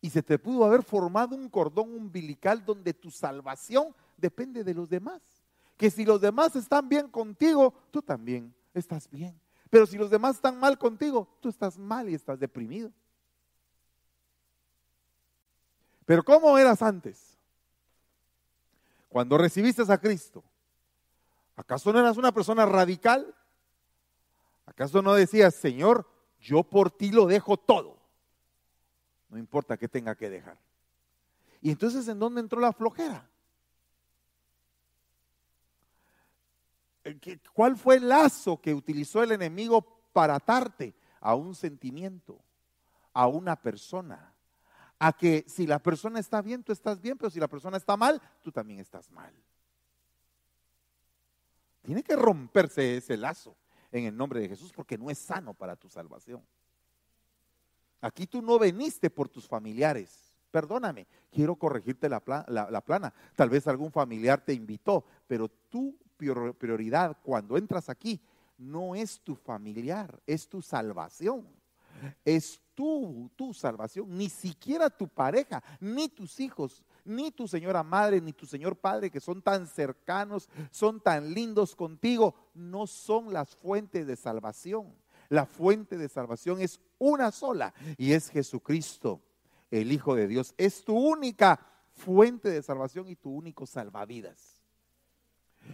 Y 0.00 0.10
se 0.10 0.22
te 0.22 0.38
pudo 0.38 0.64
haber 0.64 0.84
formado 0.84 1.34
un 1.34 1.48
cordón 1.48 1.92
umbilical 1.92 2.64
donde 2.64 2.94
tu 2.94 3.10
salvación 3.10 3.94
depende 4.16 4.62
de 4.62 4.72
los 4.72 4.88
demás. 4.88 5.20
Que 5.76 5.90
si 5.90 6.04
los 6.04 6.20
demás 6.20 6.54
están 6.54 6.88
bien 6.88 7.08
contigo, 7.08 7.74
tú 7.90 8.00
también 8.00 8.54
estás 8.72 9.10
bien. 9.10 9.38
Pero 9.68 9.84
si 9.84 9.98
los 9.98 10.08
demás 10.10 10.36
están 10.36 10.60
mal 10.60 10.78
contigo, 10.78 11.26
tú 11.40 11.48
estás 11.48 11.76
mal 11.76 12.08
y 12.08 12.14
estás 12.14 12.38
deprimido. 12.38 12.92
Pero 16.06 16.22
¿cómo 16.22 16.56
eras 16.56 16.82
antes? 16.82 17.36
Cuando 19.08 19.36
recibiste 19.36 19.82
a 19.88 19.98
Cristo. 19.98 20.44
¿Acaso 21.56 21.92
no 21.92 21.98
eras 21.98 22.16
una 22.16 22.30
persona 22.30 22.64
radical? 22.64 23.34
¿Acaso 24.66 25.02
no 25.02 25.14
decías, 25.14 25.54
Señor, 25.54 26.08
yo 26.40 26.62
por 26.62 26.90
ti 26.90 27.10
lo 27.10 27.26
dejo 27.26 27.56
todo? 27.56 27.98
No 29.28 29.38
importa 29.38 29.76
qué 29.76 29.88
tenga 29.88 30.14
que 30.14 30.30
dejar. 30.30 30.58
Y 31.60 31.70
entonces, 31.70 32.06
¿en 32.08 32.18
dónde 32.18 32.40
entró 32.40 32.60
la 32.60 32.72
flojera? 32.72 33.28
¿Cuál 37.52 37.76
fue 37.76 37.96
el 37.96 38.08
lazo 38.08 38.60
que 38.60 38.72
utilizó 38.72 39.22
el 39.22 39.32
enemigo 39.32 39.82
para 40.12 40.36
atarte 40.36 40.94
a 41.20 41.34
un 41.34 41.54
sentimiento, 41.54 42.40
a 43.12 43.26
una 43.26 43.56
persona? 43.56 44.34
A 44.98 45.12
que 45.12 45.44
si 45.46 45.66
la 45.66 45.78
persona 45.78 46.20
está 46.20 46.40
bien, 46.40 46.62
tú 46.62 46.72
estás 46.72 47.00
bien, 47.00 47.18
pero 47.18 47.30
si 47.30 47.38
la 47.38 47.48
persona 47.48 47.76
está 47.76 47.96
mal, 47.96 48.20
tú 48.42 48.50
también 48.50 48.80
estás 48.80 49.10
mal. 49.10 49.34
Tiene 51.82 52.02
que 52.02 52.16
romperse 52.16 52.96
ese 52.96 53.16
lazo 53.16 53.54
en 53.98 54.06
el 54.06 54.16
nombre 54.16 54.40
de 54.40 54.48
Jesús 54.48 54.72
porque 54.72 54.98
no 54.98 55.08
es 55.08 55.18
sano 55.18 55.54
para 55.54 55.76
tu 55.76 55.88
salvación. 55.88 56.42
Aquí 58.00 58.26
tú 58.26 58.42
no 58.42 58.58
veniste 58.58 59.08
por 59.08 59.28
tus 59.28 59.46
familiares. 59.46 60.34
Perdóname, 60.50 61.06
quiero 61.30 61.54
corregirte 61.56 62.08
la, 62.08 62.20
plana. 62.20 63.14
Tal 63.36 63.48
vez 63.48 63.66
algún 63.66 63.92
familiar 63.92 64.40
te 64.44 64.52
invitó, 64.52 65.04
pero 65.26 65.48
tu 65.48 65.96
prioridad 66.58 67.16
cuando 67.22 67.56
entras 67.56 67.88
aquí 67.88 68.20
no 68.58 68.94
es 68.94 69.20
tu 69.20 69.34
familiar, 69.34 70.20
es 70.26 70.48
tu 70.48 70.60
salvación. 70.60 71.46
Es 72.24 72.60
tu, 72.74 73.30
tu 73.36 73.54
salvación, 73.54 74.18
ni 74.18 74.28
siquiera 74.28 74.90
tu 74.90 75.08
pareja, 75.08 75.62
ni 75.80 76.08
tus 76.08 76.40
hijos, 76.40 76.82
ni 77.04 77.30
tu 77.30 77.46
señora 77.46 77.82
madre, 77.82 78.20
ni 78.20 78.32
tu 78.32 78.46
señor 78.46 78.76
padre, 78.76 79.10
que 79.10 79.20
son 79.20 79.42
tan 79.42 79.66
cercanos, 79.66 80.48
son 80.70 81.00
tan 81.00 81.32
lindos 81.32 81.76
contigo, 81.76 82.34
no 82.54 82.86
son 82.86 83.32
las 83.32 83.54
fuentes 83.54 84.06
de 84.06 84.16
salvación. 84.16 84.94
La 85.28 85.46
fuente 85.46 85.96
de 85.96 86.08
salvación 86.08 86.60
es 86.60 86.80
una 86.98 87.30
sola 87.30 87.74
y 87.96 88.12
es 88.12 88.30
Jesucristo, 88.30 89.20
el 89.70 89.92
Hijo 89.92 90.14
de 90.14 90.28
Dios. 90.28 90.54
Es 90.56 90.84
tu 90.84 90.96
única 90.96 91.60
fuente 91.92 92.50
de 92.50 92.62
salvación 92.62 93.08
y 93.08 93.16
tu 93.16 93.30
único 93.30 93.66
salvavidas. 93.66 94.62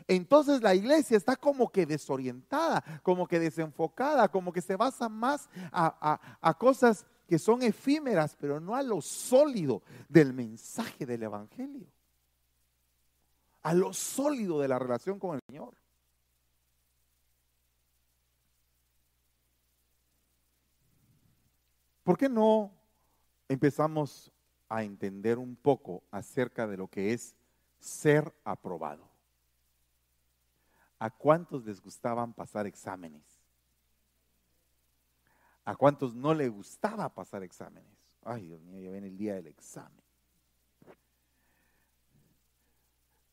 Entonces 0.07 0.63
la 0.63 0.75
iglesia 0.75 1.17
está 1.17 1.35
como 1.35 1.71
que 1.71 1.85
desorientada, 1.85 2.85
como 3.03 3.27
que 3.27 3.41
desenfocada, 3.41 4.29
como 4.29 4.53
que 4.53 4.61
se 4.61 4.77
basa 4.77 5.09
más 5.09 5.49
a, 5.73 6.21
a 6.41 6.55
cosas 6.55 7.07
que 7.31 7.39
son 7.39 7.63
efímeras, 7.63 8.37
pero 8.39 8.59
no 8.59 8.75
a 8.75 8.83
lo 8.83 9.01
sólido 9.01 9.83
del 10.09 10.35
mensaje 10.35 11.07
del 11.07 11.23
Evangelio, 11.23 11.87
a 13.63 13.73
lo 13.73 13.95
sólido 13.95 14.61
de 14.61 14.69
la 14.69 14.79
relación 14.79 15.19
con 15.19 15.37
el 15.37 15.41
Señor. 15.47 15.73
¿Por 22.03 22.19
qué 22.19 22.29
no 22.29 22.73
empezamos 23.49 24.33
a 24.69 24.85
entender 24.85 25.39
un 25.39 25.57
poco 25.57 26.05
acerca 26.11 26.67
de 26.67 26.77
lo 26.77 26.89
que 26.89 27.13
es 27.13 27.35
ser 27.81 28.33
aprobado. 28.45 29.09
¿A 30.99 31.11
cuántos 31.11 31.65
les 31.65 31.81
gustaban 31.81 32.33
pasar 32.33 32.67
exámenes? 32.67 33.40
¿A 35.65 35.77
cuántos 35.77 36.15
no 36.15 36.35
les 36.35 36.51
gustaba 36.51 37.09
pasar 37.09 37.43
exámenes? 37.43 37.91
Ay, 38.25 38.47
Dios 38.47 38.61
mío, 38.63 38.81
ya 38.81 38.91
viene 38.91 39.09
el 39.09 39.17
día 39.17 39.35
del 39.35 39.47
examen. 39.47 40.03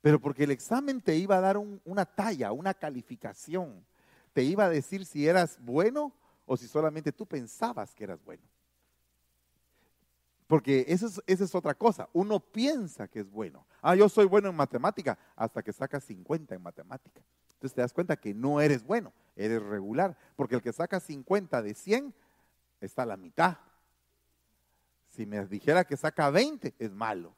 Pero 0.01 0.19
porque 0.19 0.43
el 0.43 0.51
examen 0.51 1.01
te 1.01 1.15
iba 1.15 1.37
a 1.37 1.41
dar 1.41 1.57
una 1.57 2.05
talla, 2.05 2.51
una 2.51 2.73
calificación. 2.73 3.85
Te 4.33 4.43
iba 4.43 4.65
a 4.65 4.69
decir 4.69 5.05
si 5.05 5.27
eras 5.27 5.57
bueno 5.59 6.13
o 6.45 6.55
si 6.55 6.67
solamente 6.67 7.11
tú 7.11 7.25
pensabas 7.25 7.93
que 7.93 8.03
eras 8.03 8.23
bueno. 8.23 8.43
Porque 10.47 10.85
eso 10.87 11.07
es, 11.07 11.21
esa 11.27 11.43
es 11.43 11.53
otra 11.53 11.73
cosa. 11.73 12.07
Uno 12.13 12.39
piensa 12.39 13.07
que 13.07 13.19
es 13.19 13.29
bueno. 13.29 13.65
Ah, 13.81 13.95
yo 13.95 14.07
soy 14.07 14.25
bueno 14.25 14.47
en 14.49 14.55
matemática 14.55 15.17
hasta 15.35 15.61
que 15.61 15.73
sacas 15.73 16.05
50 16.05 16.55
en 16.55 16.61
matemática. 16.61 17.21
Entonces 17.57 17.73
te 17.73 17.81
das 17.81 17.91
cuenta 17.91 18.15
que 18.17 18.35
no 18.35 18.61
eres 18.61 18.83
bueno, 18.83 19.11
eres 19.35 19.63
regular. 19.63 20.15
Porque 20.35 20.53
el 20.53 20.61
que 20.61 20.71
saca 20.71 20.99
50 20.99 21.63
de 21.63 21.73
100 21.73 22.13
está 22.79 23.01
a 23.01 23.07
la 23.07 23.17
mitad. 23.17 23.57
Si 25.09 25.25
me 25.25 25.43
dijera 25.47 25.83
que 25.83 25.97
saca 25.97 26.29
20, 26.29 26.75
es 26.77 26.91
malo. 26.91 27.35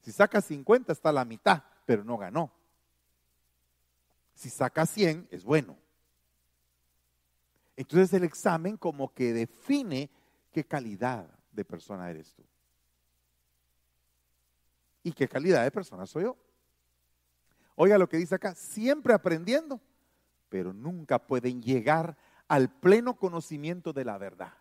Si 0.00 0.10
saca 0.10 0.40
50, 0.40 0.92
está 0.92 1.10
a 1.10 1.12
la 1.12 1.24
mitad, 1.24 1.62
pero 1.86 2.02
no 2.02 2.18
ganó. 2.18 2.52
Si 4.34 4.50
saca 4.50 4.84
100, 4.84 5.28
es 5.30 5.44
bueno. 5.44 5.76
Entonces 7.76 8.12
el 8.12 8.24
examen 8.24 8.76
como 8.76 9.14
que 9.14 9.32
define 9.32 10.10
qué 10.50 10.64
calidad 10.64 11.28
de 11.52 11.64
persona 11.64 12.10
eres 12.10 12.32
tú. 12.32 12.42
¿Y 15.04 15.12
qué 15.12 15.28
calidad 15.28 15.62
de 15.62 15.70
persona 15.70 16.06
soy 16.06 16.24
yo? 16.24 16.36
Oiga 17.76 17.98
lo 17.98 18.08
que 18.08 18.16
dice 18.16 18.34
acá, 18.34 18.54
siempre 18.54 19.14
aprendiendo, 19.14 19.80
pero 20.48 20.72
nunca 20.72 21.18
pueden 21.18 21.62
llegar 21.62 22.16
al 22.48 22.70
pleno 22.70 23.16
conocimiento 23.16 23.92
de 23.92 24.04
la 24.04 24.18
verdad. 24.18 24.52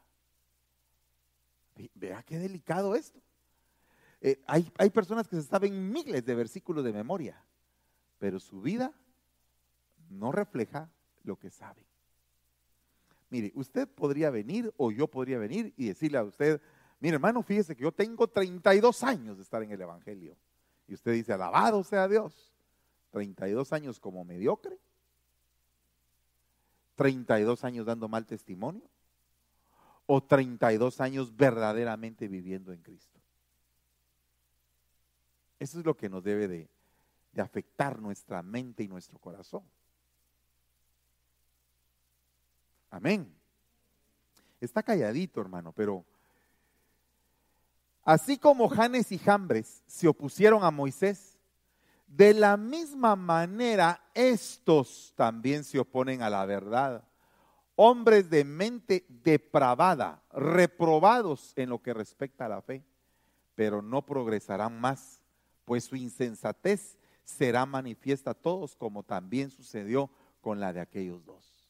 Vea 1.95 2.23
qué 2.23 2.37
delicado 2.37 2.95
esto. 2.95 3.19
Eh, 4.21 4.41
hay, 4.45 4.71
hay 4.77 4.89
personas 4.89 5.27
que 5.27 5.35
se 5.35 5.43
saben 5.43 5.91
miles 5.91 6.23
de 6.23 6.35
versículos 6.35 6.83
de 6.83 6.93
memoria, 6.93 7.43
pero 8.19 8.39
su 8.39 8.61
vida 8.61 8.93
no 10.09 10.31
refleja 10.31 10.89
lo 11.23 11.37
que 11.37 11.49
saben. 11.49 11.85
Mire, 13.29 13.51
usted 13.55 13.87
podría 13.87 14.29
venir 14.29 14.73
o 14.77 14.91
yo 14.91 15.07
podría 15.07 15.39
venir 15.39 15.73
y 15.77 15.87
decirle 15.87 16.17
a 16.17 16.23
usted, 16.23 16.61
Mire, 17.01 17.15
hermano, 17.15 17.41
fíjese 17.41 17.75
que 17.75 17.81
yo 17.81 17.91
tengo 17.91 18.27
32 18.27 19.03
años 19.03 19.37
de 19.37 19.43
estar 19.43 19.61
en 19.63 19.71
el 19.71 19.81
Evangelio. 19.81 20.37
Y 20.87 20.93
usted 20.93 21.13
dice, 21.13 21.33
alabado 21.33 21.83
sea 21.83 22.07
Dios. 22.07 22.50
32 23.11 23.73
años 23.73 23.99
como 23.99 24.23
mediocre. 24.23 24.77
32 26.95 27.63
años 27.63 27.85
dando 27.85 28.07
mal 28.07 28.25
testimonio. 28.25 28.83
O 30.05 30.21
32 30.21 30.99
años 30.99 31.35
verdaderamente 31.35 32.27
viviendo 32.27 32.73
en 32.73 32.81
Cristo. 32.81 33.19
Eso 35.59 35.79
es 35.79 35.85
lo 35.85 35.95
que 35.95 36.09
nos 36.09 36.23
debe 36.23 36.47
de, 36.47 36.67
afectar 37.41 37.99
nuestra 37.99 38.41
mente 38.41 38.83
y 38.83 38.87
nuestro 38.87 39.19
corazón. 39.19 39.63
Amén. 42.89 43.31
Está 44.59 44.83
calladito, 44.83 45.39
hermano, 45.39 45.71
pero 45.71 46.03
Así 48.03 48.37
como 48.37 48.67
Janes 48.67 49.11
y 49.11 49.19
Jambres 49.19 49.83
se 49.85 50.07
opusieron 50.07 50.63
a 50.63 50.71
Moisés, 50.71 51.30
de 52.15 52.33
la 52.33 52.57
misma 52.57 53.15
manera 53.15 54.03
estos 54.13 55.13
también 55.15 55.63
se 55.63 55.79
oponen 55.79 56.21
a 56.21 56.29
la 56.29 56.45
verdad. 56.45 57.03
Hombres 57.75 58.29
de 58.29 58.43
mente 58.43 59.05
depravada, 59.07 60.21
reprobados 60.31 61.53
en 61.55 61.69
lo 61.69 61.81
que 61.81 61.93
respecta 61.93 62.45
a 62.45 62.49
la 62.49 62.61
fe, 62.61 62.83
pero 63.55 63.81
no 63.81 64.05
progresarán 64.05 64.79
más, 64.79 65.21
pues 65.63 65.85
su 65.85 65.95
insensatez 65.95 66.97
será 67.23 67.65
manifiesta 67.65 68.31
a 68.31 68.35
todos, 68.35 68.75
como 68.75 69.03
también 69.03 69.49
sucedió 69.49 70.09
con 70.41 70.59
la 70.59 70.73
de 70.73 70.81
aquellos 70.81 71.23
dos. 71.25 71.65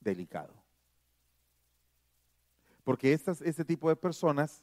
Delicado. 0.00 0.52
Porque 2.84 3.12
este 3.12 3.64
tipo 3.64 3.88
de 3.88 3.96
personas, 3.96 4.62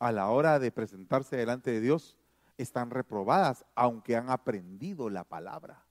a 0.00 0.10
la 0.10 0.28
hora 0.30 0.58
de 0.58 0.72
presentarse 0.72 1.36
delante 1.36 1.70
de 1.70 1.80
Dios, 1.80 2.16
están 2.58 2.90
reprobadas, 2.90 3.64
aunque 3.76 4.16
han 4.16 4.30
aprendido 4.30 5.08
la 5.08 5.22
palabra, 5.22 5.84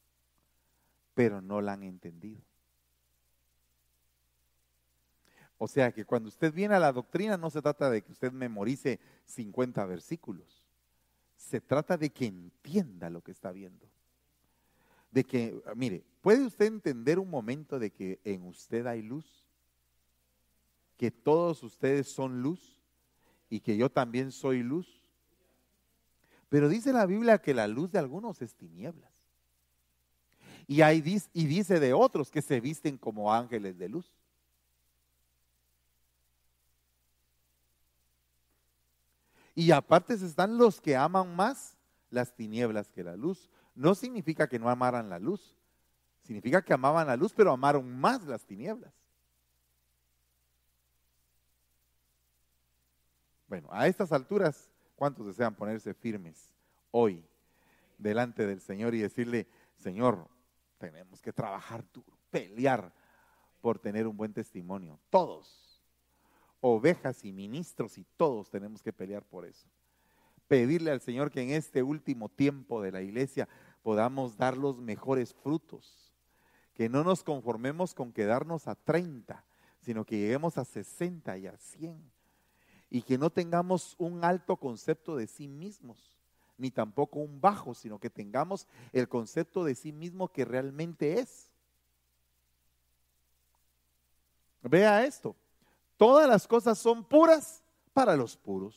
pero 1.13 1.41
no 1.41 1.61
la 1.61 1.73
han 1.73 1.83
entendido. 1.83 2.41
O 5.57 5.67
sea 5.67 5.93
que 5.93 6.03
cuando 6.03 6.27
usted 6.27 6.53
viene 6.53 6.75
a 6.75 6.79
la 6.79 6.91
doctrina 6.91 7.37
no 7.37 7.49
se 7.49 7.61
trata 7.61 7.89
de 7.89 8.01
que 8.01 8.11
usted 8.11 8.33
memorice 8.33 8.99
50 9.25 9.85
versículos. 9.85 10.65
Se 11.37 11.61
trata 11.61 11.97
de 11.97 12.09
que 12.09 12.25
entienda 12.25 13.09
lo 13.09 13.21
que 13.21 13.31
está 13.31 13.51
viendo. 13.51 13.87
De 15.11 15.23
que, 15.23 15.61
mire, 15.75 16.03
¿puede 16.21 16.45
usted 16.45 16.65
entender 16.65 17.17
un 17.17 17.29
momento 17.29 17.79
de 17.79 17.91
que 17.91 18.19
en 18.25 18.45
usted 18.45 18.85
hay 18.85 19.01
luz? 19.01 19.49
que 20.99 21.11
todos 21.11 21.63
ustedes 21.63 22.09
son 22.09 22.41
luz 22.41 22.77
y 23.49 23.59
que 23.59 23.77
yo 23.77 23.89
también 23.89 24.31
soy 24.31 24.63
luz. 24.63 24.87
Pero 26.49 26.69
dice 26.69 26.93
la 26.93 27.05
Biblia 27.05 27.41
que 27.41 27.53
la 27.53 27.67
luz 27.67 27.91
de 27.91 27.99
algunos 27.99 28.41
es 28.41 28.55
tinieblas. 28.55 29.11
Y, 30.67 30.81
hay, 30.81 31.03
y 31.33 31.45
dice 31.45 31.79
de 31.79 31.93
otros 31.93 32.29
que 32.29 32.41
se 32.41 32.59
visten 32.59 32.97
como 32.97 33.33
ángeles 33.33 33.77
de 33.77 33.89
luz. 33.89 34.11
Y 39.55 39.71
aparte 39.71 40.13
están 40.13 40.57
los 40.57 40.79
que 40.79 40.95
aman 40.95 41.35
más 41.35 41.75
las 42.11 42.33
tinieblas 42.33 42.91
que 42.91 43.03
la 43.03 43.15
luz. 43.15 43.49
No 43.75 43.95
significa 43.95 44.47
que 44.47 44.59
no 44.59 44.69
amaran 44.69 45.09
la 45.09 45.19
luz. 45.19 45.57
Significa 46.23 46.61
que 46.61 46.73
amaban 46.73 47.07
la 47.07 47.17
luz, 47.17 47.33
pero 47.33 47.51
amaron 47.51 47.99
más 47.99 48.23
las 48.25 48.45
tinieblas. 48.45 48.93
Bueno, 53.49 53.67
a 53.71 53.87
estas 53.87 54.11
alturas, 54.11 54.69
¿cuántos 54.95 55.25
desean 55.25 55.55
ponerse 55.55 55.95
firmes 55.95 56.53
hoy 56.91 57.25
delante 57.97 58.45
del 58.45 58.61
Señor 58.61 58.93
y 58.93 58.99
decirle, 58.99 59.47
Señor, 59.75 60.27
tenemos 60.77 61.19
que 61.19 61.33
trabajar 61.33 61.83
duro, 61.91 62.15
pelear 62.29 62.93
por 63.59 63.79
tener 63.79 64.05
un 64.05 64.15
buen 64.15 64.33
testimonio? 64.33 64.99
Todos, 65.09 65.81
ovejas 66.61 67.25
y 67.25 67.31
ministros 67.31 67.97
y 67.97 68.05
todos 68.17 68.51
tenemos 68.51 68.83
que 68.83 68.93
pelear 68.93 69.25
por 69.25 69.45
eso. 69.45 69.67
Pedirle 70.47 70.91
al 70.91 71.01
Señor 71.01 71.31
que 71.31 71.41
en 71.41 71.49
este 71.49 71.81
último 71.81 72.29
tiempo 72.29 72.83
de 72.83 72.91
la 72.91 73.01
iglesia 73.01 73.49
podamos 73.81 74.37
dar 74.37 74.57
los 74.57 74.79
mejores 74.79 75.33
frutos, 75.33 76.13
que 76.75 76.87
no 76.87 77.03
nos 77.03 77.23
conformemos 77.23 77.95
con 77.95 78.13
quedarnos 78.13 78.67
a 78.67 78.75
30, 78.75 79.43
sino 79.79 80.05
que 80.05 80.19
lleguemos 80.19 80.59
a 80.59 80.65
60 80.65 81.35
y 81.39 81.47
a 81.47 81.57
100 81.57 82.18
y 82.89 83.01
que 83.03 83.17
no 83.17 83.29
tengamos 83.29 83.95
un 83.97 84.23
alto 84.23 84.57
concepto 84.57 85.15
de 85.15 85.27
sí 85.27 85.47
mismos, 85.47 86.17
ni 86.57 86.71
tampoco 86.71 87.19
un 87.19 87.39
bajo, 87.39 87.73
sino 87.73 87.99
que 87.99 88.09
tengamos 88.09 88.67
el 88.91 89.07
concepto 89.07 89.63
de 89.63 89.75
sí 89.75 89.91
mismo 89.91 90.31
que 90.31 90.45
realmente 90.45 91.19
es. 91.19 91.49
Vea 94.61 95.05
esto, 95.05 95.35
todas 95.97 96.27
las 96.27 96.47
cosas 96.47 96.77
son 96.77 97.03
puras 97.03 97.63
para 97.93 98.15
los 98.15 98.35
puros, 98.35 98.75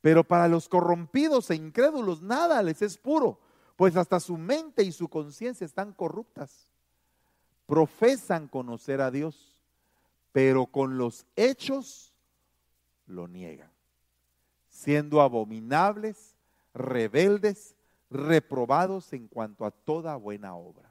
pero 0.00 0.24
para 0.24 0.48
los 0.48 0.68
corrompidos 0.68 1.50
e 1.50 1.54
incrédulos 1.54 2.20
nada 2.22 2.62
les 2.62 2.82
es 2.82 2.98
puro, 2.98 3.38
pues 3.76 3.96
hasta 3.96 4.20
su 4.20 4.36
mente 4.36 4.82
y 4.82 4.92
su 4.92 5.08
conciencia 5.08 5.64
están 5.64 5.92
corruptas. 5.92 6.66
Profesan 7.66 8.48
conocer 8.48 9.00
a 9.00 9.10
Dios, 9.10 9.54
pero 10.32 10.66
con 10.66 10.98
los 10.98 11.24
hechos 11.36 12.09
lo 13.10 13.28
niegan, 13.28 13.70
siendo 14.68 15.20
abominables, 15.20 16.34
rebeldes, 16.72 17.76
reprobados 18.08 19.12
en 19.12 19.28
cuanto 19.28 19.64
a 19.64 19.70
toda 19.70 20.16
buena 20.16 20.54
obra. 20.54 20.90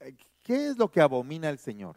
Eh, 0.00 0.16
¿Qué 0.42 0.68
es 0.68 0.76
lo 0.76 0.90
que 0.90 1.00
abomina 1.00 1.48
el 1.48 1.58
Señor? 1.58 1.96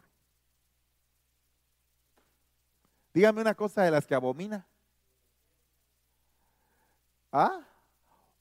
Dígame 3.12 3.40
una 3.40 3.54
cosa 3.54 3.82
de 3.82 3.90
las 3.90 4.06
que 4.06 4.14
abomina. 4.14 4.66
¿Ah? 7.32 7.60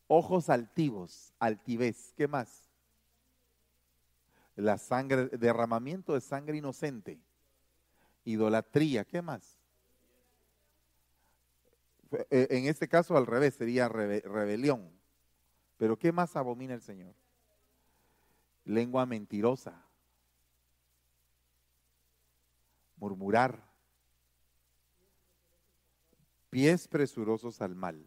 Ojos 0.08 0.50
altivos, 0.50 1.34
altivez. 1.40 2.14
¿Qué 2.16 2.28
más? 2.28 2.70
la 4.60 4.78
sangre, 4.78 5.30
derramamiento 5.30 6.14
de 6.14 6.22
sangre 6.22 6.58
inocente, 6.58 7.20
idolatría, 8.26 9.05
¿qué 9.05 9.22
más? 9.22 9.57
Eh, 12.30 12.47
en 12.51 12.65
este 12.65 12.88
caso 12.88 13.17
al 13.17 13.28
revés, 13.28 13.55
sería 13.55 13.88
rebelión. 13.88 14.91
Pero 15.78 15.97
¿qué 15.97 16.11
más 16.11 16.36
abomina 16.36 16.74
el 16.74 16.82
Señor? 16.82 17.15
Lengua 18.65 19.05
mentirosa, 19.05 19.86
murmurar, 22.97 23.63
pies 26.49 26.88
presurosos 26.88 27.61
al 27.61 27.76
mal. 27.76 28.05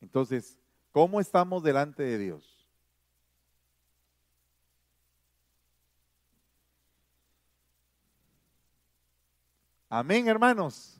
Entonces, 0.00 0.58
¿cómo 0.92 1.20
estamos 1.20 1.62
delante 1.62 2.02
de 2.02 2.18
Dios? 2.18 2.51
Amén, 9.94 10.26
hermanos. 10.26 10.98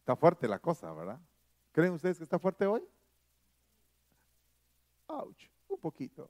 Está 0.00 0.14
fuerte 0.14 0.46
la 0.46 0.58
cosa, 0.58 0.92
¿verdad? 0.92 1.18
¿Creen 1.72 1.94
ustedes 1.94 2.18
que 2.18 2.24
está 2.24 2.38
fuerte 2.38 2.66
hoy? 2.66 2.86
Ouch, 5.06 5.48
un 5.66 5.78
poquito. 5.78 6.28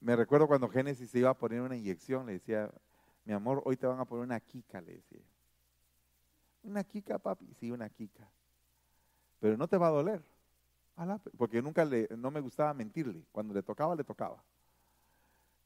Me 0.00 0.16
recuerdo 0.16 0.46
cuando 0.46 0.70
Génesis 0.70 1.10
se 1.10 1.18
iba 1.18 1.28
a 1.28 1.34
poner 1.34 1.60
una 1.60 1.76
inyección, 1.76 2.24
le 2.24 2.32
decía, 2.32 2.72
mi 3.26 3.34
amor, 3.34 3.60
hoy 3.66 3.76
te 3.76 3.86
van 3.86 4.00
a 4.00 4.06
poner 4.06 4.24
una 4.24 4.40
kika, 4.40 4.80
le 4.80 4.94
decía. 4.94 5.22
Una 6.62 6.82
kika, 6.82 7.18
papi, 7.18 7.52
sí, 7.60 7.70
una 7.70 7.90
kika. 7.90 8.26
Pero 9.38 9.58
no 9.58 9.68
te 9.68 9.76
va 9.76 9.88
a 9.88 9.90
doler. 9.90 10.22
Porque 11.36 11.60
nunca 11.60 11.84
le, 11.84 12.08
no 12.16 12.30
me 12.30 12.40
gustaba 12.40 12.72
mentirle. 12.72 13.26
Cuando 13.30 13.52
le 13.52 13.62
tocaba, 13.62 13.94
le 13.94 14.04
tocaba. 14.04 14.42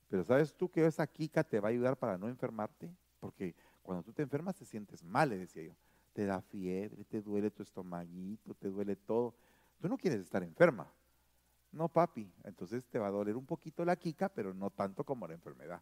Pero 0.09 0.25
¿sabes 0.25 0.55
tú 0.55 0.69
que 0.69 0.85
esa 0.85 1.07
kika 1.07 1.45
te 1.45 1.61
va 1.61 1.69
a 1.69 1.71
ayudar 1.71 1.97
para 1.97 2.19
no 2.19 2.29
enfermarte? 2.29 2.91
Porque 3.21 3.55
cuando 3.83 4.03
tú 4.03 4.13
te 4.13 4.23
enfermas 4.23 4.57
te 4.57 4.65
sientes 4.65 5.05
mal, 5.05 5.29
le 5.29 5.39
decía 5.39 5.63
yo. 5.63 5.77
Te 6.13 6.25
da 6.25 6.41
fiebre, 6.41 7.05
te 7.05 7.23
duele 7.23 7.51
tu 7.53 7.63
estomaguito, 7.63 8.55
te 8.55 8.69
duele 8.69 8.97
todo. 8.97 9.35
Tú 9.81 9.89
no 9.89 9.97
quieres 9.97 10.21
estar 10.21 10.43
enferma. 10.43 10.93
No, 11.71 11.89
papi. 11.89 12.33
Entonces 12.43 12.85
te 12.87 12.99
va 12.99 13.07
a 13.07 13.13
doler 13.13 13.37
un 13.37 13.47
poquito 13.47 13.85
la 13.85 13.95
quica, 13.95 14.29
pero 14.29 14.53
no 14.53 14.71
tanto 14.71 15.05
como 15.05 15.29
la 15.29 15.35
enfermedad. 15.35 15.81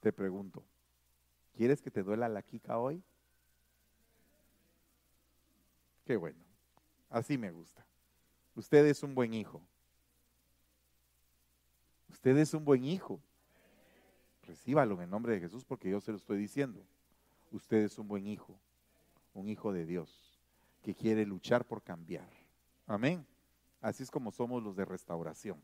Te 0.00 0.12
pregunto, 0.12 0.62
¿quieres 1.56 1.82
que 1.82 1.90
te 1.90 2.04
duela 2.04 2.28
la 2.28 2.42
quica 2.42 2.78
hoy? 2.78 3.02
Qué 6.04 6.16
bueno. 6.16 6.47
Así 7.10 7.38
me 7.38 7.50
gusta. 7.50 7.84
Usted 8.54 8.86
es 8.86 9.02
un 9.02 9.14
buen 9.14 9.34
hijo. 9.34 9.62
Usted 12.10 12.36
es 12.36 12.54
un 12.54 12.64
buen 12.64 12.84
hijo. 12.84 13.20
Recíbalo 14.42 14.94
en 14.96 15.02
el 15.02 15.10
nombre 15.10 15.34
de 15.34 15.40
Jesús 15.40 15.64
porque 15.64 15.90
yo 15.90 16.00
se 16.00 16.10
lo 16.10 16.16
estoy 16.16 16.38
diciendo. 16.38 16.82
Usted 17.52 17.78
es 17.78 17.98
un 17.98 18.08
buen 18.08 18.26
hijo, 18.26 18.58
un 19.34 19.48
hijo 19.48 19.72
de 19.72 19.86
Dios 19.86 20.38
que 20.82 20.94
quiere 20.94 21.24
luchar 21.24 21.66
por 21.66 21.82
cambiar. 21.82 22.28
Amén. 22.86 23.26
Así 23.80 24.02
es 24.02 24.10
como 24.10 24.32
somos 24.32 24.62
los 24.62 24.76
de 24.76 24.84
restauración. 24.84 25.60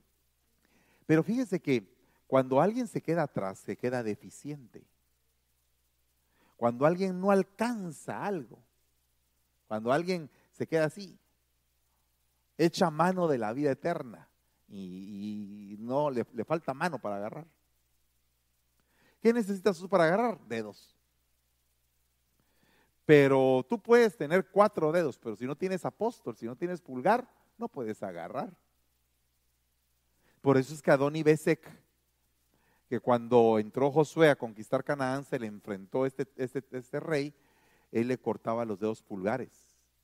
Pero 1.06 1.22
fíjese 1.22 1.60
que 1.60 1.86
cuando 2.26 2.60
alguien 2.60 2.86
se 2.86 3.02
queda 3.02 3.24
atrás, 3.24 3.58
se 3.58 3.76
queda 3.76 4.02
deficiente. 4.02 4.84
Cuando 6.56 6.86
alguien 6.86 7.20
no 7.20 7.30
alcanza 7.30 8.24
algo, 8.24 8.58
cuando 9.66 9.92
alguien 9.92 10.30
se 10.52 10.66
queda 10.66 10.84
así, 10.84 11.18
echa 12.58 12.90
mano 12.90 13.28
de 13.28 13.38
la 13.38 13.52
vida 13.52 13.72
eterna 13.72 14.28
y, 14.68 15.76
no 15.80 16.10
le, 16.10 16.24
falta 16.44 16.74
mano 16.74 16.98
para 16.98 17.16
agarrar. 17.16 17.46
¿Qué 19.20 19.32
necesitas 19.32 19.78
tú 19.78 19.88
para 19.88 20.04
agarrar? 20.04 20.38
Dedos. 20.46 20.94
Pero 23.06 23.64
tú 23.68 23.78
puedes 23.78 24.16
tener 24.16 24.48
cuatro 24.50 24.92
dedos, 24.92 25.18
pero 25.18 25.36
si 25.36 25.46
no 25.46 25.56
tienes 25.56 25.84
apóstol, 25.84 26.36
si 26.36 26.46
no 26.46 26.56
tienes 26.56 26.80
pulgar, 26.80 27.28
no 27.58 27.68
puedes 27.68 28.02
agarrar. 28.02 28.50
Por 30.40 30.56
eso 30.56 30.74
es 30.74 30.82
que 30.82 30.90
Adoni 30.90 31.22
Besek, 31.22 31.60
que 32.88 33.00
cuando 33.00 33.58
entró 33.58 33.90
Josué 33.90 34.30
a 34.30 34.36
conquistar 34.36 34.84
Canaán, 34.84 35.24
se 35.24 35.38
le 35.38 35.46
enfrentó 35.46 36.06
este, 36.06 36.26
este, 36.36 36.62
este 36.70 37.00
rey, 37.00 37.34
él 37.92 38.08
le 38.08 38.18
cortaba 38.18 38.64
los 38.64 38.80
dedos 38.80 39.02
pulgares 39.02 39.50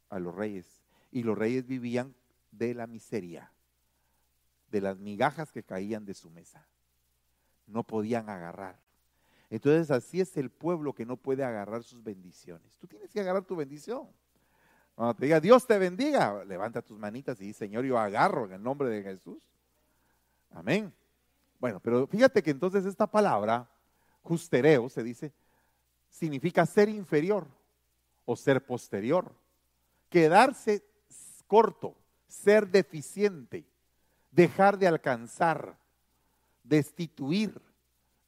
a 0.08 0.18
los 0.18 0.34
reyes. 0.34 0.82
Y 1.10 1.22
los 1.22 1.36
reyes 1.36 1.66
vivían 1.66 2.14
de 2.50 2.74
la 2.74 2.86
miseria, 2.86 3.52
de 4.70 4.80
las 4.80 4.98
migajas 4.98 5.52
que 5.52 5.62
caían 5.62 6.04
de 6.04 6.14
su 6.14 6.30
mesa. 6.30 6.66
No 7.66 7.84
podían 7.84 8.28
agarrar. 8.28 8.80
Entonces 9.48 9.90
así 9.90 10.20
es 10.20 10.36
el 10.36 10.50
pueblo 10.50 10.94
que 10.94 11.04
no 11.04 11.16
puede 11.16 11.44
agarrar 11.44 11.82
sus 11.82 12.02
bendiciones. 12.02 12.78
Tú 12.78 12.86
tienes 12.86 13.10
que 13.10 13.20
agarrar 13.20 13.44
tu 13.44 13.56
bendición. 13.56 14.08
Cuando 14.94 15.14
te 15.14 15.24
diga 15.24 15.40
Dios 15.40 15.66
te 15.66 15.78
bendiga, 15.78 16.44
levanta 16.44 16.82
tus 16.82 16.98
manitas 16.98 17.40
y 17.40 17.46
dice, 17.46 17.60
Señor, 17.60 17.84
yo 17.84 17.98
agarro 17.98 18.44
en 18.44 18.52
el 18.52 18.62
nombre 18.62 18.88
de 18.88 19.02
Jesús. 19.02 19.42
Amén. 20.50 20.92
Bueno, 21.58 21.80
pero 21.80 22.06
fíjate 22.06 22.42
que 22.42 22.50
entonces 22.50 22.86
esta 22.86 23.06
palabra, 23.06 23.68
justereo, 24.22 24.88
se 24.88 25.02
dice, 25.02 25.32
significa 26.08 26.64
ser 26.66 26.88
inferior 26.88 27.46
o 28.24 28.36
ser 28.36 28.64
posterior. 28.64 29.34
Quedarse 30.08 30.84
corto, 31.46 31.96
ser 32.30 32.68
deficiente, 32.68 33.66
dejar 34.30 34.78
de 34.78 34.86
alcanzar, 34.86 35.76
destituir 36.62 37.60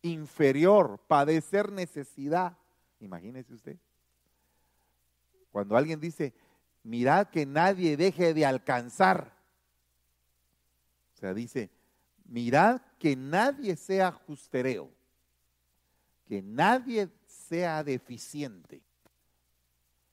inferior, 0.03 0.99
padecer 1.07 1.71
necesidad. 1.71 2.57
Imagínese 3.01 3.55
usted. 3.55 3.79
Cuando 5.51 5.77
alguien 5.77 6.01
dice, 6.01 6.35
mirad 6.83 7.29
que 7.29 7.47
nadie 7.47 7.97
deje 7.97 8.35
de 8.35 8.45
alcanzar. 8.45 9.33
O 11.15 11.19
sea, 11.19 11.33
dice, 11.35 11.71
mirad 12.25 12.81
que 12.99 13.15
nadie 13.15 13.77
sea 13.77 14.11
justereo, 14.11 14.91
que 16.27 16.43
nadie 16.43 17.09
sea 17.27 17.85
deficiente. 17.85 18.83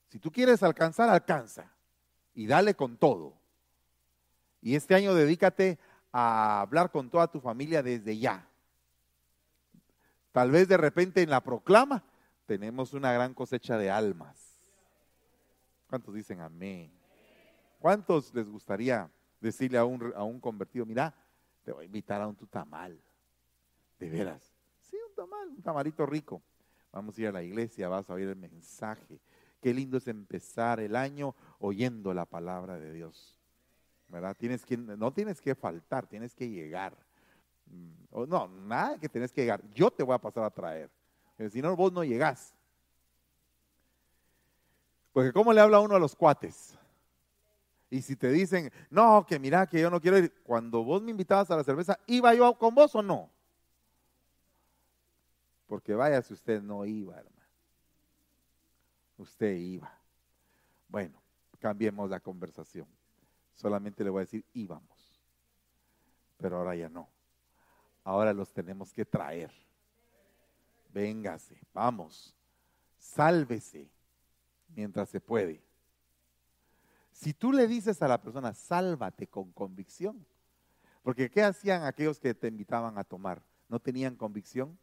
Si 0.10 0.20
tú 0.20 0.32
quieres 0.32 0.62
alcanzar, 0.62 1.10
alcanza 1.10 1.72
y 2.36 2.46
dale 2.46 2.76
con 2.76 2.98
todo. 2.98 3.39
Y 4.62 4.76
este 4.76 4.96
año 4.96 5.14
dedícate 5.14 5.80
a 6.12 6.62
hablar 6.62 6.92
con 6.92 7.10
toda 7.10 7.28
tu 7.28 7.40
familia 7.40 7.82
desde 7.84 8.18
ya. 8.18 8.48
Tal 10.32 10.52
vez 10.52 10.68
de 10.68 10.78
repente 10.78 11.22
en 11.22 11.30
la 11.30 11.42
proclama 11.42 12.04
tenemos 12.46 12.94
una 12.94 13.12
gran 13.14 13.34
cosecha 13.34 13.78
de 13.78 13.90
almas. 13.90 14.60
¿Cuántos 15.88 16.14
dicen 16.14 16.42
amén? 16.42 16.92
¿Cuántos 17.80 18.34
les 18.34 18.48
gustaría 18.50 19.10
decirle 19.40 19.78
a 19.78 19.86
un, 19.86 20.14
a 20.16 20.24
un 20.24 20.40
convertido, 20.40 20.86
mira, 20.86 21.14
te 21.64 21.72
voy 21.72 21.84
a 21.84 21.86
invitar 21.86 22.22
a 22.22 22.28
un 22.28 22.36
tu 22.36 22.46
tamal? 22.46 23.00
De 23.98 24.10
veras. 24.10 24.54
Sí, 24.82 24.98
un 25.08 25.16
tamal, 25.16 25.50
un 25.50 25.62
tamalito 25.62 26.06
rico. 26.06 26.42
Vamos 26.92 27.18
a 27.18 27.22
ir 27.22 27.28
a 27.28 27.32
la 27.32 27.44
iglesia, 27.44 27.88
vas 27.88 28.10
a 28.10 28.14
oír 28.14 28.28
el 28.28 28.36
mensaje. 28.36 29.20
Qué 29.62 29.74
lindo 29.74 29.98
es 29.98 30.08
empezar 30.08 30.80
el 30.80 30.96
año 30.96 31.36
oyendo 31.60 32.14
la 32.14 32.26
palabra 32.26 32.80
de 32.80 32.94
Dios. 32.94 33.39
Tienes 34.38 34.66
que, 34.66 34.76
no 34.76 35.14
tienes 35.14 35.40
que 35.40 35.54
faltar, 35.54 36.08
tienes 36.08 36.34
que 36.34 36.50
llegar. 36.50 36.96
Mm, 37.68 38.28
no, 38.28 38.48
nada 38.48 38.98
que 38.98 39.08
tenés 39.08 39.32
que 39.32 39.42
llegar. 39.42 39.62
Yo 39.72 39.92
te 39.92 40.04
voy 40.04 40.16
a 40.16 40.20
pasar 40.20 40.44
a 40.44 40.50
traer. 40.50 40.90
Si 41.52 41.62
no, 41.62 41.76
vos 41.76 41.94
no 41.94 42.04
llegás. 42.04 42.54
Porque 45.14 45.32
¿cómo 45.32 45.54
le 45.54 45.62
habla 45.62 45.80
uno 45.80 45.96
a 45.96 46.00
los 46.00 46.16
cuates? 46.16 46.78
Y 47.90 48.02
si 48.02 48.16
te 48.16 48.30
dicen, 48.32 48.72
no, 48.90 49.26
que 49.28 49.40
mira, 49.40 49.66
que 49.66 49.80
yo 49.80 49.90
no 49.90 50.02
quiero 50.02 50.18
ir. 50.18 50.34
Cuando 50.44 50.84
vos 50.84 51.02
me 51.02 51.12
invitabas 51.12 51.50
a 51.50 51.56
la 51.56 51.64
cerveza, 51.64 51.98
¿iba 52.08 52.34
yo 52.34 52.54
con 52.58 52.76
vos 52.76 52.94
o 52.96 53.02
no? 53.02 53.30
Porque 55.66 55.94
vaya 55.94 56.22
si 56.22 56.34
usted 56.34 56.62
no 56.62 56.86
iba, 56.86 57.18
hermano. 57.18 57.36
Usted 59.18 59.56
iba. 59.56 59.92
Bueno, 60.88 61.22
cambiemos 61.60 62.10
la 62.10 62.20
conversación. 62.20 62.88
Solamente 63.60 64.04
le 64.04 64.10
voy 64.10 64.20
a 64.20 64.26
decir, 64.26 64.46
íbamos. 64.54 65.22
Pero 66.38 66.58
ahora 66.58 66.76
ya 66.76 66.90
no 66.90 67.10
ahora 68.10 68.34
los 68.34 68.52
tenemos 68.52 68.92
que 68.92 69.06
traer. 69.06 69.52
Véngase, 70.92 71.62
vamos, 71.74 72.36
sálvese 72.98 73.88
mientras 74.76 75.10
se 75.10 75.22
puede. 75.22 75.62
Si 77.12 77.34
tú 77.34 77.52
le 77.52 77.68
dices 77.68 78.02
a 78.02 78.08
la 78.08 78.20
persona, 78.20 78.54
sálvate 78.54 79.28
con 79.28 79.52
convicción, 79.52 80.26
porque 81.04 81.30
¿qué 81.30 81.44
hacían 81.44 81.84
aquellos 81.84 82.20
que 82.20 82.34
te 82.34 82.48
invitaban 82.48 82.98
a 82.98 83.04
tomar? 83.04 83.44
¿No 83.68 83.80
tenían 83.80 84.16
convicción? 84.16 84.78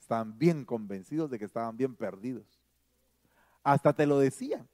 Estaban 0.00 0.36
bien 0.36 0.64
convencidos 0.64 1.30
de 1.30 1.38
que 1.38 1.44
estaban 1.44 1.76
bien 1.76 1.94
perdidos. 1.94 2.60
Hasta 3.62 3.92
te 3.92 4.06
lo 4.06 4.18
decían. 4.18 4.66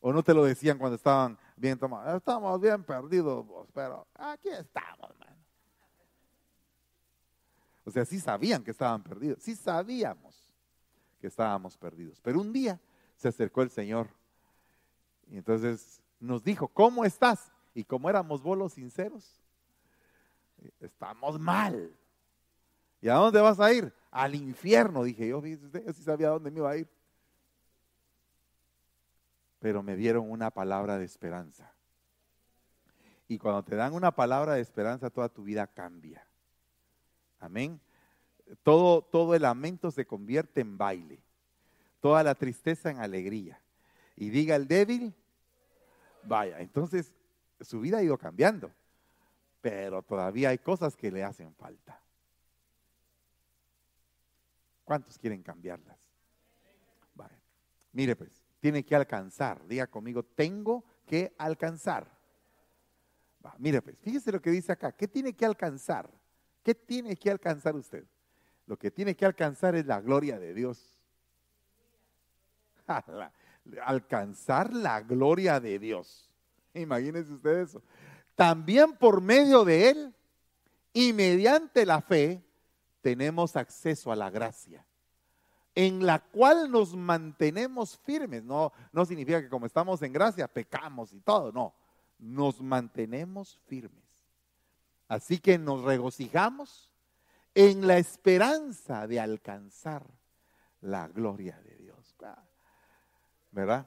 ¿O 0.00 0.12
no 0.12 0.22
te 0.22 0.32
lo 0.32 0.44
decían 0.44 0.78
cuando 0.78 0.96
estaban 0.96 1.36
bien 1.56 1.78
tomados? 1.78 2.16
Estamos 2.16 2.60
bien 2.60 2.84
perdidos, 2.84 3.46
pero 3.72 4.06
aquí 4.14 4.48
estamos, 4.48 5.10
hermano. 5.10 5.36
O 7.84 7.90
sea, 7.90 8.04
sí 8.04 8.20
sabían 8.20 8.62
que 8.62 8.72
estaban 8.72 9.02
perdidos, 9.02 9.42
sí 9.42 9.54
sabíamos 9.54 10.52
que 11.20 11.28
estábamos 11.28 11.76
perdidos. 11.76 12.20
Pero 12.20 12.40
un 12.40 12.52
día 12.52 12.80
se 13.16 13.28
acercó 13.28 13.62
el 13.62 13.70
Señor 13.70 14.08
y 15.28 15.38
entonces 15.38 16.02
nos 16.20 16.42
dijo, 16.42 16.68
¿cómo 16.68 17.04
estás? 17.04 17.50
Y 17.74 17.84
como 17.84 18.10
éramos 18.10 18.42
bolos 18.42 18.74
sinceros, 18.74 19.40
estamos 20.80 21.38
mal. 21.38 21.96
¿Y 23.00 23.08
a 23.08 23.14
dónde 23.14 23.40
vas 23.40 23.60
a 23.60 23.72
ir? 23.72 23.92
Al 24.10 24.34
infierno, 24.34 25.04
dije 25.04 25.28
yo, 25.28 25.44
yo 25.44 25.92
sí 25.92 26.02
sabía 26.02 26.28
a 26.28 26.32
dónde 26.32 26.50
me 26.50 26.58
iba 26.58 26.70
a 26.70 26.76
ir. 26.76 26.88
Pero 29.58 29.82
me 29.82 29.96
dieron 29.96 30.30
una 30.30 30.50
palabra 30.50 30.98
de 30.98 31.04
esperanza. 31.04 31.72
Y 33.28 33.38
cuando 33.38 33.64
te 33.64 33.74
dan 33.74 33.94
una 33.94 34.12
palabra 34.12 34.54
de 34.54 34.60
esperanza, 34.60 35.10
toda 35.10 35.28
tu 35.28 35.42
vida 35.42 35.66
cambia. 35.66 36.26
Amén. 37.40 37.80
Todo, 38.62 39.02
todo 39.02 39.34
el 39.34 39.42
lamento 39.42 39.90
se 39.90 40.06
convierte 40.06 40.60
en 40.60 40.78
baile. 40.78 41.20
Toda 42.00 42.22
la 42.22 42.34
tristeza 42.34 42.90
en 42.90 42.98
alegría. 42.98 43.60
Y 44.14 44.30
diga 44.30 44.54
el 44.54 44.68
débil, 44.68 45.12
vaya. 46.22 46.60
Entonces, 46.60 47.12
su 47.60 47.80
vida 47.80 47.98
ha 47.98 48.02
ido 48.02 48.16
cambiando. 48.16 48.70
Pero 49.60 50.02
todavía 50.02 50.50
hay 50.50 50.58
cosas 50.58 50.94
que 50.94 51.10
le 51.10 51.24
hacen 51.24 51.52
falta. 51.54 52.00
¿Cuántos 54.84 55.18
quieren 55.18 55.42
cambiarlas? 55.42 55.98
Mire 57.96 58.14
pues, 58.14 58.30
tiene 58.60 58.84
que 58.84 58.96
alcanzar. 58.96 59.66
Diga 59.66 59.86
conmigo, 59.86 60.22
tengo 60.22 60.84
que 61.06 61.34
alcanzar. 61.38 62.10
mire 63.58 63.82
pues, 63.82 63.98
fíjese 63.98 64.32
lo 64.32 64.40
que 64.40 64.50
dice 64.50 64.72
acá. 64.72 64.92
¿Qué 64.92 65.08
tiene 65.08 65.34
que 65.34 65.44
alcanzar? 65.44 66.10
¿Qué 66.62 66.74
tiene 66.74 67.16
que 67.16 67.30
alcanzar 67.30 67.76
usted? 67.76 68.04
Lo 68.66 68.76
que 68.76 68.90
tiene 68.90 69.14
que 69.14 69.24
alcanzar 69.24 69.74
es 69.76 69.86
la 69.86 70.00
gloria 70.00 70.38
de 70.38 70.54
Dios. 70.54 71.00
alcanzar 73.84 74.72
la 74.72 75.00
gloria 75.00 75.60
de 75.60 75.78
Dios. 75.78 76.30
Imagínense 76.74 77.32
usted 77.32 77.58
eso. 77.58 77.82
También 78.34 78.94
por 78.96 79.20
medio 79.20 79.64
de 79.64 79.90
Él 79.90 80.14
y 80.92 81.12
mediante 81.12 81.86
la 81.86 82.00
fe 82.00 82.42
tenemos 83.00 83.56
acceso 83.56 84.12
a 84.12 84.16
la 84.16 84.30
gracia, 84.30 84.85
en 85.76 86.06
la 86.06 86.18
cual 86.18 86.70
nos 86.70 86.96
mantenemos 86.96 87.98
firmes. 87.98 88.42
No, 88.42 88.72
no 88.92 89.04
significa 89.04 89.42
que 89.42 89.50
como 89.50 89.66
estamos 89.66 90.00
en 90.00 90.12
gracia 90.12 90.48
pecamos 90.48 91.12
y 91.12 91.20
todo, 91.20 91.52
no. 91.52 91.74
Nos 92.18 92.62
mantenemos 92.62 93.60
firmes. 93.66 94.02
Así 95.06 95.38
que 95.38 95.58
nos 95.58 95.82
regocijamos 95.82 96.90
en 97.54 97.86
la 97.86 97.98
esperanza 97.98 99.06
de 99.06 99.20
alcanzar 99.20 100.06
la 100.80 101.08
gloria 101.08 101.60
de 101.60 101.76
Dios. 101.76 102.16
¿Verdad? 103.52 103.86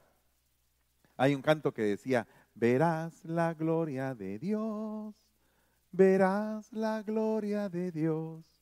Hay 1.16 1.34
un 1.34 1.42
canto 1.42 1.74
que 1.74 1.82
decía, 1.82 2.26
verás 2.54 3.24
la 3.24 3.52
gloria 3.54 4.14
de 4.14 4.38
Dios, 4.38 5.14
verás 5.90 6.72
la 6.72 7.02
gloria 7.02 7.68
de 7.68 7.90
Dios 7.90 8.59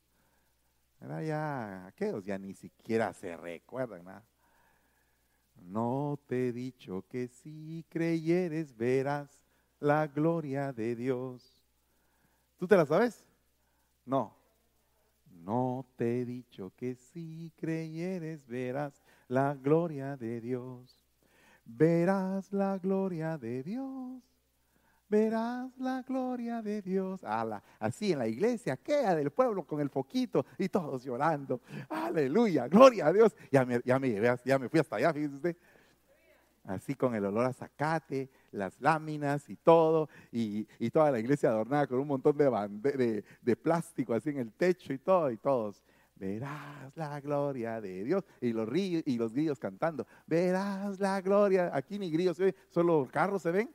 ya, 1.01 1.87
aquellos 1.87 2.25
ya 2.25 2.39
ni 2.39 2.55
siquiera 2.55 3.13
se 3.13 3.37
recuerdan 3.37 4.05
nada. 4.05 4.25
No 5.57 6.19
te 6.27 6.49
he 6.49 6.53
dicho 6.53 7.05
que 7.09 7.29
si 7.29 7.85
creyeres 7.89 8.77
verás 8.77 9.43
la 9.81 10.07
gloria 10.07 10.73
de 10.73 10.95
Dios. 10.97 11.43
¿Tú 12.59 12.67
te 12.67 12.77
la 12.77 12.87
sabes? 12.87 13.25
No. 14.05 14.37
No 15.31 15.87
te 15.97 16.21
he 16.21 16.25
dicho 16.25 16.73
que 16.77 16.95
si 16.95 17.53
creyeres 17.57 18.47
verás 18.47 19.03
la 19.29 19.55
gloria 19.55 20.17
de 20.17 20.41
Dios. 20.41 20.97
Verás 21.65 22.53
la 22.53 22.79
gloria 22.79 23.39
de 23.39 23.63
Dios 23.63 24.28
verás 25.09 25.71
la 25.79 26.03
gloria 26.03 26.63
de 26.63 26.83
Dios. 26.83 27.21
así 27.79 28.13
en 28.13 28.19
la 28.19 28.29
iglesia, 28.29 28.77
queda 28.77 29.15
del 29.15 29.31
pueblo 29.31 29.65
con 29.65 29.81
el 29.81 29.91
foquito 29.91 30.45
y 30.59 30.69
todos 30.69 31.05
llorando. 31.05 31.61
Aleluya, 31.89 32.69
gloria 32.69 33.07
a 33.07 33.13
Dios. 33.13 33.35
Ya 33.51 33.65
me, 33.65 33.81
ya 33.85 33.99
me, 33.99 34.21
ya 34.45 34.59
me 34.59 34.69
fui 34.69 34.81
hasta 34.81 34.97
allá, 34.97 35.13
fíjese 35.13 35.35
usted. 35.35 35.57
Así 36.65 36.95
con 36.95 37.15
el 37.15 37.25
olor 37.25 37.47
a 37.47 37.53
zacate, 37.55 38.29
las 38.53 38.79
láminas 38.81 39.49
y 39.49 39.57
todo, 39.57 40.11
y, 40.31 40.65
toda 40.91 41.11
la 41.11 41.19
iglesia 41.19 41.49
adornada 41.49 41.87
con 41.87 41.99
un 41.99 42.09
montón 42.09 42.37
de, 42.37 43.25
de, 43.41 43.57
plástico 43.57 44.13
así 44.13 44.29
en 44.29 44.39
el 44.39 44.53
techo 44.53 44.93
y 44.93 44.99
todo, 44.99 45.31
y 45.31 45.39
todos 45.39 45.83
verás 46.15 46.95
la 46.95 47.21
gloria 47.21 47.81
de 47.81 48.05
Dios. 48.05 48.23
Y 48.43 48.53
los, 48.53 48.69
ríos, 48.69 49.03
y 49.07 49.17
los 49.17 49.33
grillos 49.33 49.59
cantando, 49.59 50.07
verás 50.27 51.01
la 51.01 51.23
gloria. 51.23 51.71
Aquí 51.73 51.99
ni 51.99 52.11
grillos 52.11 52.39
solo 52.69 53.09
carros 53.11 53.43
se 53.43 53.51
ven. 53.51 53.71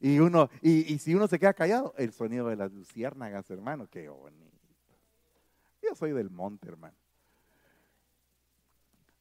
Y 0.00 0.18
uno, 0.18 0.48
y, 0.62 0.98
si 0.98 1.14
uno 1.14 1.28
se 1.28 1.38
queda 1.38 1.52
callado, 1.52 1.94
el 1.98 2.12
sonido 2.12 2.48
de 2.48 2.56
las 2.56 2.72
luciérnagas, 2.72 3.50
hermano, 3.50 3.86
qué 3.86 4.08
bonito. 4.08 4.50
Yo 5.82 5.94
soy 5.94 6.12
del 6.12 6.30
monte, 6.30 6.68
hermano. 6.68 6.96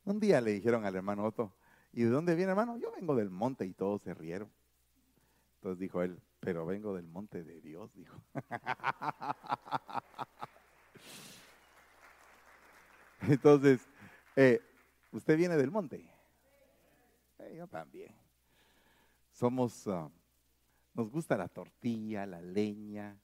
Un 0.05 0.21
día 0.21 0.39
le 0.39 0.51
dijeron 0.51 0.85
al 0.85 0.95
hermano 0.95 1.25
Otto, 1.25 1.53
¿y 1.91 2.03
de 2.03 2.09
dónde 2.09 2.33
viene, 2.33 2.51
hermano? 2.51 2.77
Yo 2.77 2.93
vengo 2.93 3.13
del 3.13 3.29
monte 3.29 3.65
y 3.65 3.73
todos 3.73 4.01
se 4.03 4.13
rieron. 4.13 4.49
Entonces 5.55 5.79
dijo 5.79 6.01
él, 6.01 6.21
pero 6.39 6.65
vengo 6.65 6.95
del 6.95 7.09
monte 7.09 7.43
de 7.43 7.59
Dios, 7.59 7.93
dijo. 7.93 8.17
Entonces, 13.21 13.81
eh, 14.37 14.61
¿usted 15.11 15.35
viene 15.35 15.57
del 15.57 15.71
monte? 15.71 16.09
Eh, 17.39 17.55
yo 17.57 17.67
también. 17.67 18.15
Somos 19.33 19.85
ah, 19.89 20.09
nos 20.99 21.09
gusta 21.09 21.37
la 21.37 21.47
tortilla, 21.47 22.25
la 22.25 22.41
leña. 22.41 23.17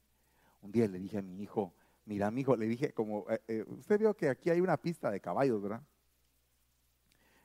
Un 0.61 0.71
día 0.71 0.87
le 0.87 0.97
dije 0.97 1.17
a 1.17 1.21
mi 1.21 1.41
hijo, 1.41 1.73
mira, 2.05 2.31
mi 2.31 2.39
hijo, 2.39 2.55
le 2.55 2.67
dije, 2.67 2.93
como, 2.93 3.29
eh, 3.29 3.41
eh, 3.49 3.65
usted 3.67 3.99
vio 3.99 4.13
que 4.15 4.29
aquí 4.29 4.49
hay 4.49 4.61
una 4.61 4.77
pista 4.77 5.11
de 5.11 5.19
caballos, 5.19 5.61
¿verdad? 5.61 5.83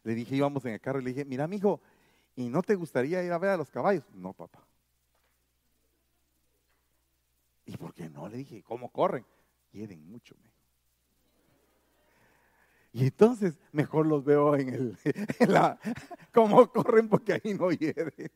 Le 0.05 0.15
dije, 0.15 0.37
íbamos 0.37 0.65
en 0.67 0.75
el 0.75 0.81
carro 0.81 1.01
y 1.01 1.05
le 1.05 1.11
dije, 1.11 1.25
mira, 1.25 1.49
mi 1.49 1.57
hijo, 1.57 1.81
¿y 2.37 2.49
no 2.49 2.63
te 2.63 2.77
gustaría 2.77 3.25
ir 3.25 3.33
a 3.33 3.39
ver 3.39 3.51
a 3.51 3.57
los 3.57 3.71
caballos? 3.71 4.05
No, 4.15 4.33
papá. 4.33 4.65
¿Y 7.67 7.77
por 7.77 7.93
qué 7.93 8.09
no? 8.09 8.29
Le 8.29 8.37
dije, 8.37 8.63
¿cómo 8.63 8.89
corren? 8.91 9.27
Hieden 9.73 10.09
mucho, 10.09 10.37
y 12.93 13.05
entonces 13.05 13.57
mejor 13.73 14.07
los 14.07 14.25
veo 14.25 14.57
en 14.57 14.69
el, 14.69 14.99
en 15.41 15.53
la, 15.53 15.79
cómo 16.33 16.71
corren 16.71 17.09
porque 17.09 17.33
ahí 17.33 17.55
no 17.55 17.71
hiede. 17.73 18.33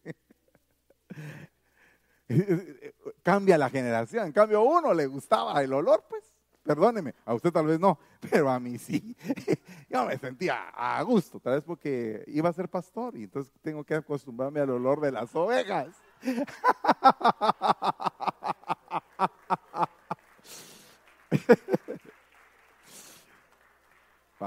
Cambia 3.22 3.58
la 3.58 3.70
generación. 3.70 4.26
En 4.26 4.32
cambio, 4.32 4.58
a 4.58 4.62
uno 4.62 4.94
le 4.94 5.06
gustaba 5.06 5.62
el 5.62 5.72
olor, 5.72 6.04
pues, 6.08 6.22
perdóneme, 6.62 7.14
a 7.24 7.34
usted 7.34 7.52
tal 7.52 7.66
vez 7.66 7.78
no, 7.78 7.98
pero 8.30 8.50
a 8.50 8.58
mí 8.58 8.78
sí. 8.78 9.16
Yo 9.88 10.04
me 10.06 10.18
sentía 10.18 10.68
a 10.70 11.00
gusto, 11.02 11.38
tal 11.40 11.54
vez 11.54 11.64
porque 11.64 12.24
iba 12.28 12.48
a 12.48 12.52
ser 12.52 12.68
pastor 12.68 13.16
y 13.16 13.24
entonces 13.24 13.52
tengo 13.62 13.84
que 13.84 13.94
acostumbrarme 13.94 14.60
al 14.60 14.70
olor 14.70 15.00
de 15.00 15.12
las 15.12 15.34
ovejas. 15.34 15.88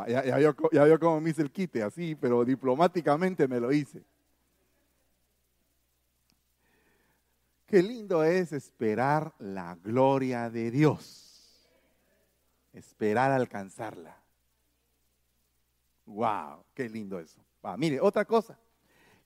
ya, 0.08 0.24
ya, 0.24 0.40
ya 0.40 0.84
vio 0.84 1.00
cómo 1.00 1.22
me 1.22 1.30
hice 1.30 1.42
el 1.42 1.52
quite, 1.52 1.84
así, 1.84 2.16
pero 2.16 2.44
diplomáticamente 2.44 3.48
me 3.48 3.60
lo 3.60 3.72
hice. 3.72 4.04
Qué 7.78 7.84
lindo 7.84 8.24
es 8.24 8.54
esperar 8.54 9.36
la 9.38 9.76
gloria 9.76 10.50
de 10.50 10.72
Dios. 10.72 11.70
Esperar 12.74 13.32
alcanzarla. 13.32 14.18
Wow, 16.08 16.64
qué 16.74 16.90
lindo 16.90 17.20
eso. 17.20 17.40
mire, 17.78 18.02
otra 18.02 18.26
cosa. 18.26 18.58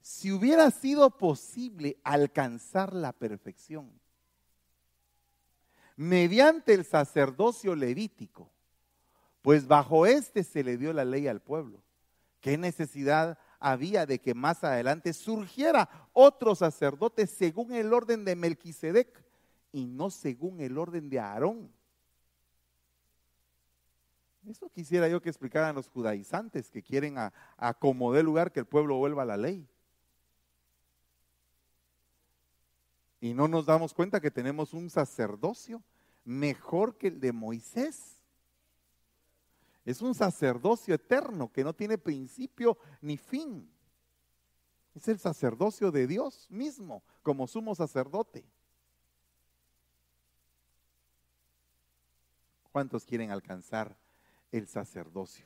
Si 0.02 0.34
hubiera 0.34 0.70
sido 0.70 1.18
posible 1.18 1.98
alcanzar 2.04 2.94
la 2.94 3.14
perfección 3.14 3.90
mediante 5.96 6.74
el 6.74 6.84
sacerdocio 6.84 7.74
levítico, 7.74 8.52
pues 9.42 9.66
bajo 9.66 10.06
este 10.06 10.44
se 10.44 10.62
le 10.62 10.76
dio 10.76 10.92
la 10.92 11.06
ley 11.06 11.26
al 11.30 11.40
pueblo, 11.40 11.82
¿qué 12.42 12.58
necesidad 12.58 13.40
había 13.62 14.06
de 14.08 14.20
que 14.20 14.34
más 14.34 14.64
adelante 14.64 15.14
surgiera 15.14 15.88
otro 16.12 16.56
sacerdote 16.56 17.28
según 17.28 17.74
el 17.74 17.94
orden 17.94 18.26
de 18.26 18.36
Melquisedec 18.36 19.24
y 19.72 19.86
no 19.86 20.10
según 20.10 20.60
el 20.60 20.78
orden 20.78 21.10
de 21.10 21.20
Aarón. 21.20 21.72
Eso 24.50 24.70
quisiera 24.70 25.08
yo 25.08 25.22
que 25.22 25.30
explicaran 25.30 25.76
los 25.76 25.88
judaizantes 25.88 26.72
que 26.72 26.82
quieren 26.82 27.20
a, 27.20 27.32
acomodar 27.58 28.24
lugar 28.24 28.52
que 28.52 28.60
el 28.60 28.66
pueblo 28.66 28.98
vuelva 28.98 29.22
a 29.22 29.28
la 29.28 29.38
ley. 29.38 29.70
Y 33.20 33.36
no 33.36 33.48
nos 33.48 33.68
damos 33.68 33.94
cuenta 33.94 34.20
que 34.20 34.32
tenemos 34.32 34.74
un 34.74 34.90
sacerdocio 34.90 35.84
mejor 36.26 36.98
que 36.98 37.08
el 37.08 37.20
de 37.20 37.32
Moisés. 37.32 38.21
Es 39.86 40.02
un 40.02 40.14
sacerdocio 40.14 40.96
eterno 40.96 41.52
que 41.52 41.64
no 41.64 41.74
tiene 41.74 41.98
principio 41.98 42.78
ni 43.02 43.18
fin. 43.18 43.70
Es 44.94 45.08
el 45.08 45.20
sacerdocio 45.20 45.92
de 45.92 46.06
Dios 46.08 46.48
mismo 46.50 47.04
como 47.24 47.48
sumo 47.48 47.74
sacerdote. 47.76 48.46
¿Cuántos 52.72 53.06
quieren 53.06 53.32
alcanzar 53.32 53.98
el 54.52 54.68
sacerdocio? 54.68 55.46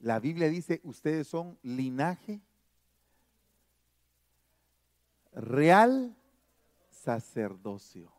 La 0.00 0.20
Biblia 0.20 0.48
dice, 0.48 0.80
ustedes 0.84 1.26
son 1.26 1.58
linaje 1.62 2.40
real 5.32 6.16
sacerdocio, 6.90 8.12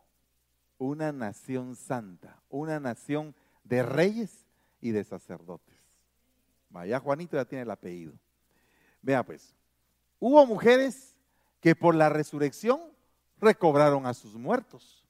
una 0.78 1.12
nación 1.12 1.76
santa, 1.76 2.42
una 2.48 2.80
nación 2.80 3.34
de 3.64 3.82
reyes 3.82 4.46
y 4.80 4.90
de 4.90 5.04
sacerdotes. 5.04 5.76
Vaya, 6.68 7.00
Juanito 7.00 7.36
ya 7.36 7.44
tiene 7.44 7.62
el 7.62 7.70
apellido. 7.70 8.12
Vea 9.02 9.24
pues, 9.24 9.54
hubo 10.18 10.44
mujeres 10.46 11.16
que 11.60 11.74
por 11.74 11.94
la 11.94 12.08
resurrección 12.08 12.80
recobraron 13.40 14.06
a 14.06 14.14
sus 14.14 14.34
muertos. 14.34 15.04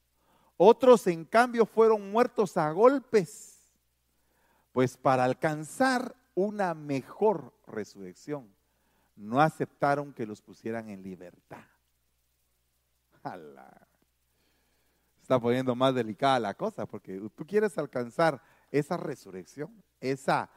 Otros, 0.57 1.07
en 1.07 1.25
cambio, 1.25 1.65
fueron 1.65 2.11
muertos 2.11 2.57
a 2.57 2.71
golpes, 2.71 3.67
pues 4.71 4.95
para 4.95 5.23
alcanzar 5.23 6.15
una 6.35 6.73
mejor 6.73 7.53
resurrección, 7.67 8.47
no 9.15 9.41
aceptaron 9.41 10.13
que 10.13 10.25
los 10.25 10.41
pusieran 10.41 10.89
en 10.89 11.03
libertad. 11.03 11.63
Está 15.21 15.39
poniendo 15.39 15.75
más 15.75 15.93
delicada 15.93 16.39
la 16.39 16.53
cosa, 16.53 16.85
porque 16.85 17.19
tú 17.35 17.45
quieres 17.45 17.77
alcanzar 17.77 18.41
esa 18.71 18.97
resurrección, 18.97 19.83
esa, 19.99 20.49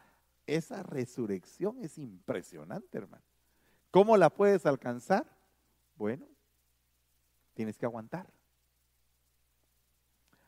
esa 0.46 0.82
resurrección 0.82 1.78
es 1.82 1.98
impresionante, 1.98 2.98
hermano. 2.98 3.24
¿Cómo 3.90 4.16
la 4.16 4.30
puedes 4.30 4.66
alcanzar? 4.66 5.26
Bueno, 5.96 6.26
tienes 7.54 7.76
que 7.76 7.86
aguantar. 7.86 8.26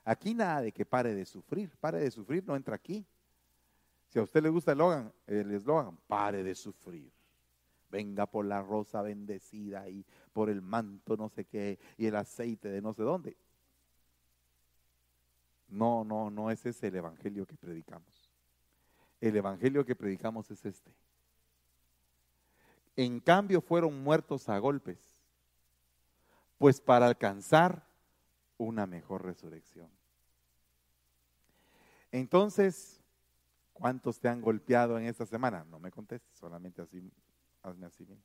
Aquí 0.05 0.35
nada 0.35 0.63
de 0.63 0.73
que 0.73 0.87
pare 0.87 1.15
de 1.15 1.25
sufrir. 1.25 1.71
Pare 1.81 1.99
de 1.99 2.11
sufrir, 2.11 2.45
no 2.47 2.55
entra 2.55 2.77
aquí. 2.77 3.05
Si 4.09 4.19
a 4.19 4.23
usted 4.23 4.43
le 4.43 4.49
gusta 4.49 4.73
el 4.73 5.51
eslogan, 5.51 5.99
pare 6.07 6.45
de 6.45 6.55
sufrir. 6.55 7.13
Venga 7.91 8.27
por 8.27 8.45
la 8.45 8.63
rosa 8.63 9.03
bendecida 9.03 9.89
y 9.89 10.05
por 10.33 10.51
el 10.51 10.63
manto 10.63 11.17
no 11.17 11.29
sé 11.29 11.45
qué 11.45 11.79
y 11.97 12.07
el 12.07 12.17
aceite 12.17 12.69
de 12.69 12.81
no 12.81 12.93
sé 12.93 13.03
dónde. 13.03 13.37
No, 15.69 16.05
no, 16.05 16.31
no 16.31 16.51
es 16.51 16.65
ese 16.65 16.89
el 16.89 16.97
evangelio 16.97 17.47
que 17.47 17.57
predicamos. 17.57 18.31
El 19.21 19.37
evangelio 19.37 19.85
que 19.85 19.97
predicamos 19.97 20.51
es 20.51 20.65
este. 20.65 20.91
En 22.97 23.21
cambio 23.21 23.61
fueron 23.61 24.03
muertos 24.03 24.49
a 24.49 24.59
golpes, 24.59 24.99
pues 26.59 26.81
para 26.81 27.07
alcanzar 27.07 27.87
una 28.57 28.87
mejor 28.87 29.25
resurrección. 29.25 29.91
Entonces, 32.11 33.01
¿cuántos 33.75 34.19
te 34.19 34.29
han 34.29 34.41
golpeado 34.41 34.99
en 34.99 35.07
esta 35.07 35.27
semana? 35.27 35.65
No 35.65 35.79
me 35.79 35.91
contestes, 35.91 36.35
solamente 36.39 36.81
así, 36.81 37.11
hazme 37.63 37.87
así 37.87 38.05
bien. 38.05 38.23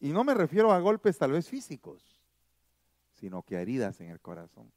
Y 0.00 0.12
no 0.12 0.24
me 0.24 0.34
refiero 0.34 0.72
a 0.72 0.80
golpes 0.80 1.16
tal 1.16 1.32
vez 1.32 1.48
físicos, 1.48 2.20
sino 3.14 3.42
que 3.42 3.56
a 3.56 3.62
heridas 3.62 4.00
en 4.00 4.10
el 4.10 4.20
corazón. 4.20 4.70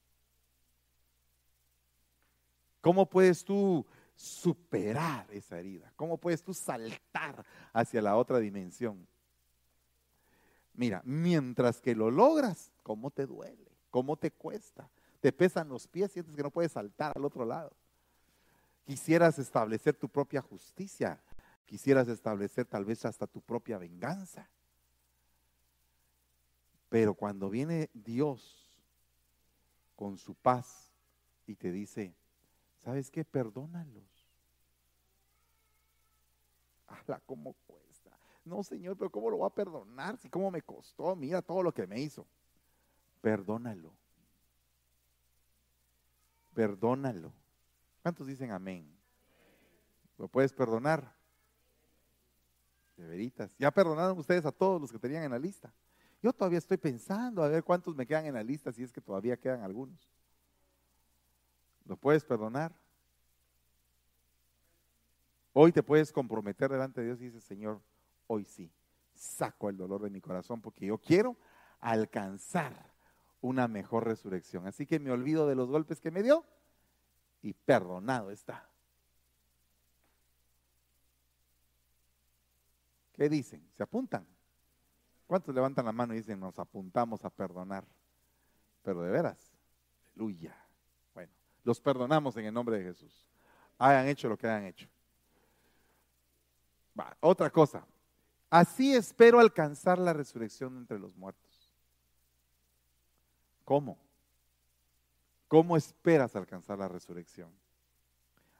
¿Cómo 2.84 3.10
puedes 3.10 3.46
tú 3.46 3.86
superar 4.14 5.26
esa 5.32 5.58
herida? 5.58 5.94
¿Cómo 5.96 6.18
puedes 6.18 6.44
tú 6.44 6.54
saltar 6.54 7.46
hacia 7.72 8.02
la 8.02 8.18
otra 8.18 8.40
dimensión? 8.40 9.08
Mira, 10.74 11.02
mientras 11.06 11.80
que 11.80 11.96
lo 11.96 12.12
logras, 12.12 12.74
¿cómo 12.84 13.10
te 13.10 13.26
duele? 13.26 13.72
¿Cómo 13.90 14.18
te 14.18 14.32
cuesta? 14.32 14.90
Te 15.22 15.32
pesan 15.32 15.70
los 15.70 15.88
pies, 15.88 16.12
sientes 16.12 16.36
que 16.36 16.44
no 16.44 16.52
puedes 16.52 16.74
saltar 16.74 17.14
al 17.16 17.24
otro 17.24 17.46
lado. 17.46 17.72
Quisieras 18.84 19.40
establecer 19.40 19.96
tu 19.96 20.10
propia 20.10 20.42
justicia, 20.42 21.24
quisieras 21.64 22.10
establecer 22.10 22.66
tal 22.66 22.84
vez 22.84 23.06
hasta 23.06 23.28
tu 23.28 23.40
propia 23.40 23.78
venganza. 23.78 24.50
Pero 26.90 27.14
cuando 27.14 27.50
viene 27.50 27.90
Dios 27.94 28.70
con 29.96 30.18
su 30.18 30.36
paz 30.36 30.92
y 31.48 31.56
te 31.56 31.72
dice, 31.72 32.14
¿sabes 32.84 33.10
qué? 33.10 33.24
Perdónalos. 33.24 34.28
Habla 36.88 37.22
cómo 37.26 37.54
cuesta. 37.66 38.12
No, 38.46 38.64
Señor, 38.64 38.98
pero 38.98 39.10
¿cómo 39.10 39.30
lo 39.30 39.38
voy 39.38 39.48
a 39.48 39.56
perdonar? 39.56 40.18
Si 40.18 40.30
cómo 40.30 40.52
me 40.52 40.62
costó, 40.62 41.16
mira 41.16 41.42
todo 41.42 41.64
lo 41.64 41.74
que 41.74 41.88
me 41.88 42.00
hizo. 42.00 42.28
Perdónalo. 43.22 43.94
Perdónalo. 46.54 47.32
¿Cuántos 48.02 48.28
dicen 48.28 48.52
amén? 48.52 48.94
¿Lo 50.18 50.28
puedes 50.28 50.52
perdonar? 50.52 51.16
De 52.98 53.08
veritas. 53.08 53.56
¿Ya 53.58 53.72
perdonaron 53.72 54.18
ustedes 54.18 54.46
a 54.46 54.52
todos 54.52 54.80
los 54.80 54.92
que 54.92 55.00
tenían 55.00 55.24
en 55.24 55.32
la 55.32 55.40
lista? 55.40 55.74
Yo 56.22 56.32
todavía 56.32 56.60
estoy 56.60 56.78
pensando 56.78 57.44
a 57.44 57.48
ver 57.48 57.64
cuántos 57.64 57.96
me 57.96 58.06
quedan 58.06 58.26
en 58.26 58.34
la 58.34 58.44
lista, 58.44 58.72
si 58.72 58.84
es 58.84 58.92
que 58.92 59.02
todavía 59.02 59.36
quedan 59.38 59.62
algunos. 59.62 60.10
¿Lo 61.86 61.98
puedes 61.98 62.24
perdonar? 62.24 62.74
Hoy 65.54 65.72
te 65.72 65.84
puedes 65.84 66.12
comprometer 66.12 66.72
delante 66.72 67.02
de 67.02 67.08
Dios 67.08 67.22
y 67.22 67.26
dices, 67.26 67.44
Señor, 67.44 67.82
hoy 68.28 68.46
sí, 68.46 68.72
saco 69.14 69.70
el 69.70 69.78
dolor 69.78 70.02
de 70.02 70.10
mi 70.10 70.20
corazón 70.20 70.62
porque 70.62 70.88
yo 70.88 70.98
quiero 70.98 71.38
alcanzar 71.80 72.92
una 73.42 73.68
mejor 73.68 74.06
resurrección. 74.06 74.66
Así 74.66 74.86
que 74.86 75.00
me 75.00 75.12
olvido 75.12 75.48
de 75.48 75.56
los 75.56 75.70
golpes 75.70 76.00
que 76.00 76.12
me 76.12 76.24
dio 76.24 76.46
y 77.42 77.54
perdonado 77.54 78.32
está. 78.32 78.68
¿Qué 83.12 83.30
dicen? 83.30 83.70
¿Se 83.76 83.84
apuntan? 83.84 84.26
¿Cuántos 85.28 85.54
levantan 85.54 85.86
la 85.86 85.92
mano 85.92 86.14
y 86.14 86.18
dicen, 86.18 86.40
nos 86.40 86.58
apuntamos 86.58 87.24
a 87.26 87.30
perdonar? 87.30 87.86
Pero 88.82 89.02
de 89.04 89.12
veras, 89.12 89.54
aleluya. 90.16 90.63
Los 91.64 91.80
perdonamos 91.80 92.36
en 92.38 92.46
el 92.46 92.54
nombre 92.54 92.78
de 92.78 92.84
Jesús. 92.84 93.28
Hayan 93.78 94.08
hecho 94.08 94.30
lo 94.30 94.38
que 94.38 94.48
hayan 94.48 94.66
hecho. 94.66 94.88
otra 97.20 97.50
cosa. 97.50 97.86
Así 98.50 98.94
espero 98.94 99.40
alcanzar 99.40 99.98
la 99.98 100.14
resurrección 100.14 100.78
entre 100.78 101.00
los 101.00 101.16
muertos. 101.16 101.72
¿Cómo? 103.66 103.98
¿Cómo 105.48 105.78
esperas 105.78 106.36
alcanzar 106.36 106.78
la 106.78 106.88
resurrección? 106.88 107.52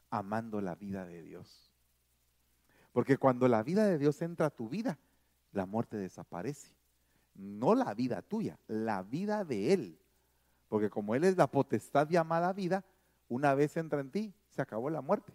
Amando 0.10 0.62
la 0.62 0.76
vida 0.76 1.06
de 1.06 1.22
Dios. 1.22 1.72
Porque 2.92 3.18
cuando 3.18 3.48
la 3.48 3.64
vida 3.64 3.86
de 3.86 3.98
Dios 3.98 4.22
entra 4.22 4.48
a 4.48 4.52
tu 4.52 4.70
vida, 4.70 4.98
la 5.52 5.66
muerte 5.66 5.98
desaparece. 5.98 6.74
No 7.36 7.74
la 7.74 7.94
vida 7.94 8.22
tuya, 8.22 8.60
la 8.68 9.02
vida 9.02 9.44
de 9.44 9.74
Él. 9.74 10.00
Porque 10.70 10.90
como 10.90 11.16
Él 11.16 11.24
es 11.24 11.36
la 11.36 11.48
potestad 11.48 12.08
llamada 12.10 12.54
vida, 12.54 12.84
una 13.34 13.56
vez 13.56 13.76
entra 13.78 14.00
en 14.00 14.12
ti, 14.12 14.34
se 14.50 14.62
acabó 14.62 14.90
la 14.90 15.02
muerte. 15.02 15.34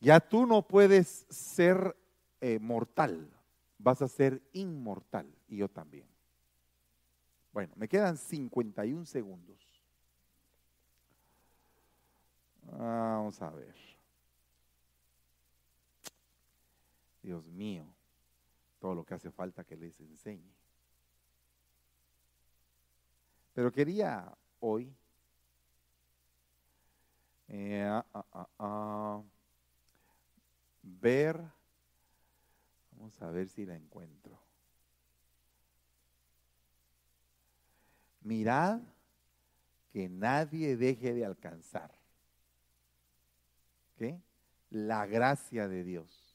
Ya 0.00 0.18
tú 0.18 0.46
no 0.46 0.66
puedes 0.66 1.26
ser 1.30 1.96
eh, 2.40 2.58
mortal, 2.58 3.30
vas 3.78 4.02
a 4.02 4.08
ser 4.08 4.42
inmortal 4.52 5.32
y 5.46 5.58
yo 5.58 5.68
también. 5.68 6.08
Bueno, 7.52 7.72
me 7.76 7.86
quedan 7.86 8.16
51 8.16 9.06
segundos. 9.06 9.60
Vamos 12.62 13.40
a 13.42 13.50
ver. 13.50 13.76
Dios 17.22 17.46
mío, 17.46 17.86
todo 18.80 18.96
lo 18.96 19.04
que 19.04 19.14
hace 19.14 19.30
falta 19.30 19.62
que 19.62 19.76
les 19.76 20.00
enseñe. 20.00 20.52
Pero 23.52 23.70
quería 23.70 24.36
hoy 24.58 24.92
eh, 27.48 27.84
ah, 27.84 28.06
ah, 28.12 28.48
ah, 28.58 29.22
ver, 30.82 31.40
vamos 32.92 33.20
a 33.22 33.30
ver 33.30 33.48
si 33.48 33.66
la 33.66 33.76
encuentro. 33.76 34.38
Mirad 38.20 38.80
que 39.92 40.08
nadie 40.08 40.76
deje 40.76 41.12
de 41.12 41.24
alcanzar. 41.24 41.92
¿Qué? 43.96 44.20
La 44.70 45.06
gracia 45.06 45.68
de 45.68 45.84
Dios. 45.84 46.32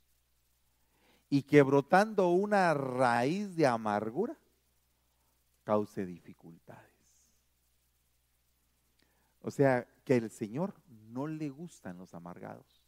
y 1.30 1.44
que 1.44 1.62
brotando 1.62 2.30
una 2.30 2.74
raíz 2.74 3.56
de 3.56 3.68
amargura 3.68 4.38
cause 5.64 6.06
dificultades. 6.06 6.84
O 9.42 9.52
sea, 9.52 9.86
que 10.08 10.16
el 10.16 10.32
Señor 10.32 10.74
no 11.10 11.28
le 11.28 11.50
gustan 11.50 11.98
los 11.98 12.14
amargados. 12.14 12.82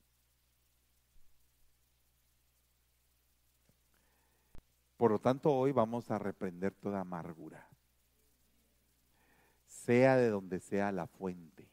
Por 4.96 5.12
lo 5.12 5.20
tanto, 5.20 5.52
hoy 5.52 5.74
vamos 5.74 6.10
a 6.12 6.18
reprender 6.18 6.74
toda 6.74 7.02
amargura, 7.02 7.68
sea 9.68 10.16
de 10.16 10.30
donde 10.30 10.62
sea 10.62 10.94
la 10.94 11.08
fuente. 11.08 11.68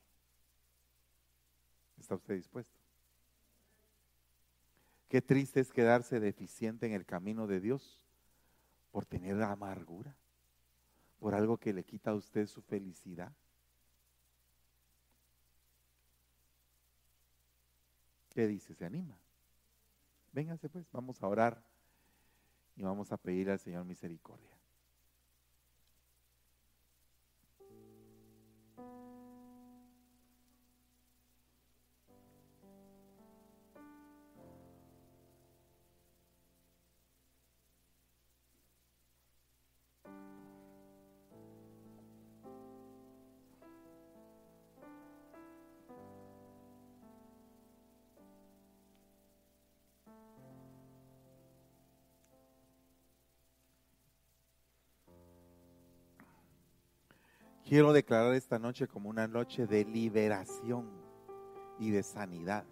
¿Está 2.01 2.17
usted 2.17 2.35
dispuesto? 2.35 2.81
Qué 5.09 5.23
triste 5.23 5.61
es 5.61 5.73
quedarse 5.73 6.19
deficiente 6.19 6.87
en 6.87 6.93
el 6.93 7.07
camino 7.07 7.47
de 7.47 7.61
Dios 7.61 8.05
por 8.91 9.07
tener 9.07 9.41
amargura, 9.41 10.17
por 11.21 11.37
algo 11.37 11.57
que 11.57 11.73
le 11.73 11.85
quita 11.85 12.11
a 12.11 12.15
usted 12.17 12.49
su 12.49 12.63
felicidad. 12.63 13.33
¿Qué 18.37 18.47
dice? 18.47 18.75
¿Se 18.75 18.85
anima? 18.85 19.19
Véngase 20.31 20.69
pues, 20.69 20.87
vamos 20.93 21.23
a 21.23 21.27
orar 21.27 21.65
y 22.77 22.83
vamos 22.83 23.11
a 23.11 23.17
pedir 23.17 23.49
al 23.49 23.59
Señor 23.59 23.87
misericordia. 23.87 24.56
Quiero 57.67 57.93
declarar 57.93 58.33
esta 58.35 58.61
noche 58.61 58.87
como 58.87 59.11
una 59.11 59.27
noche 59.27 59.67
de 59.67 59.85
liberación 59.85 60.89
y 61.81 61.91
de 61.91 62.05
sanidad. 62.05 62.65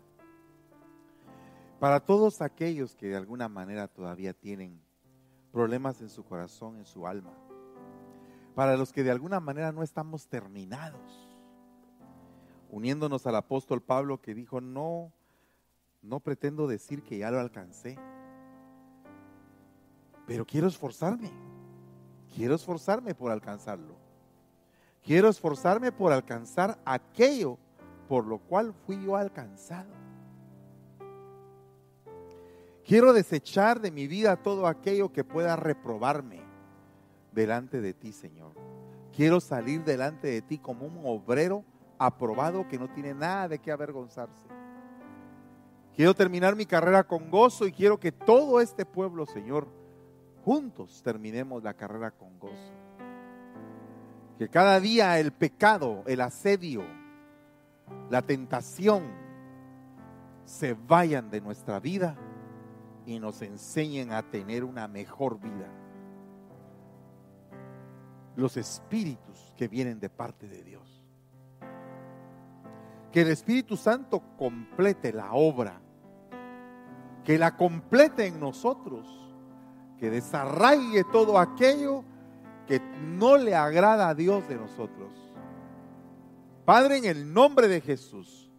Para 1.80 1.98
todos 1.98 2.40
aquellos 2.40 2.94
que 2.94 3.08
de 3.08 3.16
alguna 3.16 3.48
manera 3.48 3.88
todavía 3.88 4.32
tienen 4.34 4.80
problemas 5.50 6.00
en 6.00 6.08
su 6.08 6.24
corazón, 6.24 6.76
en 6.76 6.86
su 6.86 7.08
alma. 7.08 7.32
Para 8.54 8.76
los 8.76 8.92
que 8.92 9.02
de 9.02 9.10
alguna 9.10 9.40
manera 9.40 9.72
no 9.72 9.82
estamos 9.82 10.28
terminados. 10.28 11.28
Uniéndonos 12.70 13.26
al 13.26 13.34
apóstol 13.34 13.82
Pablo 13.82 14.20
que 14.20 14.32
dijo, 14.32 14.60
no, 14.60 15.12
no 16.02 16.20
pretendo 16.20 16.68
decir 16.68 17.02
que 17.02 17.18
ya 17.18 17.32
lo 17.32 17.40
alcancé. 17.40 17.98
Pero 20.24 20.46
quiero 20.46 20.68
esforzarme. 20.68 21.32
Quiero 22.32 22.54
esforzarme 22.54 23.16
por 23.16 23.32
alcanzarlo. 23.32 24.03
Quiero 25.04 25.28
esforzarme 25.28 25.92
por 25.92 26.12
alcanzar 26.12 26.78
aquello 26.84 27.58
por 28.08 28.26
lo 28.26 28.38
cual 28.38 28.72
fui 28.86 29.04
yo 29.04 29.16
alcanzado. 29.16 29.92
Quiero 32.84 33.12
desechar 33.12 33.80
de 33.80 33.90
mi 33.90 34.06
vida 34.06 34.36
todo 34.36 34.66
aquello 34.66 35.12
que 35.12 35.22
pueda 35.22 35.56
reprobarme 35.56 36.40
delante 37.32 37.82
de 37.82 37.92
ti, 37.92 38.12
Señor. 38.12 38.52
Quiero 39.14 39.40
salir 39.40 39.84
delante 39.84 40.28
de 40.28 40.40
ti 40.40 40.58
como 40.58 40.86
un 40.86 41.00
obrero 41.04 41.64
aprobado 41.98 42.66
que 42.66 42.78
no 42.78 42.88
tiene 42.88 43.12
nada 43.12 43.48
de 43.48 43.58
qué 43.58 43.72
avergonzarse. 43.72 44.48
Quiero 45.94 46.14
terminar 46.14 46.56
mi 46.56 46.66
carrera 46.66 47.04
con 47.04 47.30
gozo 47.30 47.66
y 47.66 47.72
quiero 47.72 48.00
que 48.00 48.10
todo 48.10 48.60
este 48.60 48.84
pueblo, 48.86 49.26
Señor, 49.26 49.68
juntos 50.44 51.02
terminemos 51.02 51.62
la 51.62 51.74
carrera 51.74 52.10
con 52.10 52.38
gozo. 52.38 52.83
Que 54.38 54.48
cada 54.48 54.80
día 54.80 55.18
el 55.20 55.32
pecado, 55.32 56.02
el 56.06 56.20
asedio, 56.20 56.82
la 58.10 58.22
tentación 58.22 59.04
se 60.44 60.74
vayan 60.74 61.30
de 61.30 61.40
nuestra 61.40 61.78
vida 61.78 62.16
y 63.06 63.18
nos 63.18 63.42
enseñen 63.42 64.12
a 64.12 64.22
tener 64.22 64.64
una 64.64 64.88
mejor 64.88 65.40
vida. 65.40 65.68
Los 68.36 68.56
espíritus 68.56 69.54
que 69.56 69.68
vienen 69.68 70.00
de 70.00 70.10
parte 70.10 70.48
de 70.48 70.62
Dios. 70.64 71.02
Que 73.12 73.20
el 73.20 73.28
Espíritu 73.28 73.76
Santo 73.76 74.20
complete 74.36 75.12
la 75.12 75.32
obra. 75.34 75.80
Que 77.22 77.38
la 77.38 77.56
complete 77.56 78.26
en 78.26 78.40
nosotros. 78.40 79.06
Que 79.98 80.10
desarraigue 80.10 81.04
todo 81.12 81.38
aquello 81.38 82.04
que 82.66 82.80
no 83.00 83.36
le 83.36 83.54
agrada 83.54 84.08
a 84.08 84.14
Dios 84.14 84.48
de 84.48 84.56
nosotros. 84.56 85.12
Padre, 86.64 86.98
en 86.98 87.04
el 87.04 87.32
nombre 87.32 87.68
de 87.68 87.80
Jesús, 87.80 88.50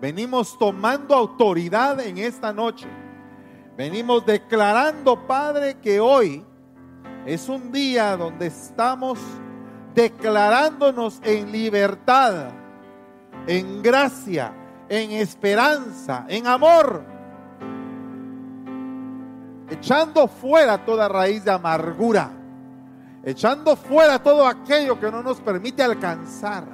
venimos 0.00 0.58
tomando 0.58 1.14
autoridad 1.14 2.00
en 2.00 2.18
esta 2.18 2.52
noche. 2.52 2.88
Venimos 3.76 4.24
declarando, 4.24 5.26
Padre, 5.26 5.76
que 5.78 6.00
hoy 6.00 6.44
es 7.26 7.48
un 7.48 7.70
día 7.70 8.16
donde 8.16 8.46
estamos 8.46 9.18
declarándonos 9.94 11.20
en 11.22 11.52
libertad, 11.52 12.50
en 13.46 13.82
gracia, 13.82 14.54
en 14.88 15.12
esperanza, 15.12 16.24
en 16.28 16.46
amor, 16.46 17.04
echando 19.68 20.26
fuera 20.28 20.84
toda 20.84 21.08
raíz 21.08 21.44
de 21.44 21.50
amargura 21.50 22.39
echando 23.22 23.76
fuera 23.76 24.22
todo 24.22 24.46
aquello 24.46 24.98
que 24.98 25.10
no 25.10 25.22
nos 25.22 25.40
permite 25.40 25.82
alcanzar 25.82 26.64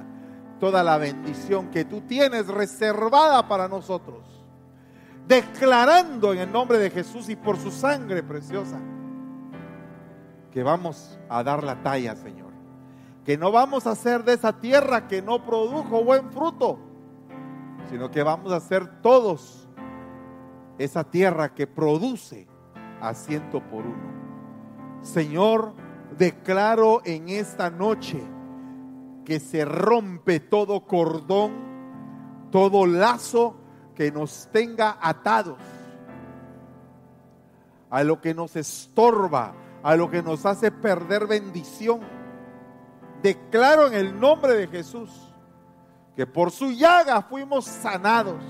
toda 0.59 0.83
la 0.83 0.97
bendición 0.97 1.71
que 1.71 1.85
tú 1.85 2.03
tienes 2.03 2.47
reservada 2.49 3.47
para 3.47 3.69
nosotros. 3.69 4.25
Declarando 5.27 6.33
en 6.33 6.41
el 6.41 6.53
nombre 6.53 6.79
de 6.79 6.91
Jesús 6.91 7.29
y 7.29 7.37
por 7.37 7.59
su 7.59 7.71
sangre 7.71 8.23
preciosa 8.23 8.79
que 10.57 10.63
vamos 10.63 11.19
a 11.29 11.43
dar 11.43 11.63
la 11.63 11.83
talla, 11.83 12.17
Señor. 12.17 12.53
Que 13.25 13.37
no 13.37 13.53
vamos 13.53 13.87
a 13.87 13.91
hacer 13.91 14.25
de 14.25 14.35
esa 14.35 14.59
tierra 14.59 15.09
que 15.09 15.21
no 15.21 15.45
produjo 15.45 16.03
buen 16.03 16.31
fruto, 16.31 16.79
sino 17.91 18.11
que 18.11 18.23
vamos 18.23 18.53
a 18.53 18.57
hacer 18.57 19.03
todos 19.03 19.69
esa 20.79 21.05
tierra 21.05 21.55
que 21.55 21.67
produce 21.67 22.47
a 23.03 23.13
ciento 23.13 23.61
por 23.61 23.85
uno. 23.85 24.17
Señor, 25.03 25.75
declaro 26.19 27.03
en 27.05 27.29
esta 27.29 27.71
noche 27.71 28.23
que 29.25 29.41
se 29.41 29.65
rompe 29.65 30.41
todo 30.41 30.87
cordón, 30.87 31.53
todo 32.51 32.87
lazo 32.87 33.57
que 33.95 34.13
nos 34.13 34.49
tenga 34.53 34.99
atados 35.01 35.59
a 37.91 38.03
lo 38.03 38.21
que 38.21 38.35
nos 38.35 38.57
estorba, 38.57 39.55
a 39.83 39.97
lo 39.97 40.11
que 40.11 40.23
nos 40.23 40.47
hace 40.47 40.71
perder 40.71 41.27
bendición. 41.27 42.01
Declaro 43.23 43.89
en 43.89 43.95
el 43.95 44.19
nombre 44.19 44.55
de 44.55 44.69
Jesús 44.69 45.11
que 46.15 46.27
por 46.27 46.51
su 46.51 46.71
llaga 46.71 47.23
fuimos 47.23 47.65
sanados 47.65 48.43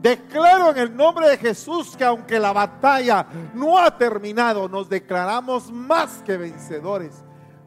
Declaro 0.00 0.70
en 0.70 0.78
el 0.78 0.96
nombre 0.96 1.28
de 1.28 1.36
Jesús 1.38 1.96
que 1.96 2.04
aunque 2.04 2.38
la 2.38 2.52
batalla 2.52 3.26
no 3.52 3.78
ha 3.78 3.98
terminado, 3.98 4.68
nos 4.68 4.88
declaramos 4.88 5.72
más 5.72 6.22
que 6.22 6.36
vencedores 6.36 7.24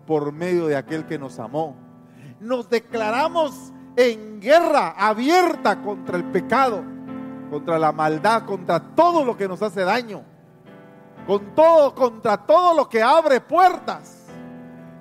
por 0.07 0.31
medio 0.31 0.67
de 0.67 0.77
aquel 0.77 1.05
que 1.05 1.19
nos 1.19 1.39
amó. 1.39 1.75
Nos 2.39 2.69
declaramos 2.69 3.73
en 3.97 4.39
guerra 4.39 4.95
abierta 4.97 5.81
contra 5.81 6.15
el 6.15 6.23
pecado, 6.23 6.81
contra 7.49 7.77
la 7.77 7.91
maldad, 7.91 8.45
contra 8.45 8.79
todo 8.79 9.25
lo 9.25 9.35
que 9.35 9.49
nos 9.49 9.61
hace 9.61 9.81
daño, 9.81 10.23
todo, 11.53 11.93
contra 11.93 12.37
todo 12.37 12.73
lo 12.73 12.87
que 12.87 13.03
abre 13.03 13.41
puertas, 13.41 14.25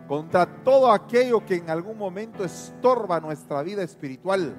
contra 0.09 0.47
todo 0.47 0.91
aquello 0.91 1.47
que 1.47 1.55
en 1.55 1.71
algún 1.71 1.97
momento 1.97 2.45
estorba 2.45 3.21
nuestra 3.21 3.63
vida 3.63 3.85
espiritual. 3.85 4.57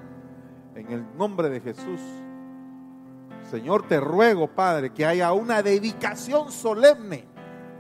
En 0.73 0.89
el 0.89 1.17
nombre 1.17 1.49
de 1.49 1.59
Jesús 1.59 1.99
Señor, 3.51 3.85
te 3.85 3.99
ruego, 3.99 4.47
Padre, 4.47 4.93
que 4.93 5.05
haya 5.05 5.33
una 5.33 5.61
dedicación 5.61 6.53
solemne 6.53 7.25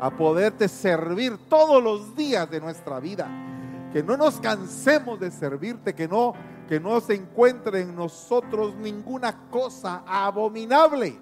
a 0.01 0.11
poderte 0.11 0.67
servir 0.67 1.37
todos 1.47 1.81
los 1.81 2.13
días 2.13 2.51
de 2.51 2.59
nuestra 2.59 2.99
vida. 2.99 3.29
Que 3.93 4.03
no 4.03 4.17
nos 4.17 4.41
cansemos 4.41 5.17
de 5.21 5.31
servirte, 5.31 5.95
que 5.95 6.09
no, 6.09 6.33
que 6.67 6.77
no 6.77 6.99
se 6.99 7.15
encuentre 7.15 7.79
en 7.79 7.95
nosotros 7.95 8.75
ninguna 8.75 9.49
cosa 9.49 10.03
abominable. 10.05 11.17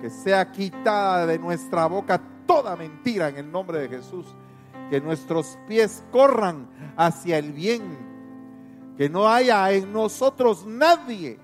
Que 0.00 0.08
sea 0.08 0.52
quitada 0.52 1.26
de 1.26 1.36
nuestra 1.36 1.86
boca 1.86 2.22
toda 2.46 2.76
mentira 2.76 3.28
en 3.28 3.38
el 3.38 3.50
nombre 3.50 3.80
de 3.80 3.88
Jesús. 3.88 4.24
Que 4.88 5.00
nuestros 5.00 5.58
pies 5.66 6.04
corran 6.12 6.68
hacia 6.96 7.38
el 7.38 7.52
bien. 7.52 7.82
Que 8.96 9.08
no 9.10 9.28
haya 9.28 9.68
en 9.72 9.92
nosotros 9.92 10.64
nadie 10.64 11.40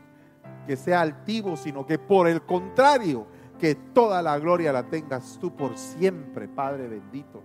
que 0.67 0.77
sea 0.77 1.01
altivo, 1.01 1.57
sino 1.57 1.87
que 1.87 1.99
por 1.99 2.29
el 2.29 2.43
contrario, 2.43 3.27
que 3.59 3.75
toda 3.75 4.23
la 4.23 4.39
gloria 4.39 4.73
la 4.73 4.85
tengas 4.85 5.39
tú 5.41 5.55
por 5.55 5.77
siempre, 5.79 6.49
Padre 6.49 6.89
bendito. 6.89 7.43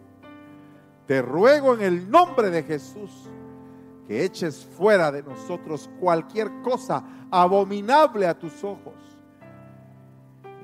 Te 1.05 1.22
ruego 1.22 1.74
en 1.76 1.82
el 1.82 2.09
nombre 2.09 2.49
de 2.49 2.63
Jesús 2.63 3.30
que 4.07 4.24
eches 4.24 4.65
fuera 4.65 5.11
de 5.11 5.24
nosotros 5.24 5.89
cualquier 5.99 6.61
cosa 6.61 7.03
abominable 7.32 8.28
a 8.28 8.38
tus 8.38 8.63
ojos 8.63 8.95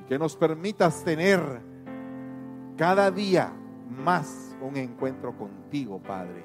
y 0.02 0.08
que 0.08 0.18
nos 0.18 0.36
permitas 0.36 1.04
tener 1.04 1.62
cada 2.76 3.12
día 3.12 3.54
más 4.04 4.56
un 4.62 4.78
encuentro 4.78 5.38
contigo, 5.38 6.02
Padre. 6.02 6.44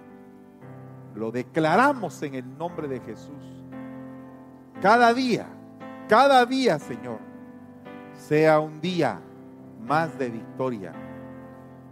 Lo 1.15 1.31
declaramos 1.31 2.23
en 2.23 2.35
el 2.35 2.59
nombre 2.59 2.87
de 2.87 3.01
Jesús. 3.01 3.65
Cada 4.81 5.13
día, 5.13 5.47
cada 6.11 6.45
día, 6.45 6.77
Señor, 6.81 7.21
sea 8.27 8.59
un 8.59 8.81
día 8.81 9.21
más 9.81 10.19
de 10.19 10.29
victoria. 10.29 10.93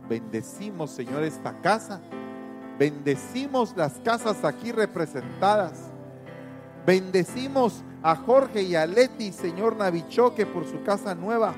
Bendecimos, 0.09 0.91
Señor, 0.91 1.23
esta 1.23 1.53
casa. 1.61 2.01
Bendecimos 2.77 3.77
las 3.77 3.93
casas 4.01 4.45
aquí 4.45 4.73
representadas. 4.73 5.93
Bendecimos 6.85 7.85
a 8.03 8.17
Jorge 8.17 8.63
y 8.63 8.75
a 8.75 8.87
Leti, 8.87 9.31
Señor 9.31 9.77
Navichoque, 9.77 10.47
por 10.47 10.67
su 10.67 10.83
casa 10.83 11.15
nueva. 11.15 11.55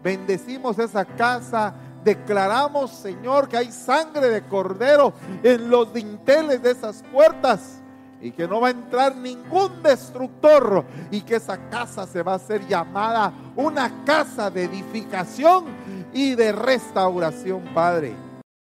Bendecimos 0.00 0.78
esa 0.78 1.04
casa. 1.04 1.74
Declaramos, 2.04 2.92
Señor, 2.92 3.48
que 3.48 3.56
hay 3.56 3.72
sangre 3.72 4.28
de 4.28 4.42
cordero 4.42 5.12
en 5.42 5.68
los 5.68 5.92
dinteles 5.92 6.62
de 6.62 6.70
esas 6.70 7.02
puertas 7.12 7.80
y 8.24 8.32
que 8.32 8.48
no 8.48 8.58
va 8.58 8.68
a 8.68 8.70
entrar 8.70 9.14
ningún 9.14 9.82
destructor 9.82 10.82
y 11.10 11.20
que 11.20 11.36
esa 11.36 11.68
casa 11.68 12.06
se 12.06 12.22
va 12.22 12.32
a 12.32 12.36
hacer 12.36 12.66
llamada 12.66 13.30
una 13.54 14.02
casa 14.04 14.50
de 14.50 14.64
edificación 14.64 15.66
y 16.14 16.34
de 16.34 16.52
restauración, 16.52 17.62
Padre. 17.74 18.33